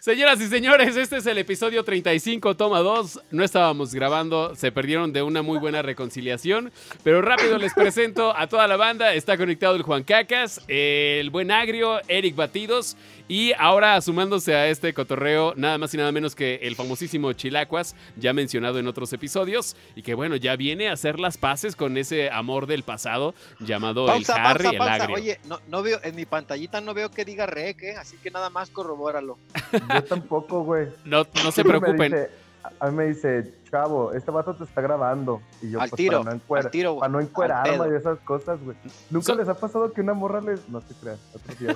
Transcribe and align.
Señoras 0.00 0.40
y 0.40 0.46
señores, 0.46 0.96
este 0.96 1.18
es 1.18 1.26
el 1.26 1.36
episodio 1.36 1.84
35, 1.84 2.56
toma 2.56 2.78
2. 2.80 3.20
No 3.32 3.44
estábamos 3.44 3.92
grabando, 3.92 4.54
se 4.54 4.72
perdieron 4.72 5.12
de 5.12 5.20
una 5.20 5.42
muy 5.42 5.58
buena 5.58 5.82
reconciliación, 5.82 6.72
pero 7.04 7.20
rápido 7.20 7.58
les 7.58 7.74
presento 7.74 8.34
a 8.34 8.46
toda 8.46 8.66
la 8.66 8.76
banda. 8.76 9.12
Está 9.12 9.36
conectado 9.36 9.76
el 9.76 9.82
Juan 9.82 10.04
Cacas, 10.04 10.62
el 10.68 11.28
buen 11.28 11.50
Agrio, 11.50 12.00
Eric 12.08 12.34
Batidos 12.34 12.96
y 13.30 13.52
ahora 13.60 14.00
sumándose 14.00 14.56
a 14.56 14.66
este 14.66 14.92
cotorreo, 14.92 15.54
nada 15.56 15.78
más 15.78 15.94
y 15.94 15.96
nada 15.96 16.10
menos 16.10 16.34
que 16.34 16.56
el 16.62 16.74
famosísimo 16.74 17.32
Chilacuas, 17.32 17.94
ya 18.16 18.32
mencionado 18.32 18.80
en 18.80 18.88
otros 18.88 19.12
episodios, 19.12 19.76
y 19.94 20.02
que 20.02 20.14
bueno, 20.14 20.34
ya 20.34 20.56
viene 20.56 20.88
a 20.88 20.94
hacer 20.94 21.20
las 21.20 21.38
paces 21.38 21.76
con 21.76 21.96
ese 21.96 22.28
amor 22.28 22.66
del 22.66 22.82
pasado 22.82 23.36
llamado 23.60 24.12
el 24.12 24.24
Harry, 24.28 24.74
el 24.74 24.82
Agrio. 24.82 25.14
Oye, 25.14 25.40
no, 25.44 25.60
no, 25.68 25.80
veo, 25.80 26.00
en 26.02 26.16
mi 26.16 26.26
pantallita 26.26 26.80
no 26.80 26.92
veo 26.92 27.12
que 27.12 27.24
diga 27.24 27.46
rec, 27.46 27.80
¿eh? 27.84 27.94
así 27.94 28.16
que 28.16 28.32
nada 28.32 28.50
más 28.50 28.68
corrobóralo. 28.70 29.38
Yo 29.94 30.02
tampoco, 30.02 30.64
güey. 30.64 30.88
No, 31.04 31.24
no 31.44 31.52
se 31.52 31.62
preocupen. 31.62 32.10
Dice, 32.10 32.30
a 32.80 32.90
mí 32.90 32.96
me 32.96 33.04
dice, 33.06 33.54
chavo, 33.70 34.12
este 34.12 34.30
vato 34.30 34.54
te 34.54 34.64
está 34.64 34.80
grabando. 34.80 35.40
Y 35.62 35.70
yo, 35.70 35.80
al 35.80 35.90
pues, 35.90 35.98
tiro, 35.98 36.18
para 36.18 36.30
no, 36.30 36.36
encuera, 36.36 36.64
al 36.64 36.70
tiro, 36.70 36.98
para 36.98 37.12
no 37.12 37.20
encuerarme 37.20 37.88
y 37.92 37.96
esas 37.96 38.18
cosas, 38.20 38.58
güey. 38.62 38.76
¿Nunca 39.10 39.26
So- 39.26 39.34
les 39.36 39.48
ha 39.48 39.54
pasado 39.54 39.92
que 39.92 40.00
una 40.00 40.14
morra 40.14 40.40
les... 40.40 40.68
No 40.68 40.80
te 40.80 40.94
creas. 40.94 41.18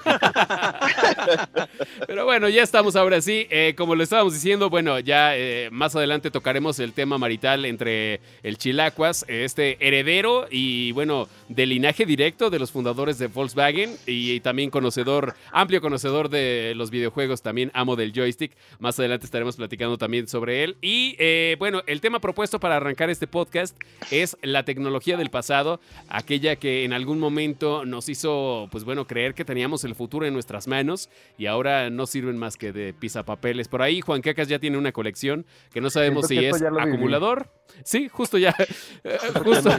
Pero 2.06 2.24
bueno, 2.24 2.48
ya 2.48 2.62
estamos 2.62 2.96
ahora 2.96 3.20
sí. 3.20 3.46
Eh, 3.50 3.74
como 3.76 3.94
lo 3.94 4.02
estábamos 4.02 4.34
diciendo, 4.34 4.70
bueno, 4.70 4.98
ya 4.98 5.36
eh, 5.36 5.68
más 5.70 5.94
adelante 5.96 6.30
tocaremos 6.30 6.78
el 6.78 6.92
tema 6.92 7.18
marital 7.18 7.64
entre 7.64 8.20
el 8.42 8.58
Chilacuas, 8.58 9.24
este 9.28 9.76
heredero 9.86 10.46
y 10.50 10.92
bueno, 10.92 11.28
de 11.48 11.66
linaje 11.66 12.06
directo 12.06 12.50
de 12.50 12.58
los 12.58 12.72
fundadores 12.72 13.18
de 13.18 13.28
Volkswagen 13.28 13.96
y, 14.06 14.40
también 14.40 14.70
conocedor, 14.70 15.34
amplio 15.52 15.80
conocedor 15.80 16.28
de 16.28 16.74
los 16.76 16.90
videojuegos, 16.90 17.42
también 17.42 17.70
amo 17.74 17.96
del 17.96 18.12
joystick. 18.12 18.52
Más 18.78 18.98
adelante 18.98 19.26
estaremos 19.26 19.56
platicando 19.56 19.98
también 19.98 20.28
sobre 20.28 20.64
él. 20.64 20.76
Y 20.80 21.16
eh, 21.18 21.56
bueno, 21.58 21.82
el 21.86 22.00
tema 22.00 22.20
propuesto 22.20 22.60
para 22.60 22.76
arrancar 22.76 23.10
este 23.10 23.26
podcast 23.26 23.76
es 24.10 24.36
la 24.42 24.64
tecnología 24.64 25.16
del 25.16 25.30
pasado, 25.30 25.80
aquella 26.08 26.56
que 26.56 26.84
en 26.84 26.92
algún 26.92 27.18
momento 27.18 27.84
nos 27.84 28.08
hizo, 28.08 28.68
pues 28.70 28.84
bueno, 28.84 29.06
creer 29.06 29.34
que 29.34 29.44
teníamos 29.44 29.84
el 29.84 29.94
futuro 29.94 30.26
en 30.26 30.34
nuestras 30.34 30.66
manos 30.68 31.10
y 31.38 31.46
ahora 31.46 31.90
no 31.90 32.06
sirven 32.06 32.38
más 32.38 32.56
que 32.56 32.72
de 32.72 32.92
pisapapeles. 32.92 33.68
Por 33.68 33.82
ahí 33.82 34.00
Juan 34.00 34.22
Cacas 34.22 34.48
ya 34.48 34.58
tiene 34.58 34.78
una 34.78 34.92
colección 34.92 35.46
que 35.72 35.80
no 35.80 35.90
sabemos 35.90 36.26
Siento 36.26 36.56
si 36.56 36.64
es 36.64 36.70
viví. 36.72 36.80
acumulador. 36.80 37.48
Sí, 37.82 38.08
justo 38.08 38.38
ya. 38.38 38.54
eh, 39.04 39.18
justo. 39.42 39.70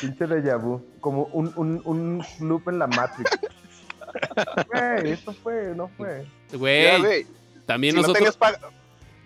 Pinche 0.00 0.26
déjà 0.26 0.56
vu. 0.56 0.82
Como 1.00 1.24
un, 1.32 1.52
un, 1.56 1.82
un 1.84 2.24
loop 2.40 2.68
en 2.68 2.78
la 2.78 2.86
Matrix. 2.86 3.30
Güey, 4.72 5.12
esto 5.12 5.34
fue, 5.34 5.74
no 5.76 5.88
fue. 5.88 6.24
Güey, 6.52 7.26
también 7.66 7.94
si, 7.94 8.00
no 8.00 8.06
nosotros. 8.06 8.38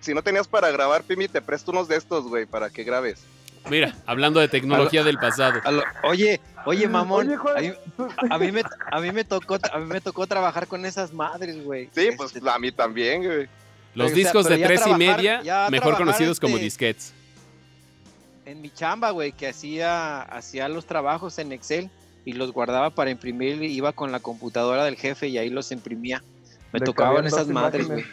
Si 0.01 0.15
no 0.15 0.23
tenías 0.23 0.49
para 0.49 0.71
grabar, 0.71 1.03
Pimi, 1.03 1.29
te 1.29 1.41
presto 1.41 1.71
unos 1.71 1.89
de 1.89 1.97
estos, 1.97 2.25
güey, 2.25 2.47
para 2.47 2.71
que 2.71 2.85
grabes. 2.85 3.21
Mira, 3.69 3.95
hablando 4.07 4.41
de 4.41 4.49
tecnología 4.49 5.05
del 5.05 5.19
pasado. 5.19 5.61
Lo- 5.71 5.83
oye, 6.09 6.41
oye, 6.65 6.89
mamón, 6.89 7.29
Oye, 7.29 7.39
a, 7.57 7.61
mí, 7.61 7.73
tú- 7.97 8.09
a 8.31 8.39
mí 8.39 8.53
me, 8.53 8.63
a 8.91 9.01
mí 9.01 9.13
me 9.13 9.23
tocó, 9.25 9.59
a 9.71 9.79
mí 9.79 9.85
me 9.87 10.01
tocó 10.01 10.27
trabajar 10.27 10.67
con 10.67 10.87
esas 10.87 11.13
madres, 11.13 11.63
güey. 11.63 11.85
Sí, 11.95 12.09
Este, 12.09 12.17
pues 12.17 12.35
a 12.47 12.59
mí 12.59 12.73
también, 12.73 13.23
güey. 13.23 13.49
Los 13.95 14.07
o 14.07 14.09
sea, 14.09 14.17
discos 14.17 14.47
de 14.49 14.59
tres 14.59 14.87
y 14.87 14.95
media, 14.95 15.43
mejor 15.71 15.97
conocidos 15.97 16.41
como 16.41 16.55
este, 16.55 16.65
disquets. 16.65 17.13
en 18.47 18.61
mi 18.63 18.71
chamba, 18.71 19.11
güey, 19.11 19.33
que 19.33 19.49
hacía, 19.49 20.23
hacía 20.23 20.69
los 20.69 20.87
trabajos 20.87 21.39
en 21.39 21.53
Excel 21.53 21.91
y 22.25 22.33
los 22.33 22.53
guardaba 22.53 22.91
para 22.91 23.11
imprimir, 23.11 23.63
iba 23.63 23.93
con 23.93 24.11
la 24.13 24.21
computadora 24.21 24.85
del 24.85 24.97
jefe 24.97 25.29
y 25.29 25.39
ahí 25.39 25.51
los 25.51 25.71
imprimía. 25.73 26.23
Me 26.73 26.81
tocaban 26.81 27.27
esas 27.27 27.49
madres, 27.49 27.89
güey. 27.89 28.05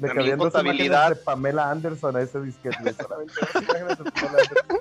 Le 0.00 0.08
También 0.08 0.36
cabían 0.36 0.38
dos 0.38 0.62
imágenes 0.62 1.08
de 1.10 1.16
Pamela 1.16 1.70
Anderson 1.70 2.16
a 2.16 2.22
ese 2.22 2.40
disquete. 2.40 2.94
Solamente 2.94 3.34
dos 3.40 3.62
imágenes 3.62 3.98
de 3.98 4.10
Pamela 4.10 4.38
Anderson. 4.38 4.78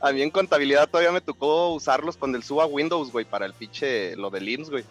A 0.00 0.12
mí 0.12 0.22
en 0.22 0.30
contabilidad 0.30 0.88
todavía 0.88 1.12
me 1.12 1.20
tocó 1.20 1.74
usarlos 1.74 2.16
cuando 2.16 2.38
el 2.38 2.44
suba 2.44 2.64
Windows, 2.66 3.12
güey, 3.12 3.24
para 3.26 3.44
el 3.46 3.52
pinche, 3.52 4.16
lo 4.16 4.30
del 4.30 4.48
IMSS, 4.48 4.70
güey. 4.70 4.84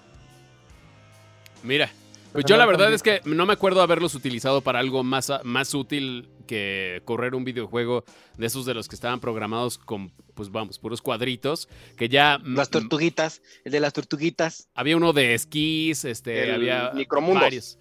Mira, 1.63 1.87
pues 2.31 2.45
Pero 2.45 2.47
yo 2.47 2.57
la 2.57 2.65
verdad 2.67 2.93
es 2.93 3.01
que 3.01 3.21
no 3.25 3.45
me 3.47 3.53
acuerdo 3.53 3.81
haberlos 3.81 4.13
utilizado 4.13 4.61
para 4.61 4.79
algo 4.79 5.03
más, 5.03 5.31
más 5.43 5.73
útil 5.73 6.29
que 6.45 7.01
correr 7.05 7.33
un 7.35 7.43
videojuego 7.43 8.03
de 8.37 8.45
esos 8.45 8.65
de 8.65 8.73
los 8.73 8.87
que 8.87 8.95
estaban 8.95 9.19
programados 9.19 9.77
con, 9.77 10.11
pues 10.35 10.51
vamos, 10.51 10.79
puros 10.79 11.01
cuadritos, 11.01 11.67
que 11.97 12.07
ya 12.09 12.39
Las 12.43 12.69
tortuguitas, 12.69 13.41
el 13.65 13.71
de 13.71 13.79
las 13.79 13.93
tortuguitas. 13.93 14.69
había 14.75 14.97
uno 14.97 15.13
de 15.13 15.33
esquís, 15.33 16.05
este, 16.05 16.43
El 16.43 16.55
había 16.55 16.91
Micromundos. 16.93 17.41
varios. 17.41 17.77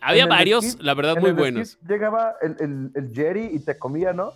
Había 0.00 0.26
varios, 0.26 0.78
la 0.80 0.94
verdad, 0.94 1.16
En 1.16 1.22
muy 1.22 1.32
buenos. 1.32 1.78
Llegaba 1.86 2.36
el, 2.40 2.56
el, 2.60 2.90
el 2.94 3.12
Jerry 3.14 3.46
y 3.52 3.58
te 3.60 3.76
comía, 3.78 4.12
¿no? 4.12 4.32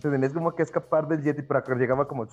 Te 0.00 0.10
tenías 0.10 0.32
como 0.32 0.54
que 0.54 0.62
escapar 0.62 1.06
del 1.06 1.22
Yeti, 1.22 1.42
pero 1.42 1.60
acá 1.60 1.74
llegaba 1.74 2.08
como... 2.08 2.26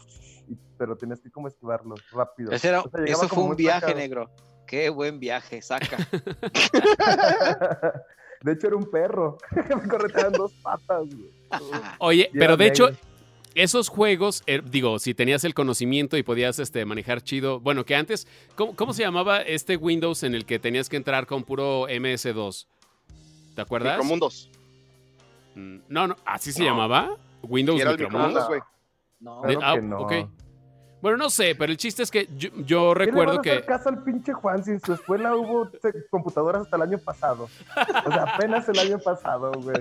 Pero 0.78 0.96
tenías 0.96 1.20
que 1.20 1.30
como 1.30 1.48
esquivarlo 1.50 1.96
rápido. 2.12 2.52
Ese 2.52 2.70
era- 2.70 2.82
O 2.82 2.90
sea, 2.90 3.02
llegaba 3.02 3.26
eso 3.26 3.36
fue 3.36 3.44
un 3.44 3.56
viaje, 3.56 3.82
sacado. 3.82 4.00
negro. 4.00 4.32
Qué 4.66 4.90
buen 4.90 5.20
viaje, 5.20 5.62
saca. 5.62 5.98
de 8.44 8.52
hecho, 8.54 8.68
era 8.68 8.76
un 8.76 8.90
perro. 8.90 9.38
Me 9.82 9.88
correteaban 9.88 10.34
dos 10.34 10.54
patas, 10.62 11.08
güey. 11.14 11.32
Oye, 12.00 12.30
pero 12.34 12.56
de 12.58 12.68
hecho. 12.68 12.90
Esos 13.56 13.90
juegos, 13.90 14.44
eh, 14.48 14.62
digo, 14.64 15.00
si 15.00 15.14
tenías 15.14 15.44
el 15.44 15.54
conocimiento 15.54 16.18
y 16.18 16.24
podías 16.24 16.60
este, 16.60 16.86
manejar 16.86 17.22
chido, 17.22 17.60
bueno, 17.60 17.86
que 17.86 17.96
antes, 17.96 18.28
¿cómo, 18.56 18.76
cómo 18.76 18.94
se 18.94 19.04
llamaba 19.04 19.42
este 19.42 19.76
Windows 19.76 20.24
en 20.24 20.36
el 20.36 20.46
que 20.46 20.60
tenías 20.60 20.88
que 20.90 20.98
entrar 20.98 21.26
con 21.26 21.44
puro 21.44 21.88
MS2? 21.88 22.68
¿Te 23.56 23.62
acuerdas? 23.62 23.94
Micromundos. 23.98 24.50
Mm, 25.56 25.78
No, 25.90 26.08
no, 26.08 26.16
así 26.26 26.52
se 26.52 26.60
No. 26.60 26.66
llamaba. 26.70 27.18
Windows 27.42 27.80
era 27.82 27.92
el 27.92 27.98
Micromundos. 28.00 28.48
Güey. 28.48 28.62
No, 29.20 29.42
Claro 29.42 29.60
ah, 29.64 29.74
que 29.76 29.82
no. 29.82 30.00
ok. 30.00 30.14
Bueno, 31.02 31.18
no 31.18 31.30
sé, 31.30 31.56
pero 31.56 31.72
el 31.72 31.78
chiste 31.78 32.04
es 32.04 32.12
que 32.12 32.28
yo, 32.38 32.50
yo 32.58 32.94
¿Qué 32.94 33.06
le 33.06 33.06
van 33.06 33.06
recuerdo 33.06 33.38
a 33.38 33.40
hacer 33.40 33.62
que. 33.62 33.66
caso 33.66 33.88
al 33.88 34.04
pinche 34.04 34.34
Juan 34.34 34.64
si 34.66 34.72
en 34.72 34.82
su 34.82 34.94
escuela 34.94 35.34
hubo 35.36 35.70
computadoras 36.10 36.64
hasta 36.64 36.76
el 36.76 36.82
año 36.82 36.98
pasado? 36.98 37.46
O 38.06 38.12
sea, 38.12 38.24
apenas 38.36 38.68
el 38.68 38.80
año 38.80 39.00
pasado, 39.00 39.52
güey. 39.62 39.78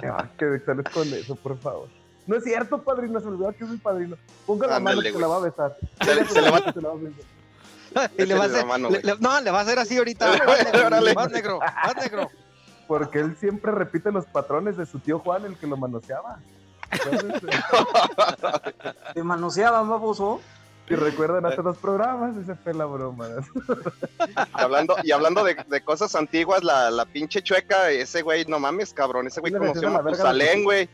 Que 0.38 0.60
sales 0.64 0.86
con 0.94 1.12
eso, 1.12 1.34
por 1.36 1.58
favor. 1.58 1.88
No 2.26 2.36
es 2.36 2.44
cierto, 2.44 2.82
padrino, 2.82 3.20
se 3.20 3.26
olvidó 3.26 3.52
que 3.52 3.64
es 3.64 3.70
mi 3.70 3.76
padrino. 3.78 4.16
Ponga 4.46 4.66
la 4.68 4.80
mano 4.80 5.00
que 5.02 5.12
se 5.12 5.18
la 5.18 5.26
va 5.26 5.36
a 5.36 5.40
besar. 5.40 5.76
Se 6.04 6.14
le- 6.14 6.24
se 6.28 6.40
le 6.42 6.50
va- 6.50 6.72
Se 6.72 6.80
la 6.80 6.88
va 6.88 6.94
a 6.94 6.98
besar. 6.98 8.10
Y 8.16 8.24
le 8.24 8.34
va 8.34 8.44
a 8.44 8.46
hacer, 8.46 8.58
la 8.60 8.64
mano, 8.64 8.88
le- 8.90 9.00
güey. 9.00 9.14
le- 9.14 9.20
no, 9.20 9.40
le 9.40 9.50
va 9.50 9.58
a 9.58 9.62
hacer 9.62 9.78
así 9.78 9.96
ahorita. 9.98 10.26
Vas, 10.46 11.30
negro, 11.30 11.58
vas, 11.58 11.96
negro. 11.96 12.30
Porque 12.88 13.18
él 13.20 13.36
siempre 13.38 13.70
repite 13.72 14.10
los 14.12 14.24
patrones 14.26 14.76
de 14.76 14.86
su 14.86 14.98
tío 14.98 15.18
Juan, 15.18 15.44
el 15.44 15.56
que 15.56 15.66
lo 15.66 15.76
manoseaba. 15.76 16.38
Entonces, 16.90 17.42
eh, 17.48 18.82
Te 19.14 19.22
manoseaban, 19.22 19.88
baboso. 19.88 20.40
si 20.88 20.94
recuerdan 20.94 21.46
hace 21.46 21.62
dos 21.62 21.78
programas, 21.78 22.36
esa 22.36 22.54
fue 22.56 22.74
la 22.74 22.84
broma. 22.86 23.28
Y 23.28 24.32
hablando, 24.52 24.96
y 25.02 25.12
hablando 25.12 25.42
de, 25.44 25.56
de 25.68 25.80
cosas 25.82 26.14
antiguas, 26.14 26.62
la, 26.64 26.90
la 26.90 27.04
pinche 27.06 27.42
chueca, 27.42 27.90
ese 27.90 28.22
güey, 28.22 28.44
no 28.46 28.58
mames, 28.58 28.92
cabrón, 28.92 29.26
ese 29.26 29.40
güey 29.40 29.52
conoció 29.52 29.88
a 29.88 30.02
Matusalén, 30.02 30.64
güey. 30.64 30.88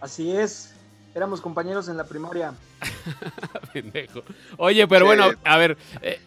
Así 0.00 0.30
es. 0.32 0.74
Éramos 1.14 1.40
compañeros 1.40 1.88
en 1.88 1.96
la 1.96 2.04
primaria. 2.04 2.54
Pendejo. 3.72 4.22
Oye, 4.56 4.86
pero 4.86 5.06
bueno, 5.06 5.30
a 5.44 5.56
ver, 5.56 5.76
eh, 6.02 6.20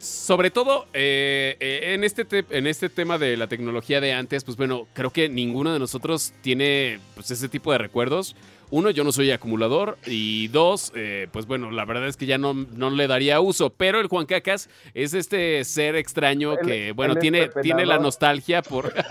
sobre 0.00 0.50
todo 0.50 0.86
eh, 0.92 1.56
eh, 1.60 1.94
en, 1.94 2.04
este 2.04 2.24
te- 2.24 2.44
en 2.50 2.66
este 2.66 2.88
tema 2.90 3.16
de 3.16 3.36
la 3.36 3.46
tecnología 3.46 4.00
de 4.00 4.12
antes, 4.12 4.44
pues 4.44 4.56
bueno, 4.56 4.86
creo 4.92 5.10
que 5.10 5.28
ninguno 5.28 5.72
de 5.72 5.78
nosotros 5.78 6.32
tiene 6.42 6.98
pues, 7.14 7.30
ese 7.30 7.48
tipo 7.48 7.72
de 7.72 7.78
recuerdos. 7.78 8.36
Uno, 8.70 8.90
yo 8.90 9.04
no 9.04 9.12
soy 9.12 9.30
acumulador. 9.30 9.98
Y 10.06 10.48
dos, 10.48 10.92
eh, 10.94 11.28
pues 11.32 11.46
bueno, 11.46 11.70
la 11.70 11.84
verdad 11.84 12.08
es 12.08 12.16
que 12.16 12.26
ya 12.26 12.38
no, 12.38 12.54
no 12.54 12.90
le 12.90 13.06
daría 13.06 13.40
uso. 13.40 13.70
Pero 13.70 14.00
el 14.00 14.08
Juan 14.08 14.26
Cacas 14.26 14.68
es 14.94 15.14
este 15.14 15.64
ser 15.64 15.96
extraño 15.96 16.56
que, 16.56 16.92
bueno, 16.92 17.16
tiene, 17.16 17.48
tiene 17.62 17.86
la 17.86 17.98
nostalgia 17.98 18.62
por... 18.62 18.92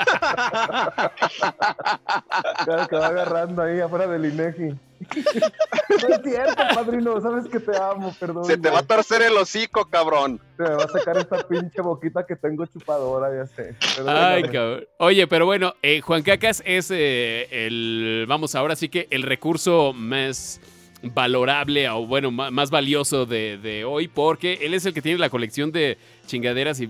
Cada 2.66 2.88
que 2.88 2.96
va 2.96 3.08
agarrando 3.08 3.62
ahí 3.62 3.80
afuera 3.80 4.08
del 4.08 4.26
INEGI. 4.26 4.76
No 5.14 6.16
es 6.16 6.22
cierto, 6.24 6.64
padrino, 6.74 7.22
sabes 7.22 7.48
que 7.48 7.60
te 7.60 7.78
amo, 7.78 8.14
perdón. 8.20 8.46
Se 8.46 8.58
te 8.58 8.70
va 8.70 8.80
a 8.80 8.84
torcer 8.84 9.22
el 9.22 9.38
hocico, 9.38 9.86
cabrón. 9.90 10.40
Se 10.58 10.64
me 10.64 10.70
va 10.70 10.84
a 10.84 10.88
sacar 10.88 11.18
esta 11.18 11.48
pinche 11.48 11.82
boquita 11.82 12.26
que 12.26 12.36
tengo 12.36 12.66
chupadora, 12.66 13.30
ya 13.36 13.48
sé. 13.48 13.76
Ay, 14.08 14.44
cabrón. 14.44 14.86
Oye, 14.98 15.28
pero 15.28 15.46
bueno, 15.46 15.74
eh, 15.82 16.02
Juan 16.02 16.24
Cacas 16.24 16.62
es 16.66 16.92
eh, 16.92 17.48
el, 17.52 18.26
vamos, 18.28 18.56
ahora 18.56 18.76
sí 18.76 18.90
que 18.90 19.08
el 19.12 19.24
recurso 19.24 19.94
más 19.94 20.62
valorable 21.02 21.90
o 21.90 22.06
bueno, 22.06 22.32
más 22.32 22.72
valioso 22.72 23.26
de, 23.26 23.58
de 23.58 23.84
hoy 23.84 24.08
porque 24.08 24.60
él 24.62 24.74
es 24.74 24.86
el 24.86 24.94
que 24.94 25.02
tiene 25.02 25.20
la 25.20 25.30
colección 25.30 25.72
de 25.72 25.98
chingaderas 26.28 26.80
y 26.80 26.90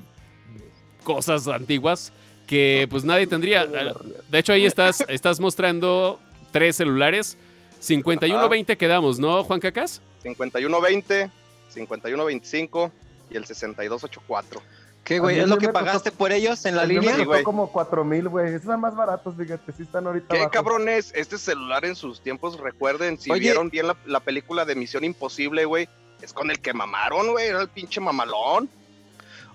cosas 1.03 1.47
antiguas 1.47 2.13
que 2.47 2.87
pues 2.89 3.03
nadie 3.03 3.27
tendría. 3.27 3.65
De 3.65 4.39
hecho, 4.39 4.53
ahí 4.53 4.65
estás, 4.65 5.03
estás 5.07 5.39
mostrando 5.39 6.19
tres 6.51 6.75
celulares. 6.75 7.37
51-20 7.83 8.77
quedamos, 8.77 9.19
¿no, 9.19 9.43
Juan 9.43 9.59
Cacas? 9.59 10.01
5120, 10.23 11.29
5125 11.69 12.91
y 13.29 13.37
el 13.37 13.45
6284. 13.45 14.61
¿Qué, 15.03 15.19
güey? 15.19 15.37
¿Es 15.39 15.49
lo 15.49 15.57
que 15.57 15.67
pagaste 15.67 16.11
por 16.13 16.31
ellos 16.31 16.65
en 16.65 16.77
la 16.77 16.83
A 16.83 16.85
mí 16.85 16.93
me 16.95 17.01
línea? 17.01 17.17
Sí, 17.17 17.43
como 17.43 17.69
cuatro 17.69 18.05
mil, 18.05 18.29
güey. 18.29 18.47
Esos 18.47 18.61
están 18.61 18.79
más 18.79 18.95
baratos, 18.95 19.35
fíjate. 19.35 19.73
Sí 19.73 19.83
están 19.83 20.07
ahorita 20.07 20.27
¿Qué 20.29 20.37
abajo. 20.37 20.51
cabrones? 20.51 21.11
Este 21.13 21.37
celular 21.37 21.83
en 21.83 21.95
sus 21.95 22.21
tiempos, 22.21 22.57
recuerden, 22.57 23.19
si 23.19 23.29
Oye. 23.29 23.41
vieron 23.41 23.69
bien 23.69 23.87
la, 23.87 23.97
la 24.05 24.21
película 24.21 24.63
de 24.63 24.75
Misión 24.75 25.03
Imposible, 25.03 25.65
güey, 25.65 25.89
es 26.21 26.31
con 26.31 26.51
el 26.51 26.59
que 26.61 26.73
mamaron, 26.73 27.31
güey, 27.31 27.47
era 27.47 27.61
el 27.61 27.67
pinche 27.67 27.99
mamalón. 27.99 28.69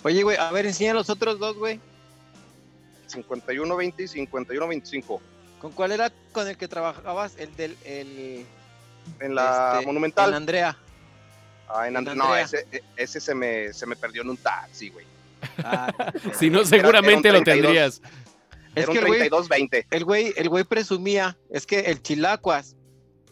Oye, 0.02 0.22
güey, 0.22 0.36
a 0.36 0.50
ver, 0.52 0.66
enseña 0.66 0.92
los 0.92 1.08
otros 1.08 1.38
dos, 1.38 1.56
güey. 1.56 1.80
51-20 3.10 3.94
y 4.00 4.26
51-25. 4.26 5.20
¿Con 5.60 5.72
cuál 5.72 5.93
era 5.93 6.12
con 6.32 6.46
el 6.49 6.56
que 6.56 6.69
trabajabas? 6.69 7.37
El 7.38 7.55
del. 7.56 7.76
El, 7.84 8.46
En 9.20 9.34
la 9.34 9.72
este, 9.75 9.87
Monumental. 9.87 10.28
En 10.31 10.34
Andrea. 10.37 10.76
Ah, 11.69 11.87
en 11.88 11.96
en 11.96 12.08
And- 12.08 12.16
no, 12.19 12.25
Andrea. 12.25 12.44
ese, 12.44 12.66
e- 12.72 12.82
ese 12.96 13.20
se, 13.20 13.34
me, 13.34 13.72
se 13.72 13.87
me 13.87 13.96
perdió 13.96 14.22
en 14.22 14.31
un 14.31 14.37
taxi, 14.37 14.90
güey. 14.90 15.05
Ah, 15.58 15.93
Si 16.38 16.49
no, 16.50 16.64
seguramente 16.64 17.28
era 17.28 17.34
lo 17.34 17.38
un 17.40 17.44
32. 17.44 17.44
tendrías. 17.44 18.02
es 18.75 18.82
Era 18.84 18.93
que 18.93 18.99
un 18.99 19.05
el 19.05 19.06
güey, 19.06 19.31
32-20. 19.31 19.87
el 19.90 20.05
güey, 20.05 20.32
el 20.37 20.49
güey 20.49 20.64
presumía, 20.64 21.37
es 21.50 21.66
que 21.66 21.81
el 21.81 22.02
Chilacuas, 22.02 22.76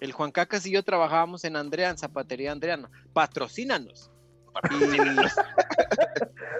el 0.00 0.12
Juan 0.12 0.30
Cacas 0.32 0.66
y 0.66 0.70
yo 0.72 0.82
trabajábamos 0.82 1.44
en 1.44 1.56
Andrea, 1.56 1.88
en 1.90 1.98
Zapatería 1.98 2.52
Andreana. 2.52 2.90
Patrocínanos. 3.12 4.10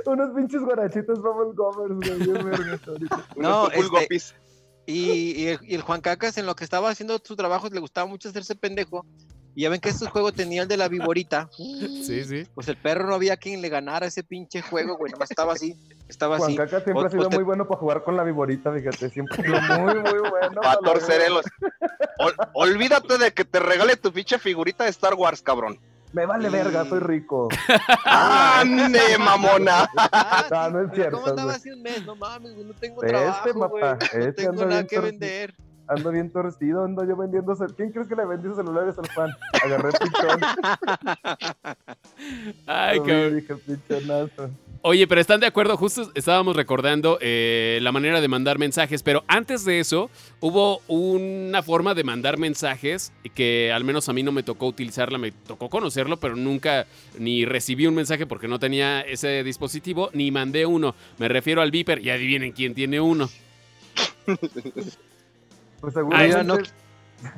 Unos 0.07 0.31
pinches 0.37 0.61
guarachitos 0.63 1.19
gummers, 1.21 1.57
güey. 1.57 3.09
No, 3.37 3.69
este-. 3.71 4.35
Y, 4.87 5.33
y 5.43 5.47
el, 5.49 5.59
y 5.63 5.75
el 5.75 5.83
Juan 5.83 6.01
Cacas, 6.01 6.39
en 6.39 6.47
lo 6.47 6.55
que 6.57 6.65
estaba 6.65 6.91
haciendo 6.91 7.21
su 7.23 7.37
trabajo, 7.37 7.69
le 7.69 7.81
gustaba 7.81 8.07
mucho 8.07 8.29
hacerse 8.29 8.55
pendejo. 8.55 9.05
Y 9.55 9.63
ya 9.63 9.71
ven 9.71 9.81
que 9.81 9.89
este 9.89 10.07
juego 10.07 10.33
tenía 10.33 10.61
el 10.63 10.69
de 10.69 10.77
la 10.77 10.87
viborita. 10.89 11.49
Sí, 11.57 12.25
sí. 12.25 12.47
Pues 12.55 12.69
el 12.69 12.77
perro 12.77 13.07
no 13.09 13.15
había 13.15 13.39
quien 13.39 13.63
le 13.63 13.71
ganara 13.71 14.05
ese 14.07 14.23
pinche 14.23 14.61
juego, 14.61 14.99
güey. 14.99 15.13
Nomás 15.13 15.31
estaba 15.31 15.55
así. 15.55 15.75
Estaba 16.09 16.37
Juan 16.37 16.51
así. 16.51 16.57
Caca 16.59 16.81
siempre 16.83 17.03
O- 17.03 17.07
ha 17.07 17.11
sido 17.11 17.29
te- 17.31 17.37
muy 17.37 17.45
bueno 17.45 17.67
para 17.67 17.81
jugar 17.81 18.05
con 18.05 18.19
la 18.19 18.23
viborita, 18.23 18.71
fíjate. 18.71 19.09
Siempre 19.09 19.43
ha 19.57 19.67
sido 19.67 19.79
muy, 19.81 19.95
muy 19.95 20.29
bueno. 20.31 20.61
Para 20.61 20.79
torcer 20.81 21.31
los. 21.31 21.47
Ol- 22.19 22.37
olvídate 22.53 23.17
de 23.17 23.33
que 23.33 23.47
te 23.47 23.59
regale 23.59 23.97
tu 23.97 24.13
pinche 24.13 24.39
figurita 24.39 24.85
de 24.85 24.91
Star 24.91 25.15
Wars, 25.15 25.41
cabrón. 25.41 25.79
Me 26.17 26.25
vale 26.25 26.49
verga, 26.49 26.87
soy 26.87 27.01
rico. 27.01 27.49
¡Ande, 28.07 29.19
mamona! 29.19 29.87
No, 30.51 30.71
no 30.71 30.81
es 30.81 30.95
cierto, 30.95 31.17
¿Cómo 31.19 31.27
andaba 31.27 31.45
güey. 31.49 31.57
hace 31.57 31.75
un 31.75 31.83
mes? 31.83 32.07
No 32.07 32.17
mames, 32.17 32.57
no 32.57 32.73
tengo 32.73 33.03
Este, 33.03 33.09
trabajo, 33.19 33.53
güey. 33.53 33.83
papá, 33.83 33.99
No 34.15 34.19
este 34.21 34.33
tengo 34.33 34.65
nada 34.65 34.87
que 34.87 34.99
vender. 34.99 35.55
Ando 35.89 36.11
bien 36.11 36.31
torcido, 36.33 36.85
ando 36.85 37.05
yo 37.05 37.17
vendiendo. 37.17 37.55
cel- 37.55 37.75
¿Quién 37.77 37.93
crees 37.93 38.09
que 38.09 38.17
le 38.17 38.27
vendí 38.27 38.49
sus 38.49 38.57
celulares 38.57 38.97
al 38.99 39.07
fan? 39.07 39.31
Agarré 39.65 39.91
pichón. 39.93 40.41
Ay, 42.67 42.99
cabrón. 42.99 43.37
Dije 43.37 43.55
pichonazo. 43.55 44.51
Oye, 44.83 45.07
pero 45.09 45.21
están 45.21 45.41
de 45.41 45.47
acuerdo, 45.47 45.77
justo 45.77 46.11
estábamos 46.15 46.55
recordando 46.55 47.19
eh, 47.21 47.81
la 47.83 47.91
manera 47.91 48.21
de 48.21 48.29
mandar 48.29 48.59
mensajes, 48.59 49.03
pero 49.03 49.25
antes 49.27 49.65
de 49.65 49.81
eso 49.81 50.11
hubo 50.41 50.79
una 50.87 51.63
forma 51.63 51.95
de 51.95 52.05
mandar 52.05 52.39
mensajes 52.39 53.13
que 53.35 53.73
al 53.73 53.83
menos 53.83 54.09
a 54.09 54.13
mí 54.13 54.23
no 54.23 54.31
me 54.31 54.45
tocó 54.45 54.67
utilizarla, 54.67 55.19
me 55.19 55.33
tocó 55.33 55.69
conocerlo, 55.71 56.19
pero 56.19 56.37
nunca 56.37 56.87
ni 57.19 57.45
recibí 57.45 57.87
un 57.89 57.95
mensaje 57.97 58.27
porque 58.27 58.47
no 58.49 58.61
tenía 58.61 59.01
ese 59.01 59.43
dispositivo, 59.43 60.11
ni 60.13 60.31
mandé 60.31 60.67
uno. 60.67 60.95
Me 61.19 61.27
refiero 61.29 61.63
al 61.63 61.71
Viper 61.73 62.01
y 62.05 62.11
adivinen 62.11 62.53
quién 62.53 62.75
tiene 62.75 63.01
uno. 63.01 63.29
Pues 65.81 65.97
Ay, 65.97 66.03
seguramente 66.03 66.45
no- 66.45 66.59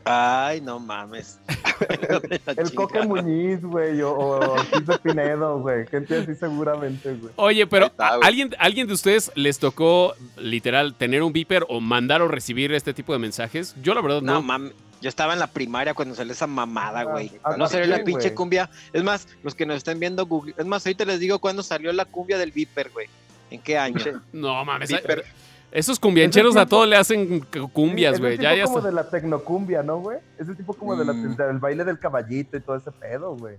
Ay, 0.05 0.61
no 0.61 0.81
mames. 0.81 1.39
el 2.57 2.75
Coque 2.75 3.03
Muñiz, 3.03 3.63
güey, 3.63 4.01
o, 4.03 4.11
o 4.13 4.57
Quise 4.73 4.99
Pinedo, 5.03 5.61
güey. 5.61 5.87
Gente 5.87 6.17
así 6.19 6.35
seguramente, 6.35 7.15
güey. 7.15 7.33
Oye, 7.37 7.67
pero 7.67 7.85
Ahí 7.87 7.91
está, 7.91 8.09
¿a- 8.09 8.17
güey. 8.17 8.29
¿alguien, 8.29 8.57
¿alguien 8.59 8.87
de 8.89 8.95
ustedes 8.95 9.31
les 9.37 9.59
tocó 9.59 10.15
literal 10.37 10.95
tener 10.95 11.23
un 11.23 11.33
Viper 11.33 11.65
o 11.69 11.81
mandar 11.81 12.23
o 12.23 12.29
recibir 12.29 12.73
este 12.73 12.93
tipo 12.93 13.13
de 13.13 13.21
mensajes? 13.21 13.75
Yo 13.83 13.95
la 13.95 14.01
verdad 14.01 14.21
No 14.23 14.35
no. 14.35 14.43
mames. 14.43 14.73
Yo 15.01 15.09
estaba 15.09 15.33
en 15.33 15.39
la 15.39 15.47
primaria 15.47 15.95
cuando 15.95 16.17
salió 16.17 16.33
esa 16.33 16.49
mamada, 16.49 17.05
güey. 17.05 17.31
ah, 17.45 17.55
no 17.57 17.69
salió 17.69 17.87
la 17.87 18.03
pinche 18.03 18.35
cumbia. 18.35 18.69
Es 18.93 19.05
más, 19.05 19.29
los 19.45 19.55
que 19.55 19.65
nos 19.65 19.77
están 19.77 20.01
viendo 20.01 20.27
Google. 20.27 20.55
Es 20.59 20.67
más, 20.67 20.85
ahorita 20.85 21.05
les 21.05 21.21
digo 21.21 21.39
cuándo 21.39 21.63
salió 21.63 21.93
la 21.93 22.05
cumbia 22.05 22.37
del 22.37 22.51
Viper, 22.51 22.91
güey. 22.91 23.07
¿En 23.49 23.61
qué 23.61 23.79
año? 23.79 24.03
No 24.33 24.65
mames. 24.65 24.89
Viper. 24.91 25.25
Esos 25.71 25.99
cumbiancheros 26.01 26.57
a 26.57 26.65
todos 26.67 26.89
le 26.89 26.97
hacen 26.97 27.41
cu- 27.41 27.69
cumbias, 27.71 28.17
Sí, 28.17 28.21
güey. 28.23 28.35
Es 28.35 28.39
el 28.41 28.45
Ya, 28.57 28.65
como 28.65 28.79
está. 28.79 28.89
de 28.89 28.95
la 28.95 29.09
tecnocumbia, 29.11 29.83
¿no, 29.83 29.99
güey? 29.99 30.19
Es 30.39 30.49
el 30.49 30.57
tipo 30.57 30.73
como 30.73 30.97
de 30.97 31.05
la- 31.05 31.13
Mm. 31.13 31.37
del 31.37 31.59
baile 31.59 31.85
del 31.85 31.99
caballito 31.99 32.57
y 32.57 32.61
todo 32.61 32.77
ese 32.77 32.91
pedo, 32.91 33.37
güey. 33.37 33.57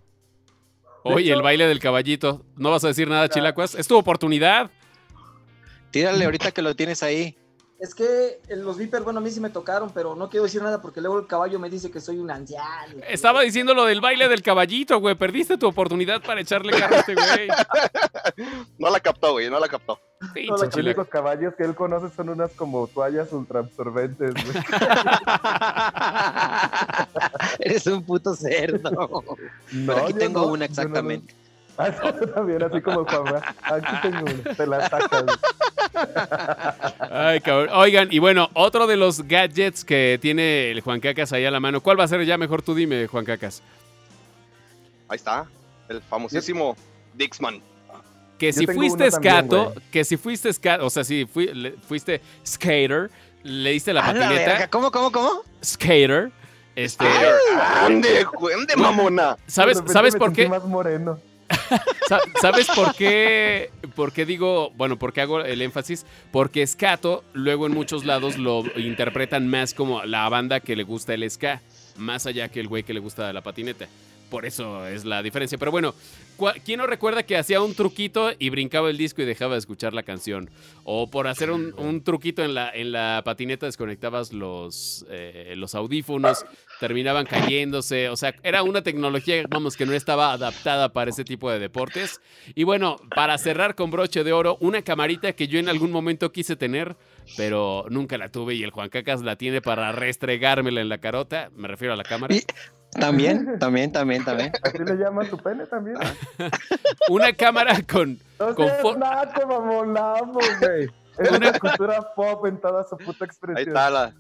Oye, 1.04 1.32
el 1.32 1.42
baile 1.42 1.68
del 1.68 1.80
caballito. 1.80 2.44
¿No 2.58 2.72
vas 2.72 2.84
a 2.84 2.88
decir 2.88 3.08
nada, 3.08 3.30
Chilacuas? 3.30 3.76
Es 3.76 3.88
tu 3.88 3.96
oportunidad. 3.98 4.70
Tírale 5.92 6.26
ahorita 6.26 6.52
que 6.52 6.62
lo 6.62 6.76
tienes 6.76 7.04
ahí. 7.04 7.38
Es 7.80 7.96
que 7.96 8.42
los 8.50 8.78
Viper, 8.78 9.04
bueno, 9.04 9.20
a 9.20 9.24
mí 9.24 9.32
sí 9.32 9.40
me 9.40 9.50
tocaron, 9.50 9.90
pero 9.94 10.14
no 10.14 10.30
quiero 10.30 10.44
decir 10.44 10.62
nada 10.62 10.82
porque 10.82 11.00
luego 11.00 11.18
el 11.18 11.28
caballo 11.28 11.60
me 11.60 11.70
dice 11.70 11.90
que 11.90 12.02
soy 12.02 12.18
un 12.18 12.30
anciano. 12.30 13.02
Estaba 13.08 13.42
diciendo 13.42 13.74
lo 13.74 13.86
del 13.86 14.02
baile 14.02 14.28
del 14.28 14.42
caballito, 14.42 15.00
güey. 15.00 15.16
Perdiste 15.16 15.58
tu 15.58 15.68
oportunidad 15.68 16.22
para 16.22 16.42
echarle 16.42 16.78
carro 16.78 16.96
a 16.96 17.00
este 17.00 17.16
güey. 17.16 17.48
No 18.78 18.90
la 18.90 19.00
captó, 19.00 19.34
güey, 19.34 19.50
no 19.50 19.60
la 19.60 19.68
captó. 19.68 20.00
Pinche 20.34 20.48
Todos 20.48 20.66
los 20.68 20.76
únicos 20.76 21.08
caballos 21.08 21.54
que 21.56 21.64
él 21.64 21.76
conoce 21.76 22.14
son 22.16 22.30
unas 22.30 22.52
como 22.52 22.88
toallas 22.88 23.32
ultra 23.34 23.60
absorbentes, 23.60 24.34
güey. 24.34 24.46
Eres 27.60 27.86
un 27.88 28.04
puto 28.04 28.36
cerdo. 28.36 28.92
No, 29.72 29.94
Pero 29.94 30.04
aquí 30.06 30.14
tengo 30.14 30.42
no, 30.42 30.48
una 30.48 30.48
yo 30.48 30.54
no, 30.54 30.58
no. 30.58 30.66
exactamente. 30.66 31.36
Ah, 31.80 31.90
yo 32.20 32.28
también, 32.36 32.62
así 32.62 32.82
como 32.82 33.06
Juan. 33.06 33.42
Aquí 33.64 33.96
tengo 34.02 34.20
una, 34.26 34.54
te 34.56 34.68
la 34.68 34.90
sacas. 34.90 35.24
Ay, 37.10 37.40
cabrón. 37.42 37.70
Oigan, 37.74 38.08
y 38.12 38.20
bueno, 38.20 38.50
otro 38.54 38.86
de 38.86 38.98
los 38.98 39.22
gadgets 39.28 39.86
que 39.86 40.20
tiene 40.22 40.72
el 40.72 40.82
Juan 40.82 41.00
Cacas 41.00 41.32
ahí 41.34 41.46
a 41.46 41.52
la 41.52 41.60
mano. 41.60 41.82
¿Cuál 41.82 42.00
va 42.00 42.04
a 42.04 42.08
ser 42.08 42.24
ya? 42.26 42.38
Mejor 42.38 42.62
tú 42.62 42.76
dime, 42.76 43.08
Juan 43.08 43.24
Cacas. 43.26 43.62
Ahí 45.08 45.16
está, 45.16 45.46
el 45.88 46.02
famosísimo 46.02 46.76
Dixman. 47.14 47.62
Que 48.38 48.54
si 48.54 48.66
fuiste 48.68 49.10
también, 49.10 49.36
escato, 49.36 49.74
que 49.92 50.04
si 50.06 50.16
fuiste 50.16 50.50
escato, 50.50 50.86
o 50.86 50.90
sea, 50.90 51.04
si 51.04 51.26
fui- 51.26 51.54
le- 51.54 51.72
fuiste 51.88 52.22
skater, 52.46 53.10
le 53.44 53.72
diste 53.72 53.92
la 53.92 54.02
patineta, 54.06 54.68
¿Cómo, 54.70 54.92
cómo, 54.92 55.12
cómo? 55.12 55.42
skater, 55.64 56.32
este, 56.76 57.06
¡Ande, 57.82 58.24
güey, 58.26 58.56
ande, 58.56 58.76
mamona! 58.78 59.36
¿sabes, 59.46 59.82
¿sabes 59.88 60.16
por 60.16 60.32
qué? 60.32 60.48
más 60.48 60.64
moreno. 60.64 61.20
Sa- 62.08 62.20
¿Sabes 62.42 62.68
por 62.76 62.96
qué? 62.96 63.70
¿Por 63.96 64.12
qué 64.14 64.26
digo, 64.26 64.72
bueno, 64.72 64.98
por 64.98 65.14
qué 65.14 65.22
hago 65.22 65.42
el 65.42 65.62
énfasis? 65.62 66.06
Porque 66.32 66.66
Skato 66.66 67.24
luego 67.34 67.66
en 67.68 67.74
muchos 67.74 68.06
lados 68.06 68.38
lo 68.38 68.64
interpretan 68.78 69.48
más 69.48 69.74
como 69.74 70.04
la 70.04 70.28
banda 70.30 70.60
que 70.60 70.76
le 70.76 70.84
gusta 70.84 71.14
el 71.14 71.30
ska, 71.30 71.62
más 71.98 72.26
allá 72.26 72.50
que 72.50 72.60
el 72.60 72.68
güey 72.68 72.84
que 72.84 72.94
le 72.94 73.00
gusta 73.00 73.32
la 73.34 73.42
patineta. 73.42 73.88
Por 74.30 74.46
eso 74.46 74.86
es 74.88 75.06
la 75.06 75.24
diferencia. 75.24 75.58
Pero 75.58 75.72
bueno, 75.72 75.96
¿cuál- 76.38 76.62
¿quién 76.64 76.78
no 76.80 76.88
recuerda 76.88 77.24
que 77.24 77.36
hacía 77.38 77.62
un 77.62 77.74
truquito 77.74 78.32
y 78.38 78.50
brincaba 78.50 78.90
el 78.90 78.98
disco 78.98 79.22
y 79.22 79.26
dejaba 79.26 79.54
de 79.54 79.60
escuchar 79.60 79.94
la 79.94 80.04
canción? 80.04 80.50
O 80.84 81.10
por 81.10 81.28
hacer 81.28 81.50
un, 81.52 81.74
un 81.78 82.04
truquito 82.04 82.44
en 82.44 82.54
la, 82.54 82.70
en 82.70 82.92
la 82.92 83.22
patineta 83.26 83.66
desconectabas 83.66 84.32
los, 84.34 85.06
eh, 85.10 85.54
los 85.58 85.74
audífonos, 85.76 86.46
terminaban 86.80 87.26
cayéndose. 87.26 88.10
O 88.10 88.16
sea, 88.18 88.36
era 88.44 88.64
una 88.64 88.82
tecnología, 88.84 89.44
vamos, 89.50 89.76
que 89.76 89.86
no 89.86 89.94
estaba 89.94 90.32
adaptada 90.34 90.90
para 90.94 91.10
ese 91.10 91.24
tipo 91.24 91.50
de 91.52 91.60
deportes. 91.60 92.22
Y 92.56 92.64
bueno, 92.64 92.98
para 93.16 93.38
cerrar 93.38 93.76
con 93.76 93.90
broche 93.92 94.24
de 94.24 94.32
oro, 94.32 94.58
una 94.62 94.82
camarita 94.84 95.34
que 95.34 95.48
yo 95.48 95.60
en 95.60 95.70
algún 95.70 95.92
momento 95.92 96.32
quise 96.32 96.56
tener, 96.56 96.96
pero 97.36 97.86
nunca 97.90 98.18
la 98.18 98.30
tuve 98.30 98.54
y 98.56 98.64
el 98.64 98.72
Juan 98.72 98.90
Cacas 98.90 99.22
la 99.22 99.36
tiene 99.36 99.62
para 99.62 99.92
restregármela 99.92 100.82
en 100.82 100.90
la 100.90 101.00
carota. 101.00 101.50
Me 101.56 101.68
refiero 101.68 101.94
a 101.94 101.98
la 101.98 102.04
cámara. 102.04 102.36
También, 102.92 103.56
también, 103.60 103.92
también, 103.92 104.26
también. 104.26 104.52
Así 104.64 104.78
le 104.80 104.96
llaman 104.96 105.30
tu 105.30 105.38
pene 105.38 105.66
también. 105.68 105.98
Una 107.10 107.32
cámara 107.34 107.76
con... 107.90 108.20
No 108.40 108.56
Con 108.56 108.68
seas 108.68 108.98
naco, 108.98 109.48
mamón, 109.48 110.34
güey. 110.34 110.90
Es 111.18 111.32
una 111.32 111.60
cultura 111.60 112.14
pop 112.16 112.46
en 112.46 112.60
toda 112.62 112.86
su 112.88 112.96
puta 112.98 113.26
Ahí 113.26 113.28
expresión. 113.28 113.68
está 113.68 113.90
la 113.90 114.14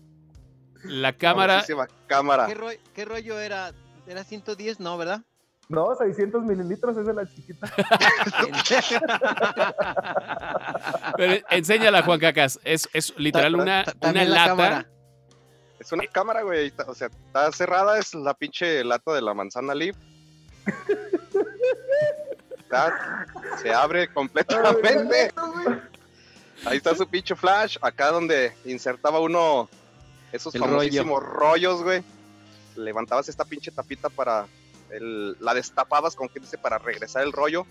La 0.83 1.13
cámara... 1.13 1.63
cámara. 2.07 2.47
¿Qué, 2.47 2.53
rollo, 2.55 2.79
¿Qué 2.93 3.05
rollo 3.05 3.39
era? 3.39 3.71
¿Era 4.05 4.23
110? 4.23 4.79
No, 4.79 4.97
¿verdad? 4.97 5.21
No, 5.69 5.95
600 5.95 6.43
mililitros 6.43 6.97
es 6.97 7.05
de 7.05 7.13
la 7.13 7.25
chiquita. 7.27 7.71
Pero 11.17 11.45
enséñala, 11.49 12.03
Juan 12.03 12.19
Cacas. 12.19 12.59
Es, 12.63 12.89
es 12.93 13.13
literal 13.17 13.55
una, 13.55 13.83
una 14.01 14.23
la 14.23 14.25
lata. 14.25 14.45
cámara. 14.47 14.87
Es 15.79 15.91
una 15.91 16.05
cámara, 16.07 16.41
güey. 16.43 16.67
está, 16.67 16.83
O 16.89 16.93
sea, 16.95 17.07
está 17.07 17.51
cerrada, 17.51 17.97
es 17.99 18.13
la 18.13 18.33
pinche 18.33 18.83
lata 18.83 19.13
de 19.13 19.21
la 19.21 19.33
manzana 19.33 19.73
Leaf. 19.75 19.95
Está- 22.57 23.25
se 23.61 23.73
abre 23.73 24.11
completamente. 24.13 25.31
Ahí 26.65 26.77
está 26.77 26.95
su 26.95 27.07
pinche 27.07 27.35
flash. 27.35 27.77
Acá 27.81 28.11
donde 28.11 28.53
insertaba 28.65 29.19
uno 29.19 29.69
esos 30.31 30.53
El 30.55 30.61
famosísimos 30.61 31.23
rollos, 31.23 31.81
güey. 31.83 32.03
Levantabas 32.75 33.29
esta 33.29 33.45
pinche 33.45 33.71
tapita 33.71 34.09
para. 34.09 34.47
El, 34.91 35.37
la 35.39 35.53
destapabas 35.53 36.15
con 36.15 36.29
que 36.29 36.39
dice 36.39 36.57
para 36.57 36.77
regresar 36.79 37.23
el 37.23 37.31
rollo. 37.31 37.65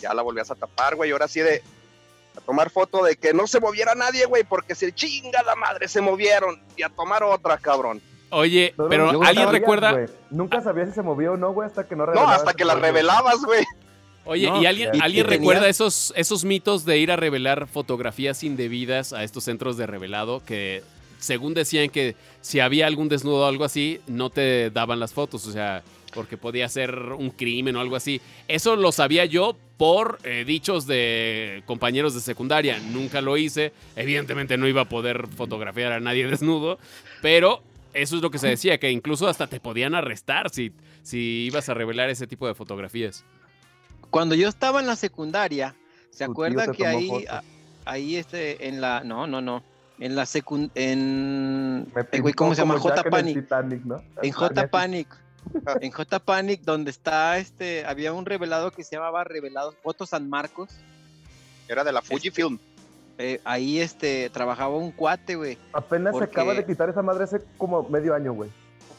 ya 0.00 0.14
la 0.14 0.22
volvías 0.22 0.50
a 0.50 0.54
tapar, 0.54 0.94
güey, 0.96 1.10
y 1.10 1.12
ahora 1.12 1.28
sí 1.28 1.40
de 1.40 1.62
a 2.40 2.46
tomar 2.46 2.70
foto 2.70 3.04
de 3.04 3.16
que 3.16 3.32
no 3.32 3.46
se 3.46 3.60
moviera 3.60 3.94
nadie, 3.94 4.26
güey, 4.26 4.44
porque 4.44 4.74
se 4.74 4.92
chinga 4.92 5.42
la 5.42 5.56
madre, 5.56 5.88
se 5.88 6.00
movieron, 6.00 6.60
y 6.76 6.82
a 6.82 6.88
tomar 6.88 7.22
otra, 7.22 7.58
cabrón. 7.58 8.00
Oye, 8.30 8.74
No, 8.76 8.84
no, 8.84 8.90
pero 8.90 9.22
¿alguien 9.22 9.50
recuerda? 9.50 10.06
Nunca 10.30 10.62
sabías 10.62 10.88
si 10.88 10.94
se 10.94 11.02
movió 11.02 11.32
o 11.32 11.36
no, 11.36 11.52
güey, 11.52 11.66
hasta 11.66 11.86
que 11.86 11.96
no 11.96 12.04
No, 12.06 12.12
revelabas 12.12 12.38
hasta 12.38 12.54
que 12.54 12.64
la 12.64 12.74
revelabas, 12.76 13.42
güey. 13.44 13.64
Oye, 14.24 14.46
No, 14.46 14.62
¿y 14.62 14.66
alguien, 14.66 14.90
y 14.94 15.00
alguien 15.00 15.26
recuerda 15.26 15.68
esos, 15.68 16.12
esos 16.16 16.44
mitos 16.44 16.84
de 16.84 16.98
ir 16.98 17.10
a 17.10 17.16
revelar 17.16 17.66
fotografías 17.66 18.44
indebidas 18.44 19.12
a 19.12 19.24
estos 19.24 19.44
centros 19.44 19.76
de 19.76 19.86
revelado 19.86 20.44
que 20.44 20.82
según 21.18 21.54
decían 21.54 21.90
que 21.90 22.16
si 22.40 22.60
había 22.60 22.86
algún 22.86 23.08
desnudo 23.08 23.44
o 23.44 23.46
algo 23.46 23.64
así, 23.64 24.00
no 24.06 24.30
te 24.30 24.70
daban 24.70 25.00
las 25.00 25.12
fotos, 25.12 25.46
o 25.46 25.52
sea, 25.52 25.82
porque 26.14 26.36
podía 26.36 26.68
ser 26.68 26.94
un 26.96 27.30
crimen 27.30 27.76
o 27.76 27.80
algo 27.80 27.96
así. 27.96 28.20
Eso 28.48 28.76
lo 28.76 28.92
sabía 28.92 29.24
yo 29.24 29.56
por 29.76 30.18
eh, 30.24 30.44
dichos 30.46 30.86
de 30.86 31.62
compañeros 31.66 32.14
de 32.14 32.20
secundaria. 32.20 32.78
Nunca 32.78 33.20
lo 33.20 33.36
hice. 33.36 33.72
Evidentemente 33.96 34.56
no 34.56 34.68
iba 34.68 34.82
a 34.82 34.88
poder 34.88 35.26
fotografiar 35.28 35.92
a 35.92 36.00
nadie 36.00 36.26
desnudo, 36.30 36.78
pero 37.22 37.62
eso 37.92 38.16
es 38.16 38.22
lo 38.22 38.30
que 38.30 38.38
se 38.38 38.48
decía, 38.48 38.78
que 38.78 38.90
incluso 38.90 39.26
hasta 39.28 39.46
te 39.46 39.58
podían 39.60 39.94
arrestar 39.94 40.50
si, 40.50 40.72
si 41.02 41.46
ibas 41.46 41.68
a 41.68 41.74
revelar 41.74 42.08
ese 42.10 42.26
tipo 42.26 42.46
de 42.46 42.54
fotografías. 42.54 43.24
Cuando 44.10 44.34
yo 44.34 44.48
estaba 44.48 44.80
en 44.80 44.86
la 44.86 44.96
secundaria, 44.96 45.74
¿se 46.10 46.24
acuerdan 46.24 46.70
te 46.72 46.76
que 46.78 46.86
ahí, 46.86 47.24
a- 47.28 47.42
ahí 47.84 48.16
este, 48.16 48.68
en 48.68 48.80
la, 48.80 49.02
no, 49.04 49.26
no, 49.26 49.40
no, 49.40 49.62
en 49.98 50.14
la 50.14 50.24
secund, 50.26 50.70
en, 50.74 51.86
eh, 52.12 52.20
güey, 52.20 52.32
¿cómo 52.34 52.54
se 52.54 52.62
llama? 52.62 52.74
Jack 52.74 52.82
J 52.82 53.00
en 53.00 53.04
el 53.38 53.44
Panic. 53.44 53.84
En 54.22 54.30
Ah, 54.30 54.32
J 54.34 54.68
Panic. 54.68 55.08
En 55.80 55.90
J 55.90 56.18
Panic, 56.20 56.62
donde 56.62 56.90
está 56.90 57.38
este, 57.38 57.84
había 57.84 58.12
un 58.12 58.26
revelado 58.26 58.70
que 58.70 58.84
se 58.84 58.96
llamaba 58.96 59.24
Revelados 59.24 59.74
Fotos 59.82 60.10
San 60.10 60.28
Marcos. 60.28 60.70
Era 61.68 61.84
de 61.84 61.92
la 61.92 62.02
Fujifilm. 62.02 62.58
eh, 63.18 63.40
ahí 63.44 63.80
este, 63.80 64.30
trabajaba 64.30 64.76
un 64.76 64.92
cuate, 64.92 65.36
güey. 65.36 65.58
Apenas 65.72 66.12
Porque- 66.12 66.26
se 66.26 66.32
acaba 66.32 66.54
de 66.54 66.64
quitar 66.64 66.88
esa 66.88 67.02
madre 67.02 67.24
hace 67.24 67.40
como 67.58 67.82
medio 67.88 68.14
año, 68.14 68.32
güey. 68.32 68.50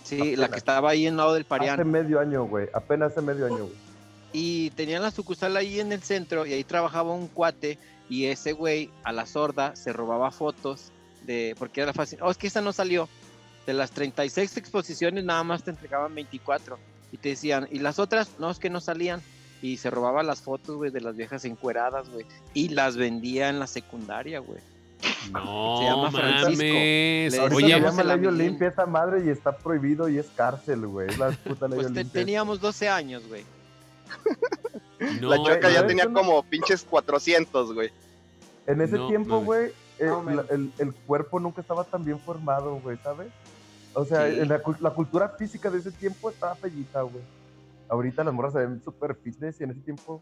Sí, 0.04 0.36
la 0.36 0.50
que 0.50 0.58
estaba 0.58 0.90
ahí 0.92 1.08
en 1.08 1.16
lado 1.18 1.34
del 1.34 1.42
Hace 1.44 1.50
Parián. 1.50 1.90
medio 1.90 2.20
año, 2.20 2.44
güey. 2.46 2.68
Apenas 2.74 3.12
hace 3.14 3.22
medio 3.22 3.46
año, 3.48 3.58
güey. 3.66 3.76
Y 4.34 4.70
tenían 4.72 5.02
la 5.02 5.12
sucursal 5.12 5.56
ahí 5.58 5.80
en 5.80 5.92
el 5.92 6.02
centro 6.04 6.46
y 6.46 6.54
ahí 6.54 6.64
trabajaba 6.64 7.14
un 7.14 7.28
cuate 7.28 7.78
y 8.10 8.26
ese 8.26 8.54
güey 8.54 8.90
a 9.04 9.12
la 9.12 9.26
sorda 9.26 9.76
se 9.76 9.92
robaba 9.94 10.32
fotos 10.32 10.92
de, 11.24 11.56
porque 11.58 11.82
era 11.82 11.94
fácil, 11.94 12.20
oh, 12.22 12.30
es 12.32 12.38
que 12.38 12.48
esta 12.48 12.62
no 12.62 12.74
salió. 12.74 13.08
De 13.66 13.74
las 13.74 13.92
36 13.92 14.58
exposiciones 14.58 15.24
nada 15.24 15.44
más 15.44 15.64
te 15.64 15.70
entregaban 15.72 16.14
24 16.16 16.78
y 17.12 17.18
te 17.18 17.30
decían, 17.30 17.68
¿y 17.72 17.80
las 17.80 18.00
otras? 18.00 18.32
No, 18.40 18.50
es 18.50 18.58
que 18.60 18.70
no 18.70 18.82
salían. 18.82 19.22
Y 19.62 19.78
se 19.78 19.92
robaba 19.92 20.24
las 20.24 20.42
fotos, 20.42 20.76
güey, 20.78 20.90
de 20.90 21.02
las 21.02 21.16
viejas 21.16 21.46
encueradas, 21.46 22.10
güey. 22.10 22.26
Y 22.56 22.70
las 22.70 22.98
vendía 22.98 23.50
en 23.50 23.60
la 23.60 23.68
secundaria, 23.68 24.40
güey. 24.40 24.60
No 25.32 25.78
Se 25.80 25.84
llama 25.86 26.12
Francisco. 26.12 26.64
mames. 26.64 27.38
Ahorita 27.40 27.56
Oye, 27.56 27.68
se 27.74 27.80
llama 27.80 28.04
ley. 28.16 28.26
Olimpia 28.26 28.68
esa 28.70 28.86
madre 28.88 29.24
y 29.26 29.30
está 29.30 29.56
prohibido 29.56 30.10
y 30.10 30.18
es 30.18 30.28
cárcel, 30.36 30.88
güey. 30.88 31.10
Es 31.10 31.18
la 31.20 31.30
puta 31.32 31.68
ley 31.68 31.80
Pues 31.80 31.94
te- 31.94 32.06
teníamos 32.06 32.60
12 32.60 32.90
años, 32.90 33.24
güey. 33.28 33.44
no, 35.22 35.30
la 35.30 35.38
choca 35.38 35.70
ya 35.72 35.86
tenía 35.86 36.06
no- 36.06 36.14
como 36.20 36.44
pinches 36.44 36.84
400, 36.84 37.74
güey. 37.74 37.92
En 38.68 38.82
ese 38.82 38.98
No, 38.98 39.08
tiempo, 39.08 39.40
güey, 39.42 39.72
eh, 40.00 40.12
el 40.80 40.94
cuerpo 41.06 41.40
nunca 41.40 41.62
estaba 41.62 41.84
tan 41.84 42.04
bien 42.04 42.20
formado, 42.20 42.76
güey, 42.76 42.98
¿sabes? 43.04 43.28
O 43.94 44.06
sea, 44.06 44.30
Sí. 44.30 44.40
en 44.40 44.48
la, 44.50 44.62
la 44.80 44.94
cultura 44.94 45.30
física 45.30 45.70
de 45.70 45.80
ese 45.80 45.92
tiempo 45.92 46.30
estaba 46.30 46.56
fellita, 46.56 47.02
güey. 47.02 47.24
Ahorita 47.90 48.24
las 48.24 48.34
morras 48.34 48.54
se 48.54 48.60
ven 48.60 48.82
súper 48.82 49.16
fitness 49.16 49.60
y 49.60 49.66
en 49.66 49.72
ese 49.72 49.82
tiempo, 49.82 50.22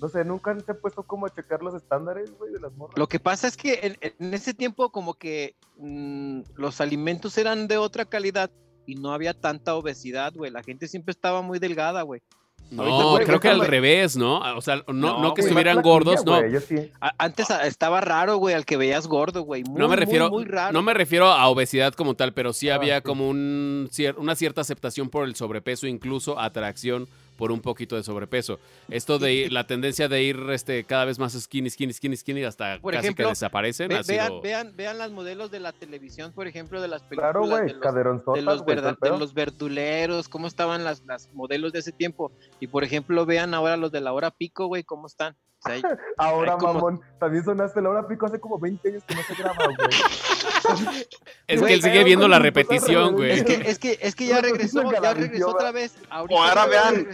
no 0.00 0.08
sé, 0.08 0.24
nunca 0.24 0.56
te 0.56 0.70
he 0.72 0.74
puesto 0.74 1.02
como 1.02 1.26
a 1.26 1.30
checar 1.34 1.62
los 1.62 1.74
estándares, 1.74 2.30
güey, 2.38 2.52
de 2.52 2.60
las 2.60 2.72
morras. 2.76 2.96
Lo 2.96 3.08
que 3.08 3.18
pasa 3.18 3.48
es 3.48 3.56
que 3.56 3.80
en, 3.82 3.96
en 4.20 4.34
ese 4.34 4.54
tiempo 4.54 4.90
como 4.90 5.14
que 5.14 5.56
mm, 5.78 6.42
los 6.54 6.80
alimentos 6.80 7.36
eran 7.38 7.66
de 7.66 7.76
otra 7.78 8.04
calidad 8.04 8.50
y 8.86 8.94
no 8.94 9.12
había 9.12 9.34
tanta 9.34 9.74
obesidad, 9.74 10.32
güey. 10.34 10.52
La 10.52 10.62
gente 10.62 10.86
siempre 10.86 11.10
estaba 11.10 11.42
muy 11.42 11.58
delgada, 11.58 12.02
güey. 12.02 12.22
No, 12.68 13.10
güey, 13.12 13.24
creo 13.24 13.38
que 13.38 13.48
al 13.48 13.60
revés, 13.64 14.16
¿no? 14.16 14.38
O 14.56 14.60
sea, 14.60 14.76
no, 14.88 14.92
No, 14.92 15.22
no 15.22 15.34
que 15.34 15.42
güey, 15.42 15.50
estuvieran 15.50 15.82
gordos, 15.82 16.24
no. 16.26 16.36
güey, 16.40 16.60
sí. 16.60 16.90
Antes 17.16 17.48
estaba 17.50 18.00
raro, 18.00 18.38
güey, 18.38 18.56
al 18.56 18.64
que 18.66 18.76
veías 18.76 19.06
gordo, 19.06 19.42
güey. 19.42 19.62
Muy, 19.62 19.78
No 19.80 19.88
me 19.88 19.94
refiero, 19.94 20.30
Muy, 20.30 20.44
raro. 20.44 20.72
no 20.72 20.82
me 20.82 20.92
refiero 20.92 21.26
a 21.28 21.46
obesidad 21.46 21.94
como 21.94 22.14
tal, 22.14 22.32
pero 22.34 22.52
sí 22.52 22.68
Ah, 22.68 22.74
había 22.74 22.96
sí. 22.96 23.02
como 23.02 23.28
un 23.28 23.88
una 24.16 24.34
cierta 24.34 24.62
aceptación 24.62 25.10
por 25.10 25.24
el 25.26 25.36
sobrepeso, 25.36 25.86
incluso 25.86 26.40
atracción 26.40 27.08
por 27.36 27.52
un 27.52 27.60
poquito 27.60 27.96
de 27.96 28.02
sobrepeso. 28.02 28.58
Esto 28.88 29.18
de 29.18 29.32
ir- 29.46 29.52
la 29.52 29.66
tendencia 29.66 30.08
de 30.08 30.22
ir 30.22 30.38
este, 30.50 30.84
cada 30.84 31.04
vez 31.04 31.18
más 31.18 31.32
skinny, 31.34 31.70
skinny, 31.70 31.92
skinny, 31.92 32.16
skinny 32.16 32.44
hasta 32.44 32.78
Por 32.80 32.92
casi 32.94 33.06
ejemplo, 33.06 33.26
que 33.26 33.30
desaparecen. 33.30 33.88
Ve- 33.88 33.96
ha 33.96 34.02
vean, 34.02 34.26
sido- 34.28 34.40
vean, 34.40 34.72
vean 34.76 34.98
las 34.98 35.10
modelos 35.10 35.50
de 35.50 35.60
la 35.60 35.72
televisión, 35.72 36.32
por 36.32 36.46
ejemplo, 36.46 36.80
de 36.80 36.88
las 36.88 37.02
películas 37.02 37.32
Claro, 37.32 37.42
de 37.46 37.48
güey, 37.50 37.62
los, 37.74 38.34
de 38.34 38.42
los, 38.42 39.00
de 39.00 39.10
los 39.18 39.34
verduleros, 39.34 40.28
cómo 40.28 40.46
estaban 40.46 40.84
las, 40.84 41.02
las 41.06 41.32
modelos 41.34 41.72
de 41.72 41.80
ese 41.80 41.92
tiempo. 41.92 42.32
Y 42.60 42.66
por 42.68 42.84
ejemplo, 42.84 43.26
vean 43.26 43.54
ahora 43.54 43.76
los 43.76 43.92
de 43.92 44.00
la 44.00 44.12
hora 44.12 44.30
pico, 44.30 44.66
güey, 44.66 44.84
cómo 44.84 45.06
están. 45.06 45.36
O 45.64 45.68
sea, 45.68 45.80
Ahora, 46.18 46.52
Ay, 46.52 46.58
como- 46.58 46.74
mamón, 46.74 47.00
también 47.18 47.44
sonaste 47.44 47.80
la 47.80 47.88
hora 47.90 48.06
pico 48.08 48.26
hace 48.26 48.38
como 48.40 48.58
20 48.58 48.88
años 48.88 49.02
que 49.06 49.14
no 49.14 49.22
se 49.22 49.34
graba, 49.34 49.64
güey. 49.64 49.76
Es 51.46 51.62
que 51.62 51.74
él 51.74 51.82
sigue 51.82 52.04
viendo 52.04 52.26
la 52.28 52.38
repetición, 52.38 53.14
güey. 53.14 53.30
Es 53.32 53.44
que, 53.44 53.54
es 53.54 53.78
que, 53.78 53.98
es 54.00 54.14
que 54.16 54.26
ya 54.26 54.40
regresó, 54.40 54.82
ya 54.92 55.14
regresó 55.14 55.50
otra 55.50 55.70
vez. 55.72 55.94
Ahorita 56.10 56.40
ahora 56.48 56.66
vean. 56.66 57.08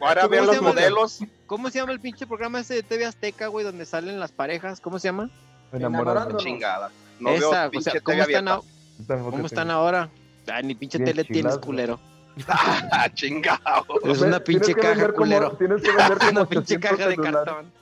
Ahora 0.00 0.22
¿Cómo 0.22 0.30
vean 0.30 0.46
los 0.46 0.62
modelos. 0.62 1.18
¿Cómo 1.46 1.68
se 1.70 1.78
llama 1.78 1.92
el 1.92 2.00
pinche 2.00 2.26
programa 2.26 2.60
ese 2.60 2.74
de 2.74 2.82
TV 2.82 3.04
Azteca, 3.06 3.48
güey, 3.48 3.64
donde 3.64 3.84
salen 3.84 4.18
las 4.18 4.32
parejas? 4.32 4.80
¿Cómo 4.80 4.98
se 4.98 5.08
llama? 5.08 5.30
Enamorado. 5.72 6.02
Enamorándonos. 6.02 6.42
Chingada. 6.42 6.90
No 7.20 7.30
Esa, 7.30 7.48
veo 7.50 7.68
o 7.68 7.70
pinche 7.70 7.90
sea, 7.90 8.00
¿cómo 8.00 8.18
están, 8.22 8.48
abierta. 8.48 8.54
a- 8.54 9.06
Tampoco 9.06 9.30
¿cómo 9.32 9.46
están 9.46 9.68
tengo. 9.68 9.78
ahora? 9.80 10.08
Ay, 10.52 10.64
ni 10.64 10.74
pinche 10.74 10.98
Bien 10.98 11.10
tele 11.10 11.24
tienes, 11.24 11.58
culero. 11.58 12.00
Ah, 12.92 13.08
chingado. 13.12 13.84
Es 14.04 14.20
una 14.20 14.40
pinche 14.40 14.74
caja, 14.74 15.06
como- 15.06 15.14
culero. 15.14 15.52
Tienes 15.56 15.82
que 15.82 15.90
vender 15.96 16.18
como 16.18 16.30
Una 16.30 16.44
pinche 16.46 16.76
800 16.76 16.90
caja 16.98 17.08
de 17.08 17.16
cartón. 17.16 17.80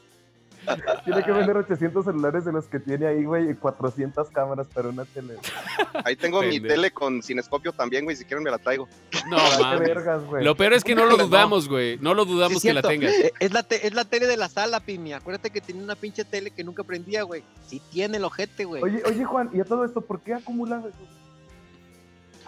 Tiene 1.06 1.22
que 1.24 1.32
vender 1.32 1.56
800 1.56 2.04
celulares 2.04 2.44
de 2.44 2.52
los 2.52 2.66
que 2.66 2.78
tiene 2.78 3.06
ahí, 3.06 3.24
güey, 3.24 3.50
y 3.50 3.54
400 3.54 4.28
cámaras 4.28 4.66
para 4.66 4.88
una 4.90 5.06
tele. 5.06 5.36
Ahí 6.04 6.14
tengo 6.14 6.42
mi 6.42 6.60
tele 6.60 6.90
con 6.90 7.22
cinescopio 7.22 7.72
también, 7.72 8.04
güey. 8.04 8.16
Si 8.16 8.26
quieren 8.26 8.44
me 8.44 8.50
la 8.50 8.58
traigo. 8.58 8.86
No, 9.30 9.38
mames. 9.60 9.80
vergas, 9.80 10.24
güey. 10.26 10.44
Lo 10.44 10.54
peor 10.56 10.74
es 10.74 10.84
que 10.84 10.94
no 10.94 11.06
lo 11.06 11.16
No. 11.16 11.24
dudamos, 11.24 11.70
güey. 11.70 11.96
No 12.02 12.12
lo 12.12 12.26
dudamos 12.26 12.60
Sí, 12.60 12.68
que 12.68 12.74
la 12.74 12.82
tengas. 12.82 13.12
Eh, 13.14 13.32
Es 13.40 13.50
la, 13.54 13.62
te- 13.62 13.86
es 13.86 13.94
la 13.94 14.04
tele 14.04 14.26
de 14.26 14.36
la 14.36 14.50
sala, 14.50 14.80
Pimi. 14.80 15.14
Acuérdate 15.14 15.48
que 15.48 15.62
tenía 15.62 15.82
una 15.82 15.96
pinche 15.96 16.26
tele 16.26 16.50
que 16.50 16.62
nunca 16.64 16.84
prendía, 16.84 17.22
güey. 17.22 17.42
Sí 17.66 17.80
tiene 17.90 18.18
el 18.18 18.24
ojete, 18.24 18.66
güey. 18.66 18.82
Oye, 18.82 19.02
oye, 19.06 19.24
Juan, 19.24 19.48
y 19.54 19.60
a 19.60 19.64
todo 19.64 19.86
esto, 19.86 20.02
¿por 20.02 20.20
qué 20.20 20.34
acumulas 20.34 20.84
eso? 20.84 20.98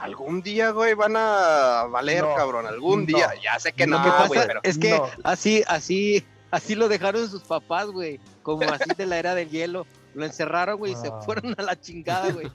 Algún 0.00 0.40
día, 0.42 0.70
güey, 0.70 0.94
van 0.94 1.14
a 1.16 1.86
valer, 1.90 2.22
No, 2.24 2.34
cabrón. 2.34 2.66
Algún 2.66 3.00
no. 3.00 3.06
día. 3.06 3.30
Ya 3.42 3.58
sé 3.58 3.72
que 3.72 3.86
no, 3.86 4.02
que 4.02 4.08
pasa 4.10 4.26
güey, 4.28 4.40
pero... 4.46 4.60
es 4.62 4.78
que 4.78 4.90
No. 4.90 5.06
así, 5.24 5.62
así, 5.68 6.24
así 6.50 6.74
lo 6.74 6.88
dejaron 6.88 7.28
sus 7.28 7.42
papás, 7.42 7.86
güey. 7.88 8.18
Como 8.42 8.62
así 8.70 8.90
de 8.96 9.06
la 9.06 9.18
era 9.18 9.34
del 9.34 9.50
hielo. 9.50 9.86
Lo 10.14 10.24
encerraron, 10.24 10.78
güey, 10.78 10.92
y 10.92 10.96
se 10.96 11.08
Ah. 11.08 11.20
fueron 11.24 11.54
a 11.58 11.62
la 11.62 11.78
chingada, 11.80 12.32
güey. 12.32 12.50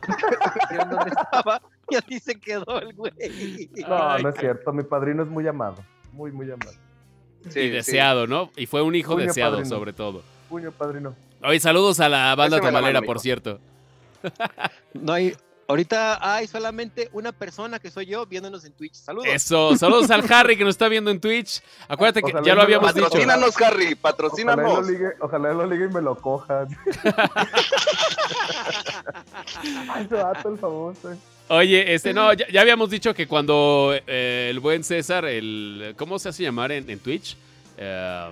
Dónde 0.89 1.11
estaba 1.11 1.61
y 1.89 1.95
así 1.95 2.19
se 2.19 2.39
quedó 2.39 2.79
el 2.81 2.93
güey. 2.93 3.13
No, 3.87 4.09
Ay, 4.11 4.23
no 4.23 4.29
es 4.29 4.35
cierto. 4.37 4.73
Mi 4.73 4.83
padrino 4.83 5.23
es 5.23 5.29
muy 5.29 5.47
amado. 5.47 5.77
Muy, 6.11 6.31
muy 6.31 6.51
amado. 6.51 6.71
Sí, 7.49 7.59
y 7.59 7.63
sí. 7.63 7.69
deseado, 7.69 8.25
¿no? 8.27 8.49
Y 8.57 8.65
fue 8.65 8.81
un 8.81 8.95
hijo 8.95 9.13
Puño 9.13 9.27
deseado, 9.27 9.57
padrino. 9.57 9.69
sobre 9.75 9.93
todo. 9.93 10.23
Puño, 10.49 10.71
padrino. 10.71 11.15
Oye, 11.43 11.59
saludos 11.59 11.99
a 11.99 12.09
la 12.09 12.33
banda 12.35 12.59
tamalera, 12.59 13.01
por 13.03 13.19
cierto. 13.19 13.59
No 14.93 15.13
hay, 15.13 15.35
ahorita 15.67 16.35
hay 16.35 16.47
solamente 16.47 17.09
una 17.13 17.31
persona 17.31 17.79
que 17.79 17.89
soy 17.91 18.05
yo 18.07 18.25
viéndonos 18.25 18.65
en 18.65 18.73
Twitch. 18.73 18.93
Saludos. 18.95 19.27
Eso, 19.29 19.75
saludos 19.77 20.09
al 20.11 20.23
Harry 20.31 20.57
que 20.57 20.63
nos 20.63 20.75
está 20.75 20.87
viendo 20.87 21.11
en 21.11 21.19
Twitch. 21.19 21.61
Acuérdate 21.87 22.21
que 22.21 22.31
Ojalá 22.31 22.45
ya 22.45 22.55
lo 22.55 22.61
habíamos 22.61 22.93
dicho. 22.93 23.05
Patrocínanos, 23.07 23.61
Harry, 23.61 23.75
Ojalá 23.75 23.89
él, 23.89 23.97
patrocínanos. 23.97 24.73
lo 24.87 24.91
ligue, 24.91 25.07
ojalá 25.21 25.51
él 25.51 25.57
lo 25.57 25.65
ligue 25.67 25.85
y 25.85 25.89
me 25.89 26.01
lo 26.01 26.15
coja. 26.15 26.67
Ay, 29.89 30.03
ese 30.05 30.15
vato, 30.15 30.49
el 30.49 30.57
famoso. 30.57 31.11
eh. 31.11 31.17
Oye, 31.47 31.93
este, 31.93 32.13
no, 32.13 32.33
ya, 32.33 32.47
ya 32.51 32.61
habíamos 32.61 32.89
dicho 32.89 33.13
que 33.13 33.27
cuando 33.27 33.93
eh, 34.07 34.47
el 34.49 34.59
buen 34.59 34.83
César, 34.83 35.25
el, 35.25 35.93
¿cómo 35.97 36.17
se 36.17 36.29
hace 36.29 36.41
llamar 36.43 36.71
en, 36.71 36.89
en 36.89 36.99
Twitch? 36.99 37.37
Eh, 37.77 38.31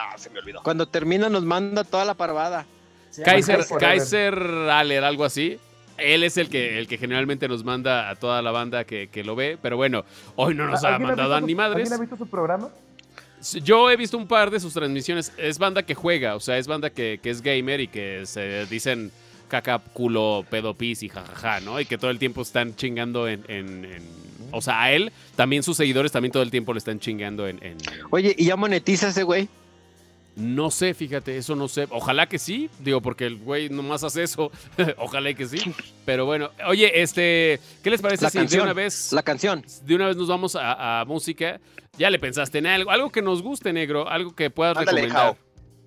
Ah, 0.00 0.14
se 0.16 0.30
me 0.30 0.38
olvidó. 0.38 0.62
Cuando 0.62 0.86
termina 0.86 1.28
nos 1.28 1.42
manda 1.44 1.82
toda 1.82 2.04
la 2.04 2.14
parvada. 2.14 2.66
Se 3.10 3.22
Kaiser. 3.24 3.64
Kaiser 3.80 4.38
Aller, 4.70 5.02
algo 5.02 5.24
así. 5.24 5.58
Él 5.98 6.22
es 6.24 6.36
el 6.36 6.48
que, 6.48 6.78
el 6.78 6.86
que 6.86 6.96
generalmente 6.98 7.48
nos 7.48 7.64
manda 7.64 8.08
a 8.10 8.14
toda 8.16 8.40
la 8.42 8.50
banda 8.50 8.84
que, 8.84 9.08
que 9.08 9.24
lo 9.24 9.34
ve, 9.36 9.58
pero 9.60 9.76
bueno, 9.76 10.04
hoy 10.36 10.54
no 10.54 10.66
nos 10.66 10.84
ha 10.84 10.88
¿Alguien 10.94 11.08
mandado 11.08 11.30
visto 11.34 11.46
ni 11.46 11.52
su- 11.52 11.56
madres. 11.56 11.76
¿Alguien 11.90 11.92
ha 11.92 12.00
visto 12.00 12.16
su 12.16 12.26
programa? 12.30 12.68
Yo 13.62 13.90
he 13.90 13.96
visto 13.96 14.16
un 14.18 14.26
par 14.26 14.50
de 14.50 14.58
sus 14.58 14.74
transmisiones. 14.74 15.32
Es 15.38 15.58
banda 15.58 15.82
que 15.84 15.94
juega, 15.94 16.34
o 16.34 16.40
sea, 16.40 16.58
es 16.58 16.66
banda 16.66 16.90
que, 16.90 17.20
que 17.22 17.30
es 17.30 17.40
gamer 17.42 17.80
y 17.80 17.88
que 17.88 18.26
se 18.26 18.66
dicen 18.66 19.12
caca, 19.48 19.78
culo, 19.78 20.44
pedo, 20.50 20.74
pis 20.74 21.02
y 21.02 21.08
jajaja, 21.08 21.60
¿no? 21.60 21.80
Y 21.80 21.84
que 21.86 21.96
todo 21.98 22.10
el 22.10 22.18
tiempo 22.18 22.42
están 22.42 22.74
chingando 22.76 23.28
en, 23.28 23.44
en- 23.48 23.84
en- 23.84 24.02
O 24.50 24.60
sea, 24.60 24.82
a 24.82 24.92
él, 24.92 25.12
también 25.36 25.62
sus 25.62 25.76
seguidores 25.76 26.10
también 26.12 26.32
todo 26.32 26.42
el 26.42 26.50
tiempo 26.50 26.72
le 26.74 26.78
están 26.78 26.98
chingando 27.00 27.46
en... 27.48 27.58
en- 27.64 27.76
Oye, 28.10 28.34
¿y 28.36 28.46
ya 28.46 28.56
monetiza 28.56 29.08
ese 29.08 29.22
güey? 29.22 29.48
No 30.38 30.70
sé, 30.70 30.94
fíjate, 30.94 31.36
eso 31.36 31.56
no 31.56 31.66
sé. 31.66 31.88
Ojalá 31.90 32.26
que 32.28 32.38
sí, 32.38 32.70
digo, 32.78 33.00
porque 33.02 33.26
el 33.26 33.36
güey 33.38 33.68
nomás 33.68 34.04
hace 34.04 34.22
eso. 34.22 34.52
Ojalá 34.98 35.34
que 35.34 35.46
sí. 35.46 35.58
Pero 36.04 36.26
bueno, 36.26 36.50
oye, 36.68 37.02
este, 37.02 37.58
¿qué 37.82 37.90
les 37.90 38.00
parece 38.00 38.22
La 38.24 38.30
si 38.30 38.38
de 38.38 38.44
canción. 38.44 38.62
una 38.62 38.72
vez 38.72 39.12
La 39.12 39.22
canción. 39.24 39.64
de 39.84 39.94
una 39.96 40.06
vez 40.06 40.16
nos 40.16 40.28
vamos 40.28 40.54
a, 40.54 41.00
a 41.00 41.04
música? 41.04 41.60
Ya 41.96 42.08
le 42.10 42.20
pensaste 42.20 42.58
en 42.58 42.66
algo, 42.66 42.90
algo 42.92 43.10
que 43.10 43.20
nos 43.20 43.42
guste, 43.42 43.72
negro, 43.72 44.08
algo 44.08 44.32
que 44.34 44.48
puedas 44.50 44.76
Ándale, 44.78 45.02
recomendar. 45.02 45.34
Jao. 45.34 45.36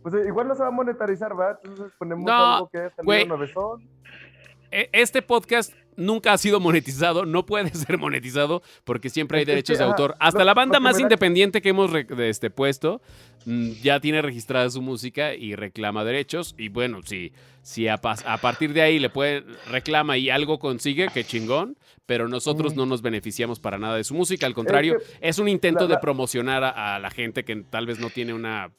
Pues 0.03 0.15
eh, 0.15 0.27
igual 0.27 0.48
no 0.50 0.55
se 0.55 0.62
va 0.63 0.67
a 0.67 0.72
monetarizar, 0.72 1.34
¿verdad? 1.36 1.60
Entonces 1.63 1.93
ponemos 1.98 2.25
No, 2.25 2.55
algo 2.55 2.70
que 2.70 2.77
salido 2.96 3.03
güey. 3.03 3.25
E- 4.72 4.89
Este 4.91 5.22
podcast 5.22 5.74
nunca 5.96 6.34
ha 6.34 6.38
sido 6.38 6.60
monetizado, 6.60 7.26
no 7.26 7.46
puede 7.46 7.70
ser 7.76 7.98
monetizado 7.98 8.62
porque 8.84 9.10
siempre 9.10 9.40
hay 9.40 9.46
que, 9.46 9.52
derechos 9.52 9.78
de 9.78 9.84
autor. 9.84 10.16
Hasta 10.20 10.44
la 10.44 10.54
banda 10.54 10.80
más 10.80 10.96
da- 10.98 11.02
independiente 11.02 11.62
que 11.62 11.70
hemos 11.70 11.92
de 11.92 12.30
este 12.30 12.50
puesto 12.50 13.02
mm, 13.46 13.72
ya 13.82 14.00
tiene 14.00 14.22
registrada 14.22 14.70
su 14.70 14.82
música 14.82 15.34
y 15.36 15.56
reclama 15.56 16.04
derechos. 16.04 16.56
Y 16.58 16.70
bueno, 16.70 17.02
si, 17.06 17.34
si 17.62 17.88
a, 17.88 17.98
partir 17.98 18.74
de 18.74 18.82
ahí 18.82 19.00
le 19.00 19.10
puede 19.10 19.44
reclama 19.70 20.18
y 20.18 20.30
algo 20.30 20.60
consigue, 20.60 21.08
qué 21.14 21.24
chingón. 21.24 21.78
Pero 22.06 22.28
nosotros 22.28 22.76
no 22.76 22.86
nos 22.86 23.02
beneficiamos 23.02 23.60
para 23.60 23.78
nada 23.78 23.96
de 23.96 24.04
su 24.04 24.14
música. 24.14 24.46
Al 24.46 24.54
contrario, 24.54 24.98
que 25.00 25.28
es 25.30 25.40
un 25.40 25.48
intento 25.48 25.88
la- 25.88 25.96
de 25.96 26.02
promocionar 26.02 26.64
a, 26.64 26.96
a 26.96 27.00
la 27.00 27.10
gente 27.10 27.46
que 27.46 27.56
tal 27.58 27.86
vez 27.86 28.00
no 28.00 28.10
tiene 28.10 28.34
una 28.34 28.72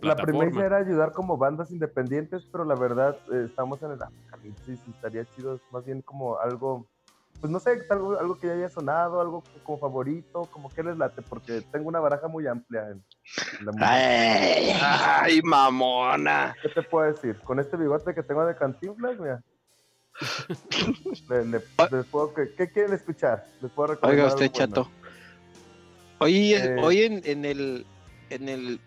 La 0.00 0.14
premisa 0.16 0.64
era 0.64 0.76
ayudar 0.78 1.12
como 1.12 1.36
bandas 1.36 1.70
independientes, 1.70 2.46
pero 2.52 2.64
la 2.64 2.74
verdad 2.76 3.16
eh, 3.32 3.42
estamos 3.46 3.82
en 3.82 3.92
el 3.92 4.02
apocalipsis 4.02 4.80
y 4.86 4.90
estaría 4.90 5.24
chido 5.34 5.58
más 5.72 5.84
bien 5.84 6.02
como 6.02 6.38
algo, 6.38 6.86
pues 7.40 7.50
no 7.50 7.58
sé, 7.58 7.82
algo, 7.90 8.18
algo 8.18 8.38
que 8.38 8.46
ya 8.46 8.52
haya 8.54 8.68
sonado, 8.68 9.20
algo 9.20 9.42
como 9.64 9.78
favorito, 9.78 10.42
como 10.52 10.68
que 10.68 10.82
les 10.84 10.96
late, 10.96 11.22
porque 11.22 11.62
tengo 11.72 11.88
una 11.88 11.98
baraja 12.00 12.28
muy 12.28 12.46
amplia 12.46 12.90
en, 12.90 13.02
en 13.58 13.66
la. 13.66 13.72
Ay, 13.80 14.72
Ay, 14.80 15.42
mamona. 15.42 16.54
¿Qué 16.62 16.68
te 16.68 16.82
puedo 16.82 17.10
decir? 17.12 17.36
Con 17.40 17.58
este 17.58 17.76
bigote 17.76 18.14
que 18.14 18.22
tengo 18.22 18.44
de 18.46 18.54
cantinflas, 18.56 19.18
mira. 19.18 19.42
Le- 21.28 21.44
le- 21.44 21.60
les 21.90 22.06
puedo- 22.06 22.34
¿qué, 22.34 22.52
qué 22.56 22.70
quieren 22.70 22.92
escuchar? 22.92 23.46
Les 23.60 23.70
puedo 23.70 23.94
recomendar 23.94 24.24
Oiga 24.26 24.34
usted, 24.34 24.50
bueno. 24.50 24.74
chato. 24.84 24.90
Hoy, 26.20 26.54
Eh. 26.54 26.76
hoy 26.82 27.02
en, 27.02 27.20
en 27.24 27.44
el 27.44 27.86
en 28.30 28.48
el 28.48 28.80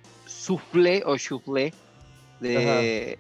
soufflé 0.46 1.04
o 1.06 1.18
soufflé 1.18 1.74
de, 2.40 3.20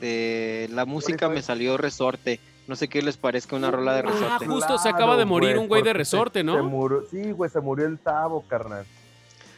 de 0.00 0.68
la 0.72 0.84
música 0.84 1.28
me 1.28 1.42
salió 1.42 1.76
resorte. 1.76 2.40
No 2.66 2.76
sé 2.76 2.88
qué 2.88 3.02
les 3.02 3.16
parezca 3.16 3.56
una 3.56 3.70
rola 3.70 3.92
de 3.94 4.00
Ah, 4.00 4.02
resorte. 4.02 4.46
justo 4.46 4.78
se 4.78 4.88
acaba 4.88 5.16
de 5.16 5.24
morir 5.24 5.58
un 5.58 5.68
güey 5.68 5.82
de 5.82 5.92
resorte, 5.92 6.42
¿no? 6.42 6.54
se 6.56 6.62
murió- 6.62 7.04
sí, 7.10 7.30
güey, 7.32 7.50
se 7.50 7.60
murió 7.60 7.86
el 7.86 7.98
Tavo, 7.98 8.42
carnal. 8.48 8.84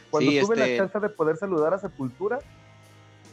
Cuando 0.09 0.31
Sí, 0.31 0.39
tuve 0.41 0.55
este- 0.55 0.71
la 0.77 0.77
chance 0.77 0.99
de 0.99 1.09
poder 1.09 1.37
saludar 1.37 1.73
a 1.73 1.79
Sepultura, 1.79 2.39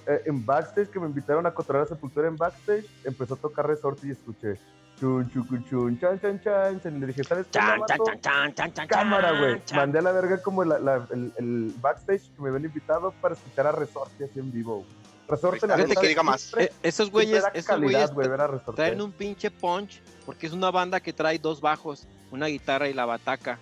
eh, 0.06 0.22
en 0.26 0.44
backstage, 0.44 0.88
que 0.90 0.98
me 1.00 1.06
invitaron 1.06 1.46
a 1.46 1.52
cotorrear 1.54 1.84
a 1.84 1.88
Sepultura 1.88 2.28
en 2.28 2.36
backstage, 2.36 2.84
empezó 3.04 3.34
a 3.34 3.36
tocar 3.38 3.66
resorte 3.66 4.06
y 4.06 4.10
escuché 4.10 4.58
chun, 5.02 5.46
chun, 5.48 5.64
chun, 5.68 5.98
chan, 5.98 6.20
chan, 6.20 6.40
chan, 6.42 6.80
chan, 6.80 6.96
y 6.96 7.00
le 7.00 7.06
dije, 7.08 7.24
¿sabes 7.24 7.46
qué, 7.46 7.58
Chan, 7.58 7.80
chan, 7.88 7.98
chan, 8.06 8.20
chan, 8.20 8.54
chan, 8.54 8.72
chan, 8.72 8.86
Cámara, 8.88 9.36
güey. 9.38 9.60
Mandé 9.74 9.98
a 9.98 10.02
la 10.02 10.12
verga 10.12 10.40
como 10.40 10.62
la- 10.64 10.78
la- 10.78 11.06
el, 11.10 11.32
el 11.38 11.74
backstage 11.80 12.22
que 12.36 12.40
me 12.42 12.50
habían 12.50 12.66
invitado 12.66 13.12
para 13.20 13.34
escuchar 13.34 13.66
a 13.66 13.72
Resorte 13.72 14.24
así 14.24 14.38
en 14.38 14.52
vivo. 14.52 14.76
güey. 14.76 14.86
Resorte, 15.28 15.66
la 15.66 15.76
neta, 15.76 16.00
que 16.00 16.06
diga 16.08 16.22
más. 16.22 16.42
siempre- 16.42 16.64
Eh, 16.66 16.72
esos 16.84 17.10
güeyes, 17.10 17.42
esos 17.54 17.80
güeyes 17.80 18.12
güey, 18.12 18.28
ver 18.28 18.40
a 18.42 18.46
Resorte. 18.46 18.76
traen 18.80 19.00
un 19.00 19.10
pinche 19.12 19.50
punch 19.50 20.00
porque 20.24 20.46
es 20.46 20.52
una 20.52 20.70
banda 20.70 21.00
que 21.00 21.12
trae 21.12 21.38
dos 21.38 21.60
bajos, 21.60 22.06
una 22.30 22.46
guitarra 22.46 22.88
y 22.88 22.92
la 22.94 23.04
bataca. 23.04 23.58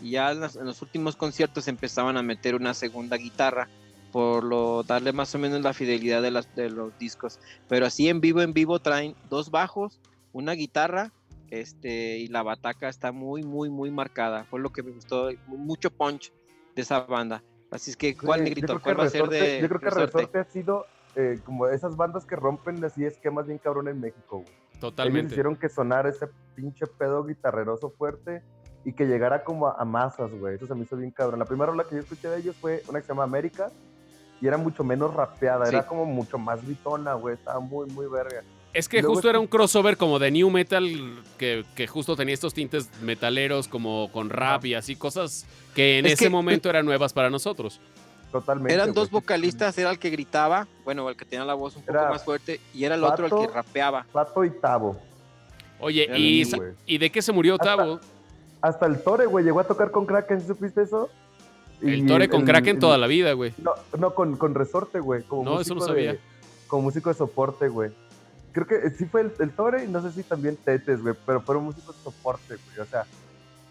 Y 0.00 0.12
ya 0.12 0.30
en 0.30 0.40
los, 0.40 0.56
en 0.56 0.64
los 0.64 0.80
últimos 0.80 1.16
conciertos 1.16 1.68
empezaban 1.68 2.16
a 2.16 2.22
meter 2.22 2.54
una 2.54 2.72
segunda 2.72 3.16
guitarra 3.16 3.68
por 4.12 4.42
lo 4.42 4.84
darle 4.84 5.12
más 5.12 5.34
o 5.34 5.38
menos 5.38 5.60
la 5.60 5.74
fidelidad 5.74 6.22
de, 6.22 6.30
las, 6.30 6.54
de 6.54 6.70
los 6.70 6.96
discos. 6.98 7.38
Pero 7.68 7.84
así 7.84 8.08
en 8.08 8.20
vivo, 8.22 8.40
en 8.40 8.54
vivo 8.54 8.78
traen 8.78 9.14
dos 9.28 9.50
bajos, 9.50 9.98
una 10.32 10.52
guitarra, 10.52 11.12
este 11.50 12.18
y 12.18 12.28
la 12.28 12.42
bataca 12.42 12.88
está 12.88 13.12
muy, 13.12 13.42
muy, 13.42 13.70
muy 13.70 13.90
marcada. 13.90 14.44
Fue 14.44 14.60
lo 14.60 14.70
que 14.70 14.82
me 14.82 14.90
gustó, 14.92 15.30
mucho 15.46 15.90
punch 15.90 16.32
de 16.74 16.82
esa 16.82 17.00
banda. 17.00 17.42
Así 17.70 17.90
es 17.90 17.96
que, 17.96 18.16
¿cuál 18.16 18.40
Sí, 18.40 18.44
negrito? 18.44 18.74
Yo 18.74 18.80
creo 18.80 18.82
¿Cuál 18.82 18.94
que 18.96 19.00
va 19.02 19.06
a 19.06 19.10
ser 19.10 19.22
Resorte- 19.22 19.52
de 19.56 19.60
Yo 19.60 19.68
creo 19.68 19.80
que 19.80 19.86
Resorte? 19.90 20.16
Resorte 20.18 20.38
ha 20.38 20.44
sido 20.44 20.86
eh, 21.16 21.38
como 21.44 21.66
esas 21.68 21.96
bandas 21.96 22.24
que 22.24 22.36
rompen 22.36 22.82
así 22.84 23.04
esquemas 23.04 23.46
bien 23.46 23.58
cabrón 23.58 23.88
en 23.88 24.00
México, 24.00 24.38
güey. 24.38 24.48
Ellos 24.48 24.80
Totalmente. 24.80 25.32
hicieron 25.34 25.56
que 25.56 25.68
sonara 25.68 26.08
ese 26.08 26.28
pinche 26.54 26.86
pedo 26.86 27.24
guitarreroso 27.24 27.90
fuerte 27.90 28.42
y 28.84 28.92
que 28.92 29.06
llegara 29.06 29.42
como 29.42 29.66
a, 29.66 29.72
a 29.78 29.84
masas, 29.84 30.30
güey. 30.32 30.54
Eso 30.54 30.66
se 30.66 30.74
me 30.74 30.82
hizo 30.82 30.96
bien 30.96 31.10
cabrón. 31.10 31.38
La 31.40 31.44
primera 31.46 31.72
rola 31.72 31.84
que 31.84 31.96
yo 31.96 32.02
escuché 32.02 32.28
de 32.28 32.38
ellos 32.38 32.54
fue 32.56 32.82
una 32.88 33.00
que 33.00 33.06
se 33.06 33.12
llama 33.12 33.24
América 33.24 33.72
y 34.40 34.46
era 34.46 34.56
mucho 34.56 34.84
menos 34.84 35.12
rapeada, 35.12 35.66
Sí. 35.66 35.74
era 35.74 35.86
como 35.86 36.04
mucho 36.04 36.38
más 36.38 36.64
gritona, 36.64 37.14
güey. 37.14 37.34
Estaba 37.34 37.58
muy, 37.58 37.86
muy 37.88 38.06
verga. 38.06 38.42
Es 38.78 38.88
que 38.88 39.00
Luego 39.00 39.14
justo 39.14 39.28
es- 39.28 39.30
era 39.32 39.40
un 39.40 39.46
crossover 39.48 39.96
como 39.96 40.18
de 40.18 40.30
New 40.30 40.50
Metal 40.50 40.84
que, 41.36 41.64
que 41.74 41.86
justo 41.86 42.14
tenía 42.16 42.34
estos 42.34 42.54
tintes 42.54 42.88
metaleros 43.02 43.66
como 43.66 44.08
con 44.12 44.30
rap 44.30 44.64
y 44.66 44.74
así, 44.74 44.94
cosas 44.94 45.46
que 45.74 45.98
en 45.98 46.06
Es 46.06 46.12
ese 46.14 46.24
que- 46.26 46.30
momento 46.30 46.70
eran 46.70 46.86
nuevas 46.86 47.12
para 47.12 47.28
nosotros. 47.28 47.80
Totalmente. 48.30 48.74
Eran 48.74 48.92
dos 48.92 49.10
vocalistas, 49.10 49.76
era 49.78 49.90
el 49.90 49.98
que 49.98 50.10
gritaba, 50.10 50.68
bueno, 50.84 51.08
el 51.08 51.16
que 51.16 51.24
tenía 51.24 51.44
la 51.44 51.54
voz 51.54 51.74
un 51.76 51.82
poco 51.82 51.98
más 51.98 52.24
fuerte, 52.24 52.60
y 52.74 52.84
era 52.84 52.94
el 52.94 53.02
otro 53.02 53.24
el 53.26 53.32
que 53.48 53.52
rapeaba. 53.54 54.06
Pato 54.12 54.44
y 54.44 54.50
Tavo. 54.50 54.96
Oye, 55.80 56.04
Era 56.04 56.18
¿y, 56.18 56.44
Sí, 56.44 56.50
sa- 56.50 56.56
güey. 56.58 56.72
¿y 56.86 56.98
de 56.98 57.10
qué 57.10 57.22
se 57.22 57.32
murió 57.32 57.54
Hasta- 57.54 57.76
Tavo? 57.76 58.00
Hasta 58.60 58.86
el 58.86 59.02
Tore, 59.02 59.26
güey, 59.26 59.44
llegó 59.44 59.60
a 59.60 59.64
tocar 59.64 59.90
con 59.90 60.04
Kraken, 60.06 60.40
¿sí 60.40 60.46
¿supiste 60.48 60.82
eso? 60.82 61.08
El 61.80 62.06
Tore 62.06 62.28
con 62.28 62.40
el- 62.40 62.46
Kraken 62.46 62.76
el- 62.76 62.80
toda 62.80 62.98
la 62.98 63.06
vida, 63.06 63.32
güey. 63.32 63.54
No, 63.58 63.72
no 63.98 64.14
con, 64.14 64.36
con 64.36 64.54
resorte, 64.54 65.00
güey. 65.00 65.22
No, 65.30 65.60
eso 65.60 65.74
no 65.74 65.80
músico 65.80 65.94
de- 65.94 66.06
sabía. 66.06 66.16
como 66.66 66.82
músico 66.82 67.08
de 67.10 67.14
soporte, 67.16 67.68
güey. 67.68 67.90
Creo 68.52 68.66
que 68.66 68.74
eh, 68.76 68.90
sí 68.96 69.04
fue 69.06 69.20
el, 69.22 69.32
el 69.38 69.50
Tore 69.52 69.84
y 69.84 69.88
no 69.88 70.02
sé 70.02 70.10
si 70.12 70.22
también 70.22 70.56
Tetes, 70.56 71.02
güey, 71.02 71.14
pero 71.26 71.40
fueron 71.40 71.64
músicos 71.64 71.96
de 71.96 72.02
soporte, 72.02 72.56
güey. 72.56 72.78
O 72.80 72.84
sea, 72.90 73.04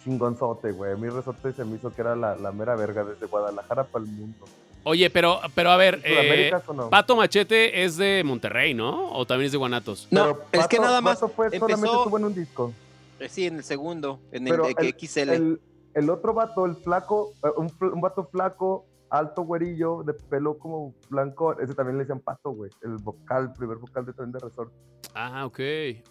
chingonzote, 0.04 0.72
güey. 0.72 0.94
A 0.94 0.96
mí 0.96 1.10
resorte 1.10 1.52
se 1.54 1.66
me 1.66 1.76
hizo 1.78 1.94
que 1.94 2.02
era 2.02 2.16
la, 2.16 2.36
la 2.36 2.52
mera 2.52 2.76
verga 2.76 3.04
desde 3.04 3.26
Guadalajara 3.26 3.84
para 3.86 4.06
el 4.06 4.12
mundo. 4.12 4.46
Oye, 4.84 5.10
pero, 5.10 5.40
pero 5.54 5.72
a 5.72 5.78
ver, 5.78 6.00
eh, 6.04 6.10
¿Sudamérica 6.16 6.64
o 6.68 6.74
no? 6.74 6.90
Pato 6.90 7.16
Machete 7.18 7.84
es 7.84 7.98
de 7.98 8.24
Monterrey, 8.24 8.74
¿no? 8.74 9.12
¿O 9.12 9.26
también 9.26 9.48
es 9.48 9.52
de 9.52 9.58
Guanatos? 9.58 10.08
No, 10.12 10.38
Pero 10.50 10.64
es 10.64 10.68
que 10.70 10.80
nada 10.80 11.02
más, 11.02 11.20
Pato 11.20 11.34
fue, 11.34 11.50
solamente 11.50 11.86
estuvo 11.98 12.18
en 12.18 12.24
un 12.24 12.34
disco. 12.34 12.74
eh, 13.20 13.28
sí, 13.28 13.48
en 13.48 13.58
el 13.58 13.64
segundo, 13.66 14.20
en 14.32 14.48
el 14.48 14.54
el- 14.78 14.96
XL. 14.98 15.30
El, 15.30 15.62
el 15.94 16.10
otro 16.10 16.34
vato, 16.34 16.66
el 16.66 16.76
flaco, 16.78 17.34
un, 17.58 17.70
un 17.82 18.00
vato 18.00 18.30
flaco, 18.32 18.86
alto 19.10 19.44
güerillo, 19.44 20.04
de 20.04 20.14
pelo 20.14 20.58
como 20.58 20.94
blanco, 21.10 21.58
ese 21.60 21.74
también 21.74 21.98
le 21.98 22.04
decían 22.04 22.20
pato, 22.20 22.52
güey. 22.52 22.72
El 22.82 22.98
vocal, 22.98 23.54
primer 23.54 23.78
vocal 23.78 24.06
de 24.06 24.14
también 24.14 24.34
de 24.34 24.40
Resort. 24.40 24.72
Ah, 25.16 25.46
ok, 25.46 25.60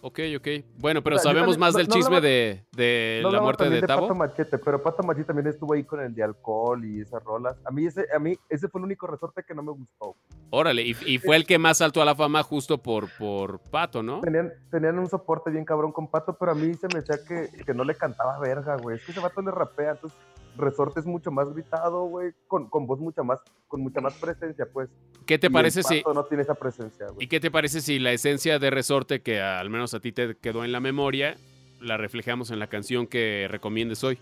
ok, 0.01 0.19
ok. 0.37 0.47
Bueno, 0.79 1.01
pero 1.03 1.15
O 1.15 1.19
sea, 1.19 1.29
sabemos 1.31 1.55
también- 1.55 1.59
más 1.61 1.73
no- 1.73 1.77
del 1.77 1.87
no 1.87 1.93
chisme 1.93 2.15
hablaba- 2.17 2.27
de, 2.27 2.65
de 2.75 3.19
No 3.23 3.31
la 3.31 3.41
muerte 3.41 3.69
de 3.69 3.81
Pato 3.81 3.93
Tavo. 4.07 4.15
Machete, 4.15 4.57
pero 4.57 4.81
Pato 4.81 5.03
Machete 5.03 5.25
también 5.27 5.47
estuvo 5.47 5.73
ahí 5.73 5.83
con 5.83 6.01
el 6.01 6.13
de 6.13 6.23
alcohol 6.23 6.83
y 6.83 7.01
esas 7.01 7.23
rolas. 7.23 7.55
A 7.63 7.71
mí 7.71 7.85
ese, 7.85 8.05
a 8.13 8.19
mí 8.19 8.35
ese 8.49 8.67
fue 8.67 8.79
el 8.81 8.85
único 8.85 9.07
resorte 9.07 9.43
que 9.47 9.53
no 9.53 9.63
me 9.63 9.71
gustó. 9.71 10.15
Órale, 10.49 10.81
y, 10.81 10.95
y 11.05 11.19
fue 11.19 11.35
el 11.37 11.45
que 11.45 11.57
más 11.57 11.77
saltó 11.77 12.01
a 12.01 12.05
la 12.05 12.15
fama 12.15 12.43
justo 12.43 12.77
por, 12.81 13.07
por 13.17 13.59
Pato, 13.69 14.01
¿no? 14.03 14.21
Tenían, 14.21 14.51
tenían 14.71 14.97
un 14.99 15.07
soporte 15.07 15.51
bien 15.51 15.63
cabrón 15.65 15.91
con 15.91 16.07
Pato, 16.09 16.35
pero 16.37 16.51
a 16.51 16.55
mí 16.55 16.73
se 16.73 16.87
me 16.87 17.01
decía 17.01 17.17
que, 17.25 17.49
que 17.63 17.73
no 17.73 17.83
le 17.83 17.95
cantaba 17.95 18.37
verga, 18.39 18.75
güey. 18.77 18.97
Es 18.97 19.05
que 19.05 19.11
ese 19.11 19.21
vato 19.21 19.41
le 19.41 19.51
rapea, 19.51 19.91
entonces 19.91 20.17
Resorte 20.57 20.99
es 20.99 21.05
mucho 21.05 21.31
más 21.31 21.47
gritado, 21.53 22.05
güey, 22.05 22.33
con, 22.47 22.69
con 22.69 22.85
voz 22.87 22.99
mucha 22.99 23.23
más, 23.23 23.39
con 23.67 23.81
mucha 23.81 24.01
más 24.01 24.13
presencia, 24.15 24.67
pues. 24.71 24.89
¿Qué 25.25 25.37
te 25.37 25.47
Y 25.47 25.49
el 25.49 25.53
parece 25.53 25.83
si, 25.83 26.03
no 26.13 26.23
tiene 26.25 26.43
esa 26.43 26.55
presencia, 26.55 27.07
¿Y 27.19 27.27
qué 27.27 27.39
te 27.39 27.51
parece 27.51 27.81
si 27.81 27.99
la 27.99 28.11
esencia 28.11 28.59
de 28.59 28.69
resorte, 28.69 29.21
que 29.21 29.41
al 29.41 29.69
menos 29.69 29.93
a 29.93 29.99
ti 29.99 30.11
te 30.11 30.35
quedó 30.37 30.63
en 30.63 30.71
la 30.71 30.79
memoria, 30.79 31.35
la 31.81 31.97
reflejamos 31.97 32.51
en 32.51 32.59
la 32.59 32.67
canción 32.67 33.07
que 33.07 33.47
recomiendes 33.49 34.03
hoy? 34.03 34.17